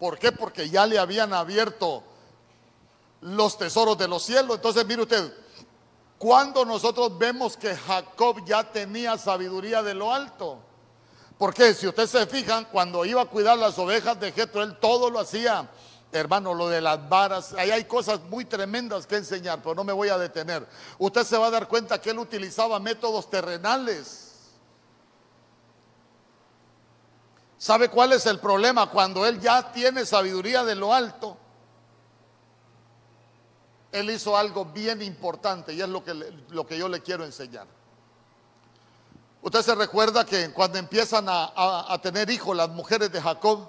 [0.00, 0.32] ¿Por qué?
[0.32, 2.02] Porque ya le habían abierto
[3.20, 4.56] los tesoros de los cielos.
[4.56, 5.32] Entonces, mire usted,
[6.20, 10.58] cuando nosotros vemos que Jacob ya tenía sabiduría de lo alto,
[11.38, 15.08] porque si usted se fijan, cuando iba a cuidar las ovejas de Jetro, él todo
[15.08, 15.66] lo hacía,
[16.12, 19.94] hermano, lo de las varas, ahí hay cosas muy tremendas que enseñar, pero no me
[19.94, 20.68] voy a detener.
[20.98, 24.30] Usted se va a dar cuenta que él utilizaba métodos terrenales
[27.60, 28.86] ¿Sabe cuál es el problema?
[28.88, 31.36] Cuando él ya tiene sabiduría de lo alto,
[33.92, 36.14] él hizo algo bien importante y es lo que,
[36.50, 37.66] lo que yo le quiero enseñar.
[39.42, 43.68] Usted se recuerda que cuando empiezan a, a tener hijos las mujeres de Jacob,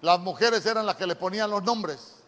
[0.00, 2.22] las mujeres eran las que le ponían los nombres.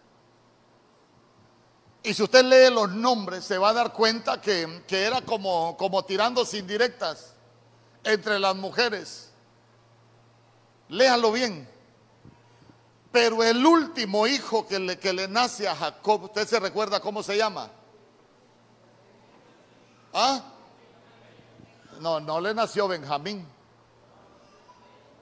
[2.04, 6.04] Y si usted lee los nombres, se va a dar cuenta que, era como, como
[6.04, 7.32] tirándose indirectas
[8.04, 9.30] entre las mujeres.
[10.90, 11.66] Léalo bien.
[13.14, 17.22] Pero el último hijo que le, que le nace a Jacob, ¿usted se recuerda cómo
[17.22, 17.70] se llama?
[20.12, 20.42] ¿Ah?
[22.00, 23.46] No, no le nació Benjamín.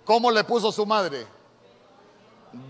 [0.06, 1.26] ¿Cómo le puso su madre?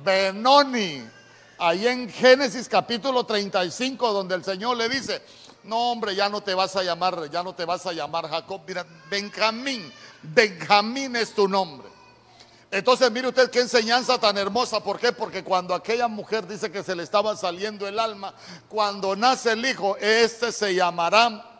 [0.03, 1.09] Benoni
[1.57, 5.23] ahí en Génesis capítulo 35, donde el Señor le dice,
[5.63, 8.63] no hombre, ya no te vas a llamar, ya no te vas a llamar Jacob,
[8.67, 11.92] mira, Benjamín, Benjamín es tu nombre.
[12.73, 15.13] Entonces mire usted qué enseñanza tan hermosa, ¿por qué?
[15.13, 18.35] Porque cuando aquella mujer dice que se le estaba saliendo el alma,
[18.67, 21.51] cuando nace el hijo, este se llamará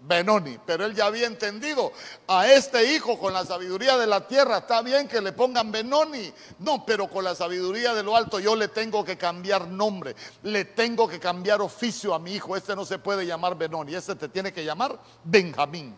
[0.00, 1.92] Benoni, pero él ya había entendido
[2.26, 6.32] a este hijo con la sabiduría de la tierra, está bien que le pongan Benoni,
[6.60, 10.64] no, pero con la sabiduría de lo alto yo le tengo que cambiar nombre, le
[10.64, 14.30] tengo que cambiar oficio a mi hijo, este no se puede llamar Benoni, este te
[14.30, 15.94] tiene que llamar Benjamín.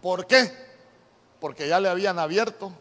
[0.00, 0.65] ¿Por qué?
[1.40, 2.72] Porque ya le habían abierto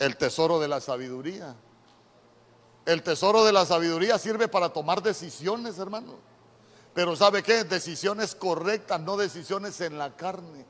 [0.00, 1.54] el tesoro de la sabiduría.
[2.86, 6.14] El tesoro de la sabiduría sirve para tomar decisiones, hermano.
[6.94, 7.64] Pero ¿sabe qué?
[7.64, 10.64] Decisiones correctas, no decisiones en la carne.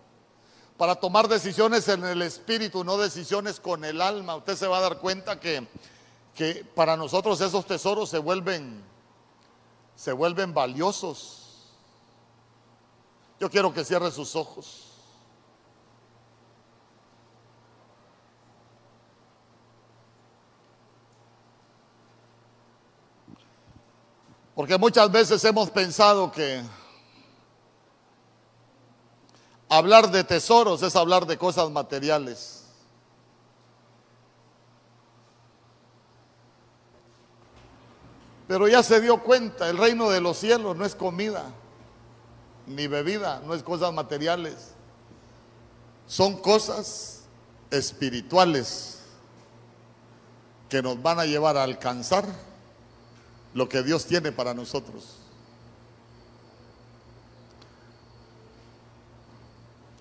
[0.77, 4.37] Para tomar decisiones en el espíritu, no decisiones con el alma.
[4.37, 5.67] Usted se va a dar cuenta que,
[6.35, 8.83] que para nosotros esos tesoros se vuelven,
[9.95, 11.71] se vuelven valiosos.
[13.39, 14.90] Yo quiero que cierre sus ojos.
[24.61, 26.61] Porque muchas veces hemos pensado que
[29.71, 32.67] hablar de tesoros es hablar de cosas materiales.
[38.47, 41.47] Pero ya se dio cuenta, el reino de los cielos no es comida,
[42.67, 44.75] ni bebida, no es cosas materiales.
[46.07, 47.23] Son cosas
[47.71, 48.99] espirituales
[50.69, 52.50] que nos van a llevar a alcanzar
[53.55, 55.17] lo que Dios tiene para nosotros.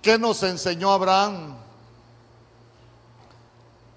[0.01, 1.55] ¿Qué nos enseñó Abraham?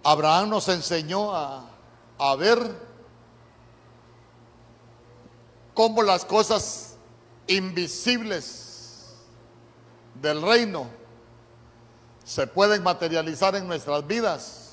[0.04, 1.68] Abraham nos enseñó a,
[2.36, 2.58] ver
[5.74, 6.96] cómo las cosas
[7.46, 9.14] invisibles
[10.20, 10.86] del reino
[12.24, 14.70] se pueden materializar en nuestras vidas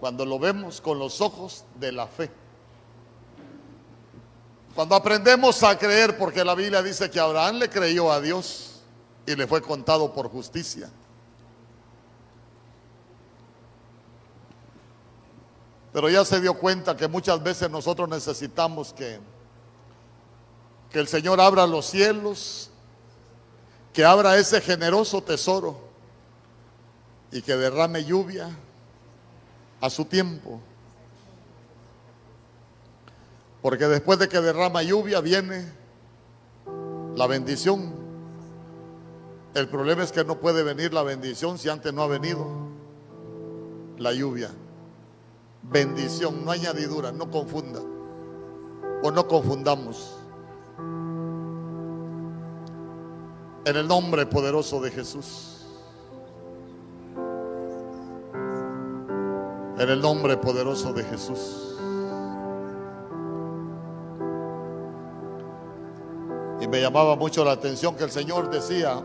[0.00, 2.43] cuando lo vemos con los ojos de la fe.
[4.74, 8.80] Cuando aprendemos a creer, porque la Biblia dice que Abraham le creyó a Dios
[9.24, 10.90] y le fue contado por justicia.
[15.92, 19.20] Pero ya se dio cuenta que muchas veces nosotros necesitamos que,
[20.90, 22.68] que el Señor abra los cielos,
[23.92, 25.78] que abra ese generoso tesoro
[27.30, 28.50] y que derrame lluvia
[29.80, 30.60] a su tiempo.
[33.64, 35.64] Porque después de que derrama lluvia viene
[37.16, 37.94] la bendición.
[39.54, 42.46] El problema es que no puede venir la bendición si antes no ha venido
[43.96, 44.50] la lluvia.
[45.62, 47.80] Bendición, no añadidura, no confunda.
[49.02, 50.14] O no confundamos.
[53.64, 55.64] En el nombre poderoso de Jesús.
[59.78, 61.73] En el nombre poderoso de Jesús.
[66.74, 69.00] Me llamaba mucho la atención que el Señor decía,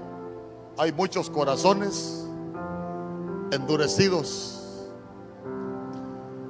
[0.76, 2.26] hay muchos corazones
[3.52, 4.88] endurecidos.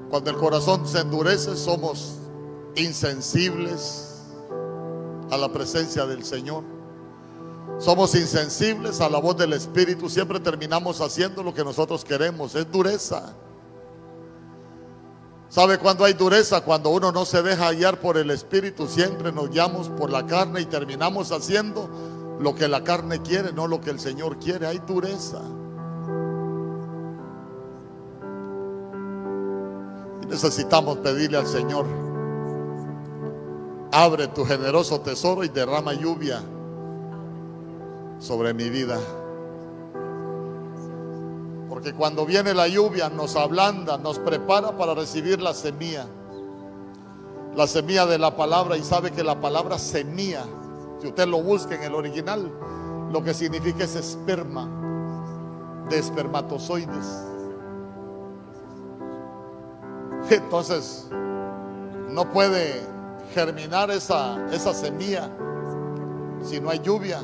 [0.10, 2.20] Cuando el corazón se endurece somos
[2.78, 4.22] insensibles
[5.30, 6.64] a la presencia del Señor.
[7.80, 10.08] Somos insensibles a la voz del Espíritu.
[10.10, 12.56] Siempre terminamos haciendo lo que nosotros queremos.
[12.56, 13.36] Es dureza.
[15.50, 16.62] ¿Sabe cuando hay dureza?
[16.62, 20.62] Cuando uno no se deja guiar por el Espíritu, siempre nos guiamos por la carne
[20.62, 21.90] y terminamos haciendo
[22.40, 24.68] lo que la carne quiere, no lo que el Señor quiere.
[24.68, 25.42] Hay dureza.
[30.22, 31.88] Y necesitamos pedirle al Señor,
[33.92, 36.44] abre tu generoso tesoro y derrama lluvia
[38.20, 39.00] sobre mi vida.
[41.70, 46.08] Porque cuando viene la lluvia nos ablanda, nos prepara para recibir la semilla.
[47.56, 50.44] La semilla de la palabra y sabe que la palabra semilla,
[51.00, 52.52] si usted lo busca en el original,
[53.12, 54.68] lo que significa es esperma,
[55.90, 57.26] de espermatozoides.
[60.30, 61.08] Entonces,
[62.10, 62.82] no puede
[63.34, 65.30] germinar esa, esa semilla
[66.42, 67.20] si no hay lluvia.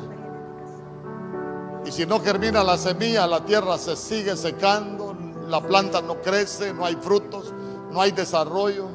[1.86, 6.74] Y si no germina la semilla, la tierra se sigue secando, la planta no crece,
[6.74, 7.54] no hay frutos,
[7.92, 8.88] no hay desarrollo.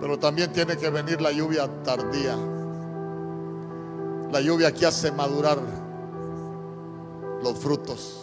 [0.00, 2.36] Pero también tiene que venir la lluvia tardía.
[4.32, 5.58] La lluvia que hace madurar
[7.42, 8.22] los frutos.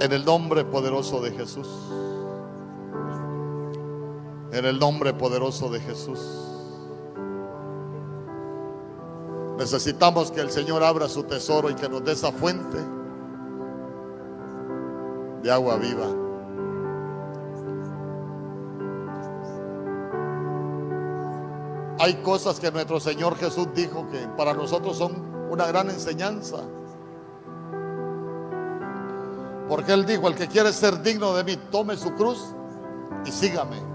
[0.00, 1.68] En el nombre poderoso de Jesús.
[4.54, 6.20] En el nombre poderoso de Jesús.
[9.58, 12.78] Necesitamos que el Señor abra su tesoro y que nos dé esa fuente
[15.42, 16.06] de agua viva.
[21.98, 26.58] Hay cosas que nuestro Señor Jesús dijo que para nosotros son una gran enseñanza.
[29.68, 32.54] Porque Él dijo, el que quiere ser digno de mí, tome su cruz
[33.24, 33.93] y sígame.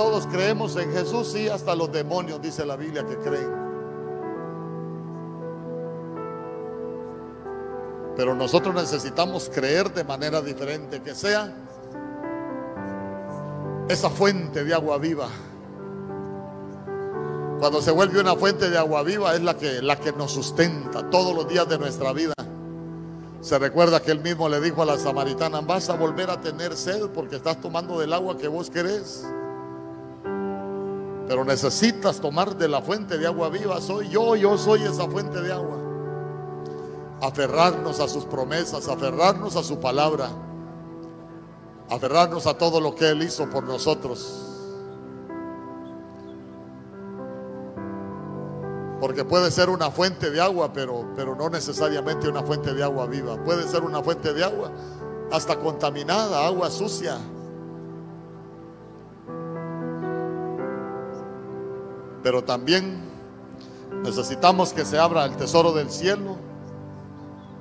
[0.00, 3.50] Todos creemos en Jesús, sí, hasta los demonios, dice la Biblia, que creen.
[8.16, 11.54] Pero nosotros necesitamos creer de manera diferente, que sea
[13.90, 15.28] esa fuente de agua viva.
[17.58, 21.10] Cuando se vuelve una fuente de agua viva es la que, la que nos sustenta
[21.10, 22.32] todos los días de nuestra vida.
[23.42, 26.74] Se recuerda que él mismo le dijo a la samaritana, vas a volver a tener
[26.74, 29.26] sed porque estás tomando del agua que vos querés.
[31.30, 33.80] Pero necesitas tomar de la fuente de agua viva.
[33.80, 35.78] Soy yo, yo soy esa fuente de agua.
[37.22, 40.28] Aferrarnos a sus promesas, aferrarnos a su palabra
[41.90, 44.46] aferrarnos a todo lo que Él hizo por nosotros.
[49.00, 53.06] Porque puede ser una fuente de agua, pero, pero no necesariamente una fuente de agua
[53.06, 53.42] viva.
[53.42, 54.70] Puede ser una fuente de agua
[55.32, 57.18] hasta contaminada, agua sucia.
[62.22, 63.00] Pero también
[64.02, 66.36] necesitamos que se abra el tesoro del cielo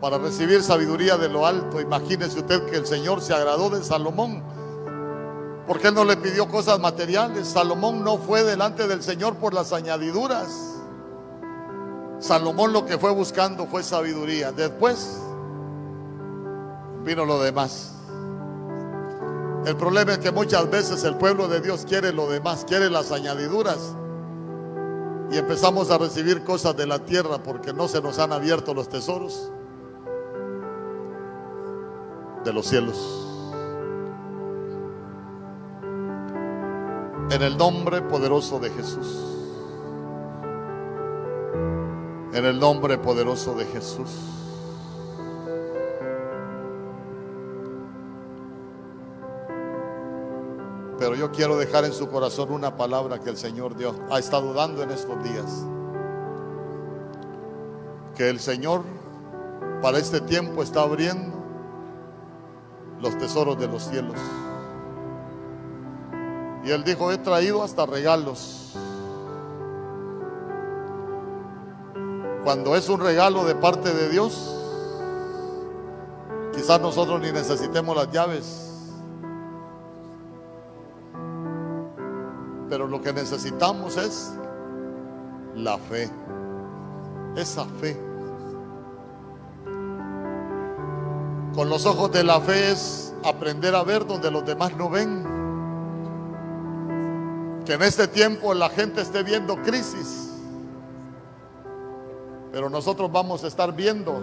[0.02, 1.82] para recibir sabiduría de lo alto.
[1.82, 4.44] Imagínese usted que el Señor se agradó de Salomón,
[5.68, 7.48] porque él no le pidió cosas materiales.
[7.48, 10.76] Salomón no fue delante del Señor por las añadiduras.
[12.20, 14.52] Salomón lo que fue buscando fue sabiduría.
[14.52, 15.22] Después
[17.04, 17.94] vino lo demás.
[19.66, 23.12] El problema es que muchas veces el pueblo de Dios quiere lo demás, quiere las
[23.12, 23.96] añadiduras.
[25.32, 28.90] Y empezamos a recibir cosas de la tierra porque no se nos han abierto los
[28.90, 29.52] tesoros
[32.44, 33.26] de los cielos.
[37.32, 39.08] En el nombre poderoso de Jesús.
[42.34, 44.39] En el nombre poderoso de Jesús.
[51.00, 54.54] Pero yo quiero dejar en su corazón una palabra que el Señor Dios ha estado
[54.54, 55.66] dando en estos días.
[58.16, 58.84] Que el Señor
[59.82, 61.38] para este tiempo está abriendo
[63.02, 64.18] los tesoros de los cielos.
[66.66, 68.74] Y él dijo, he traído hasta regalos.
[72.44, 74.54] Cuando es un regalo de parte de Dios,
[76.54, 78.69] quizás nosotros ni necesitemos las llaves.
[82.70, 84.32] Pero lo que necesitamos es
[85.56, 86.10] la fe.
[87.36, 87.98] Esa fe.
[91.56, 95.24] Con los ojos de la fe es aprender a ver donde los demás no ven.
[97.66, 100.30] Que en este tiempo la gente esté viendo crisis.
[102.52, 104.20] Pero nosotros vamos a estar viendo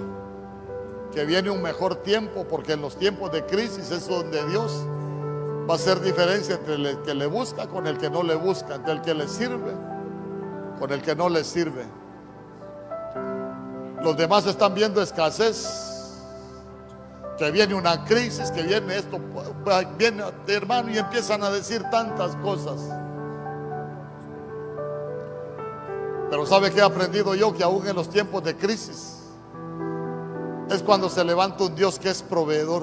[1.12, 4.86] que viene un mejor tiempo porque en los tiempos de crisis es donde Dios
[5.68, 8.76] va a hacer diferencia entre el que le busca con el que no le busca,
[8.76, 9.72] entre el que le sirve
[10.78, 11.84] con el que no le sirve.
[14.02, 15.92] Los demás están viendo escasez
[17.38, 19.18] que viene una crisis, que viene esto,
[19.98, 22.80] viene hermano y empiezan a decir tantas cosas.
[26.30, 27.54] Pero ¿sabe qué he aprendido yo?
[27.54, 29.22] Que aún en los tiempos de crisis
[30.70, 32.82] es cuando se levanta un Dios que es proveedor.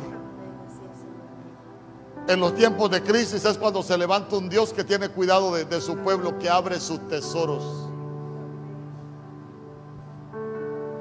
[2.28, 5.82] En los tiempos de crisis es cuando se levanta un Dios que tiene cuidado de,
[5.82, 7.64] su pueblo, que abre sus tesoros.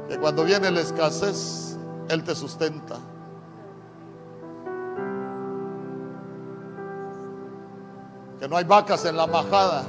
[0.08, 1.76] Que cuando viene la escasez,
[2.08, 2.98] Él te sustenta.
[8.42, 9.84] que no hay vacas en la majada,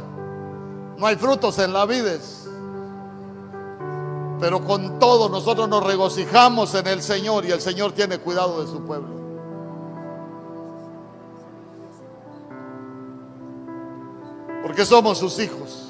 [1.00, 2.48] no hay frutos en la vides.
[4.40, 8.72] Pero con todo nosotros nos regocijamos en el Señor y el Señor tiene cuidado de
[8.72, 9.23] su pueblo.
[14.74, 15.88] Porque somos sus hijos.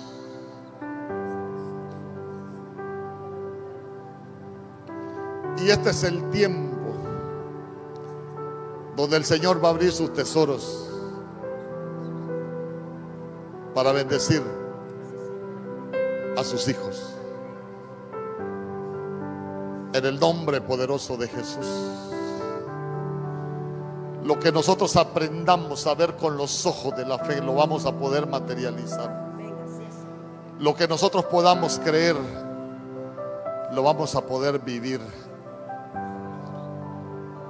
[5.57, 6.91] Y este es el tiempo
[8.97, 10.89] donde el Señor va a abrir sus tesoros
[13.73, 14.43] para bendecir
[16.35, 17.15] a sus hijos.
[19.93, 22.02] En el nombre poderoso de Jesús.
[24.23, 27.91] Lo que nosotros aprendamos a ver con los ojos de la fe lo vamos a
[27.91, 29.33] poder materializar.
[30.59, 32.15] Lo que nosotros podamos creer
[33.73, 35.01] lo vamos a poder vivir.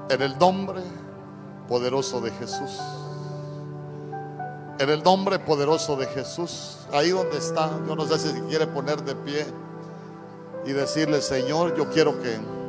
[0.09, 0.81] En el nombre
[1.67, 2.79] poderoso de Jesús.
[4.79, 6.79] En el nombre poderoso de Jesús.
[6.91, 9.45] Ahí donde está, yo no sé si quiere poner de pie
[10.65, 12.62] y decirle, Señor, yo quiero que...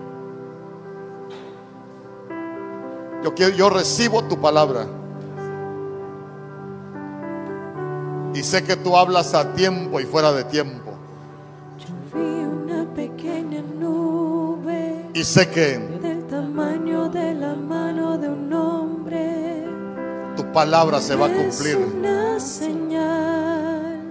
[3.25, 4.87] Yo, quiero, yo recibo tu palabra.
[8.35, 10.93] Y sé que tú hablas a tiempo y fuera de tiempo.
[11.79, 18.53] Yo vi una pequeña nube Y sé que del tamaño de la mano de un
[18.53, 19.65] hombre.
[20.37, 21.79] tu palabra se va a cumplir.
[21.79, 24.03] una señal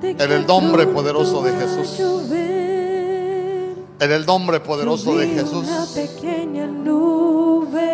[0.00, 1.98] de En el nombre poderoso de Jesús.
[4.04, 5.66] En el nombre poderoso de Jesús.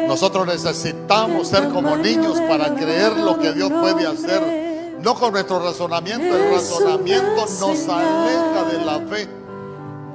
[0.08, 4.96] Nosotros necesitamos ser como niños para creer lo que Dios puede hacer.
[5.04, 6.36] No con nuestro razonamiento.
[6.36, 9.39] El razonamiento nos aleja de la fe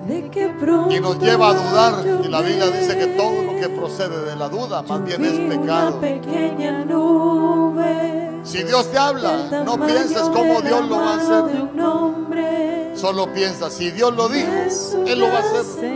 [0.08, 2.06] y nos lleva a dudar.
[2.24, 5.58] Y la Biblia dice que todo lo que procede de la duda más bien es
[5.58, 6.00] pecado.
[8.44, 11.46] Si Dios te habla, no pienses cómo Dios lo va a hacer.
[12.96, 14.48] Solo piensa, si Dios lo dijo,
[15.06, 15.94] Él lo va a hacer.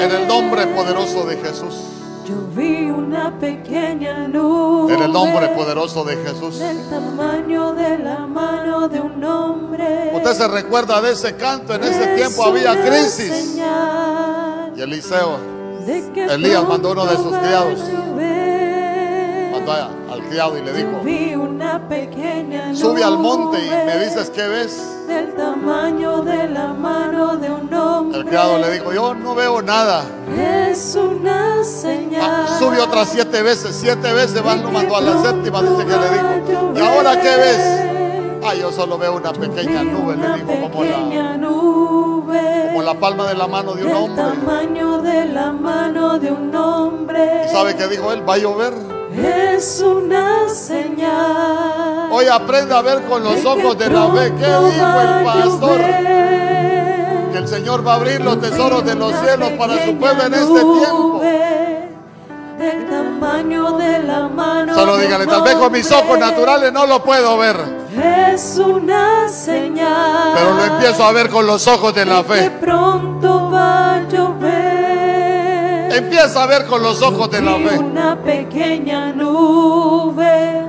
[0.00, 1.74] En el nombre poderoso de Jesús.
[2.26, 4.94] Yo vi una pequeña nube.
[4.94, 6.58] En el nombre poderoso de Jesús.
[6.58, 10.10] Del tamaño de la mano de un hombre.
[10.12, 11.74] Usted se recuerda de ese canto.
[11.74, 13.56] En ese Es tiempo había crisis.
[14.76, 17.78] Y Eliseo Elías mandó uno de sus criados.
[19.52, 21.02] mandó al criado y le dijo,
[22.74, 24.95] sube al monte y me dices qué ves.
[25.06, 28.18] Del tamaño de la mano de un hombre.
[28.18, 30.04] El criado le dijo, yo no veo nada.
[30.36, 32.46] Es una señal.
[32.48, 35.96] Ah, Sube otras siete veces, siete veces más lo mandó a la séptima, dice que
[35.96, 37.82] le dijo, ¿y ahora qué ves?
[38.44, 43.26] Ah, yo solo veo una pequeña nube, le dijo, como la, nube como la palma
[43.26, 44.22] de la mano de un hombre.
[44.24, 47.46] tamaño de la mano de un hombre.
[47.46, 48.28] ¿Y sabe qué dijo él?
[48.28, 48.95] Va a llover.
[49.16, 52.08] Es una señal.
[52.10, 54.32] Hoy aprende a ver con los ojos que de la fe.
[54.38, 55.80] ¿Qué dijo el pastor?
[57.32, 60.34] Que el Señor va a abrir los tesoros de los cielos para su pueblo en
[60.34, 61.20] este tiempo.
[62.58, 64.74] Del tamaño de la mano.
[64.74, 67.56] Solo dígale, tal vez con mis ojos naturales no lo puedo ver.
[68.34, 70.32] Es una señal.
[70.34, 72.50] Pero lo empiezo a ver con los ojos de la Que fe.
[72.60, 74.75] pronto va a llover.
[75.96, 77.78] Empieza a ver con los ojos de la fe.
[77.78, 80.66] Una pequeña nube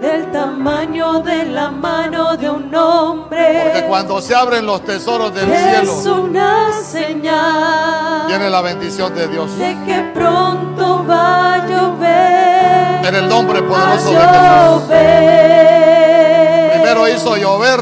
[0.00, 3.62] del tamaño de la mano de un hombre.
[3.64, 9.26] Porque cuando se abren los tesoros del es cielo, una señal viene la bendición de
[9.26, 9.58] Dios.
[9.58, 13.06] de que pronto va a llover.
[13.08, 14.82] En el nombre poderoso de Jesús.
[16.74, 17.80] Primero hizo llover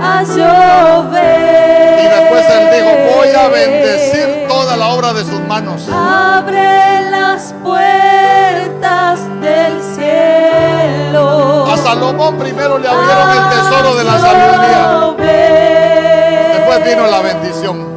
[0.00, 2.00] a llover.
[2.00, 4.43] y después él dijo, voy a bendecir
[4.74, 5.88] toda la obra de sus manos.
[5.88, 11.66] Abre las puertas del cielo.
[11.66, 15.14] A Salomón primero le abrieron el tesoro de la sabiduría.
[16.56, 17.94] Después vino la bendición.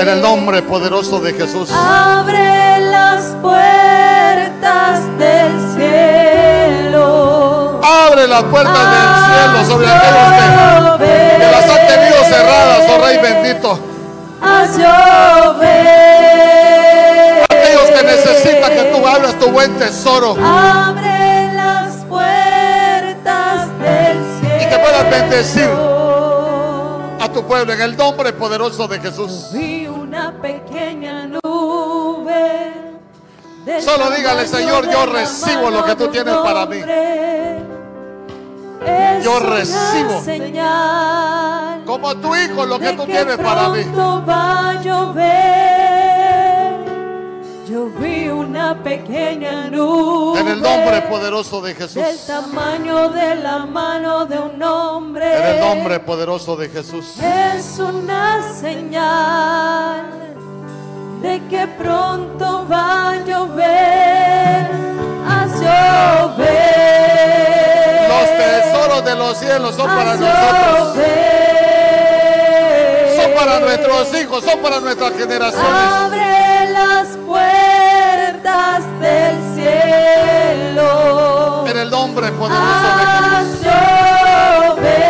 [0.00, 1.70] En el nombre poderoso de Jesús.
[1.72, 4.01] Abre las puertas
[8.12, 11.06] Abre las puertas del cielo sobre aquellos que,
[11.38, 13.78] que las han tenido cerradas, oh Rey bendito.
[17.48, 24.60] Aquellos que necesitan que tú abras tu buen tesoro Abre las puertas del cielo.
[24.60, 25.70] Y que puedas bendecir.
[27.18, 29.48] a tu pueblo en el nombre poderoso de Jesús.
[29.54, 32.72] Vi una pequeña nube.
[33.80, 36.82] Solo dígale, Señor, yo recibo lo que tú tienes para mí.
[38.86, 40.20] Es Yo una recibo.
[40.24, 43.84] señal Como tu hijo, lo que tú tienes para mí.
[44.28, 45.72] va a llover.
[47.68, 50.40] Yo vi una pequeña nube.
[50.40, 52.26] En el nombre poderoso de Del Jesús.
[52.26, 55.36] tamaño de la mano de un hombre.
[55.38, 57.14] En el nombre poderoso de Jesús.
[57.18, 60.04] Es una señal
[61.22, 64.66] de que pronto va a llover,
[65.28, 66.61] a llover.
[69.12, 70.96] Los tesoros de los cielos son para nosotros.
[73.16, 75.70] Son para nuestros hijos, son para nuestras generaciones.
[75.70, 80.90] Abre las puertas del cielo.
[81.68, 83.04] En el nombre poderoso de
[84.64, 85.02] llover.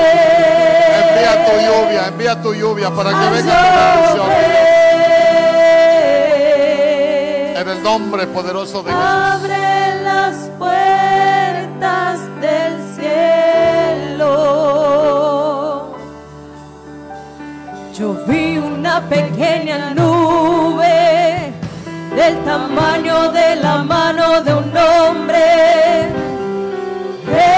[1.08, 3.62] Envía tu lluvia, envía tu lluvia para que venga tu
[4.02, 4.32] bendición.
[7.56, 9.06] En el nombre poderoso de Jesús.
[9.06, 10.50] Abre las
[18.02, 21.52] Yo vi una pequeña nube
[22.16, 26.08] del tamaño de la mano de un hombre.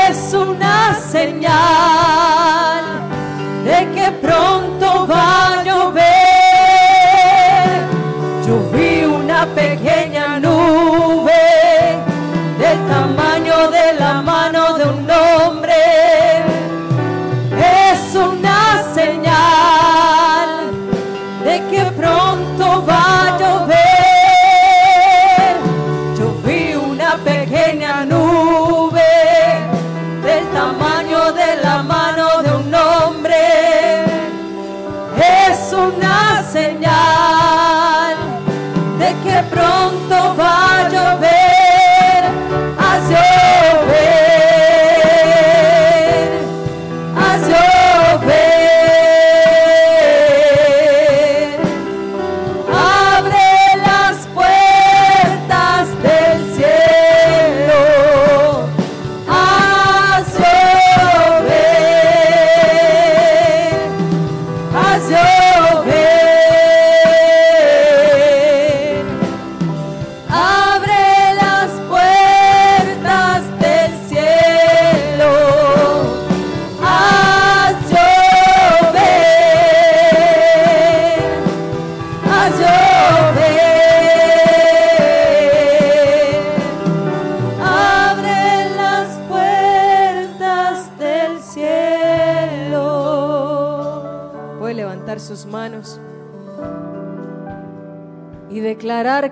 [0.06, 2.84] Es una señal
[3.64, 4.53] de que pronto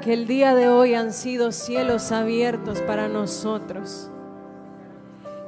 [0.02, 4.10] que el día de hoy han sido cielos abiertos para nosotros.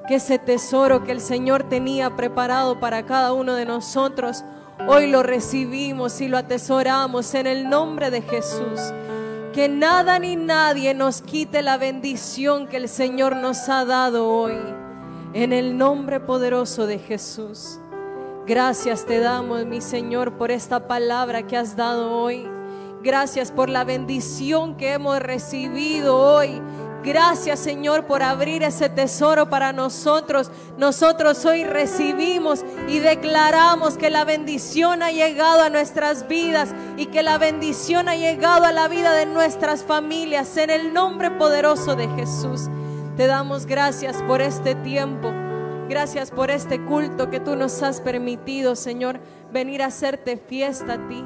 [0.07, 4.45] Que ese tesoro que el Señor tenía preparado para cada uno de nosotros,
[4.87, 8.81] hoy lo recibimos y lo atesoramos en el nombre de Jesús.
[9.53, 14.59] Que nada ni nadie nos quite la bendición que el Señor nos ha dado hoy.
[15.33, 17.81] En el nombre poderoso de Jesús.
[18.47, 22.54] Gracias te damos, mi Señor, por esta palabra que has dado hoy.
[23.05, 26.63] Gracias por la bendición que hemos recibido hoy.
[27.03, 30.51] Gracias Señor por abrir ese tesoro para nosotros.
[30.79, 37.23] Nosotros hoy recibimos y declaramos que la bendición ha llegado a nuestras vidas y que
[37.23, 42.09] la bendición ha llegado a la vida de nuestras familias en el nombre poderoso de
[42.09, 42.71] Jesús.
[43.19, 45.31] Te damos gracias por este tiempo.
[45.91, 49.21] Gracias por este culto que tú nos has permitido, Señor,
[49.53, 51.23] venir a hacerte fiesta a ti.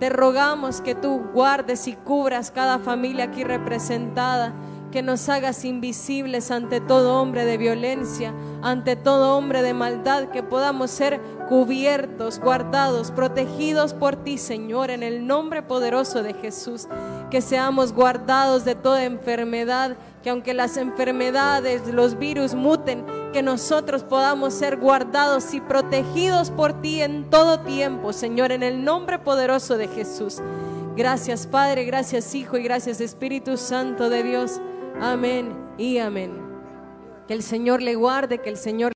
[0.00, 4.54] Te rogamos que tú guardes y cubras cada familia aquí representada,
[4.90, 8.32] que nos hagas invisibles ante todo hombre de violencia,
[8.62, 11.20] ante todo hombre de maldad, que podamos ser
[11.50, 16.88] cubiertos, guardados, protegidos por ti, Señor, en el nombre poderoso de Jesús,
[17.30, 24.02] que seamos guardados de toda enfermedad, que aunque las enfermedades, los virus muten, que nosotros
[24.02, 29.76] podamos ser guardados y protegidos por ti en todo tiempo, Señor, en el nombre poderoso
[29.76, 30.38] de Jesús.
[30.96, 34.60] Gracias Padre, gracias Hijo y gracias Espíritu Santo de Dios.
[35.00, 36.32] Amén y amén.
[37.26, 38.88] Que el Señor le guarde, que el Señor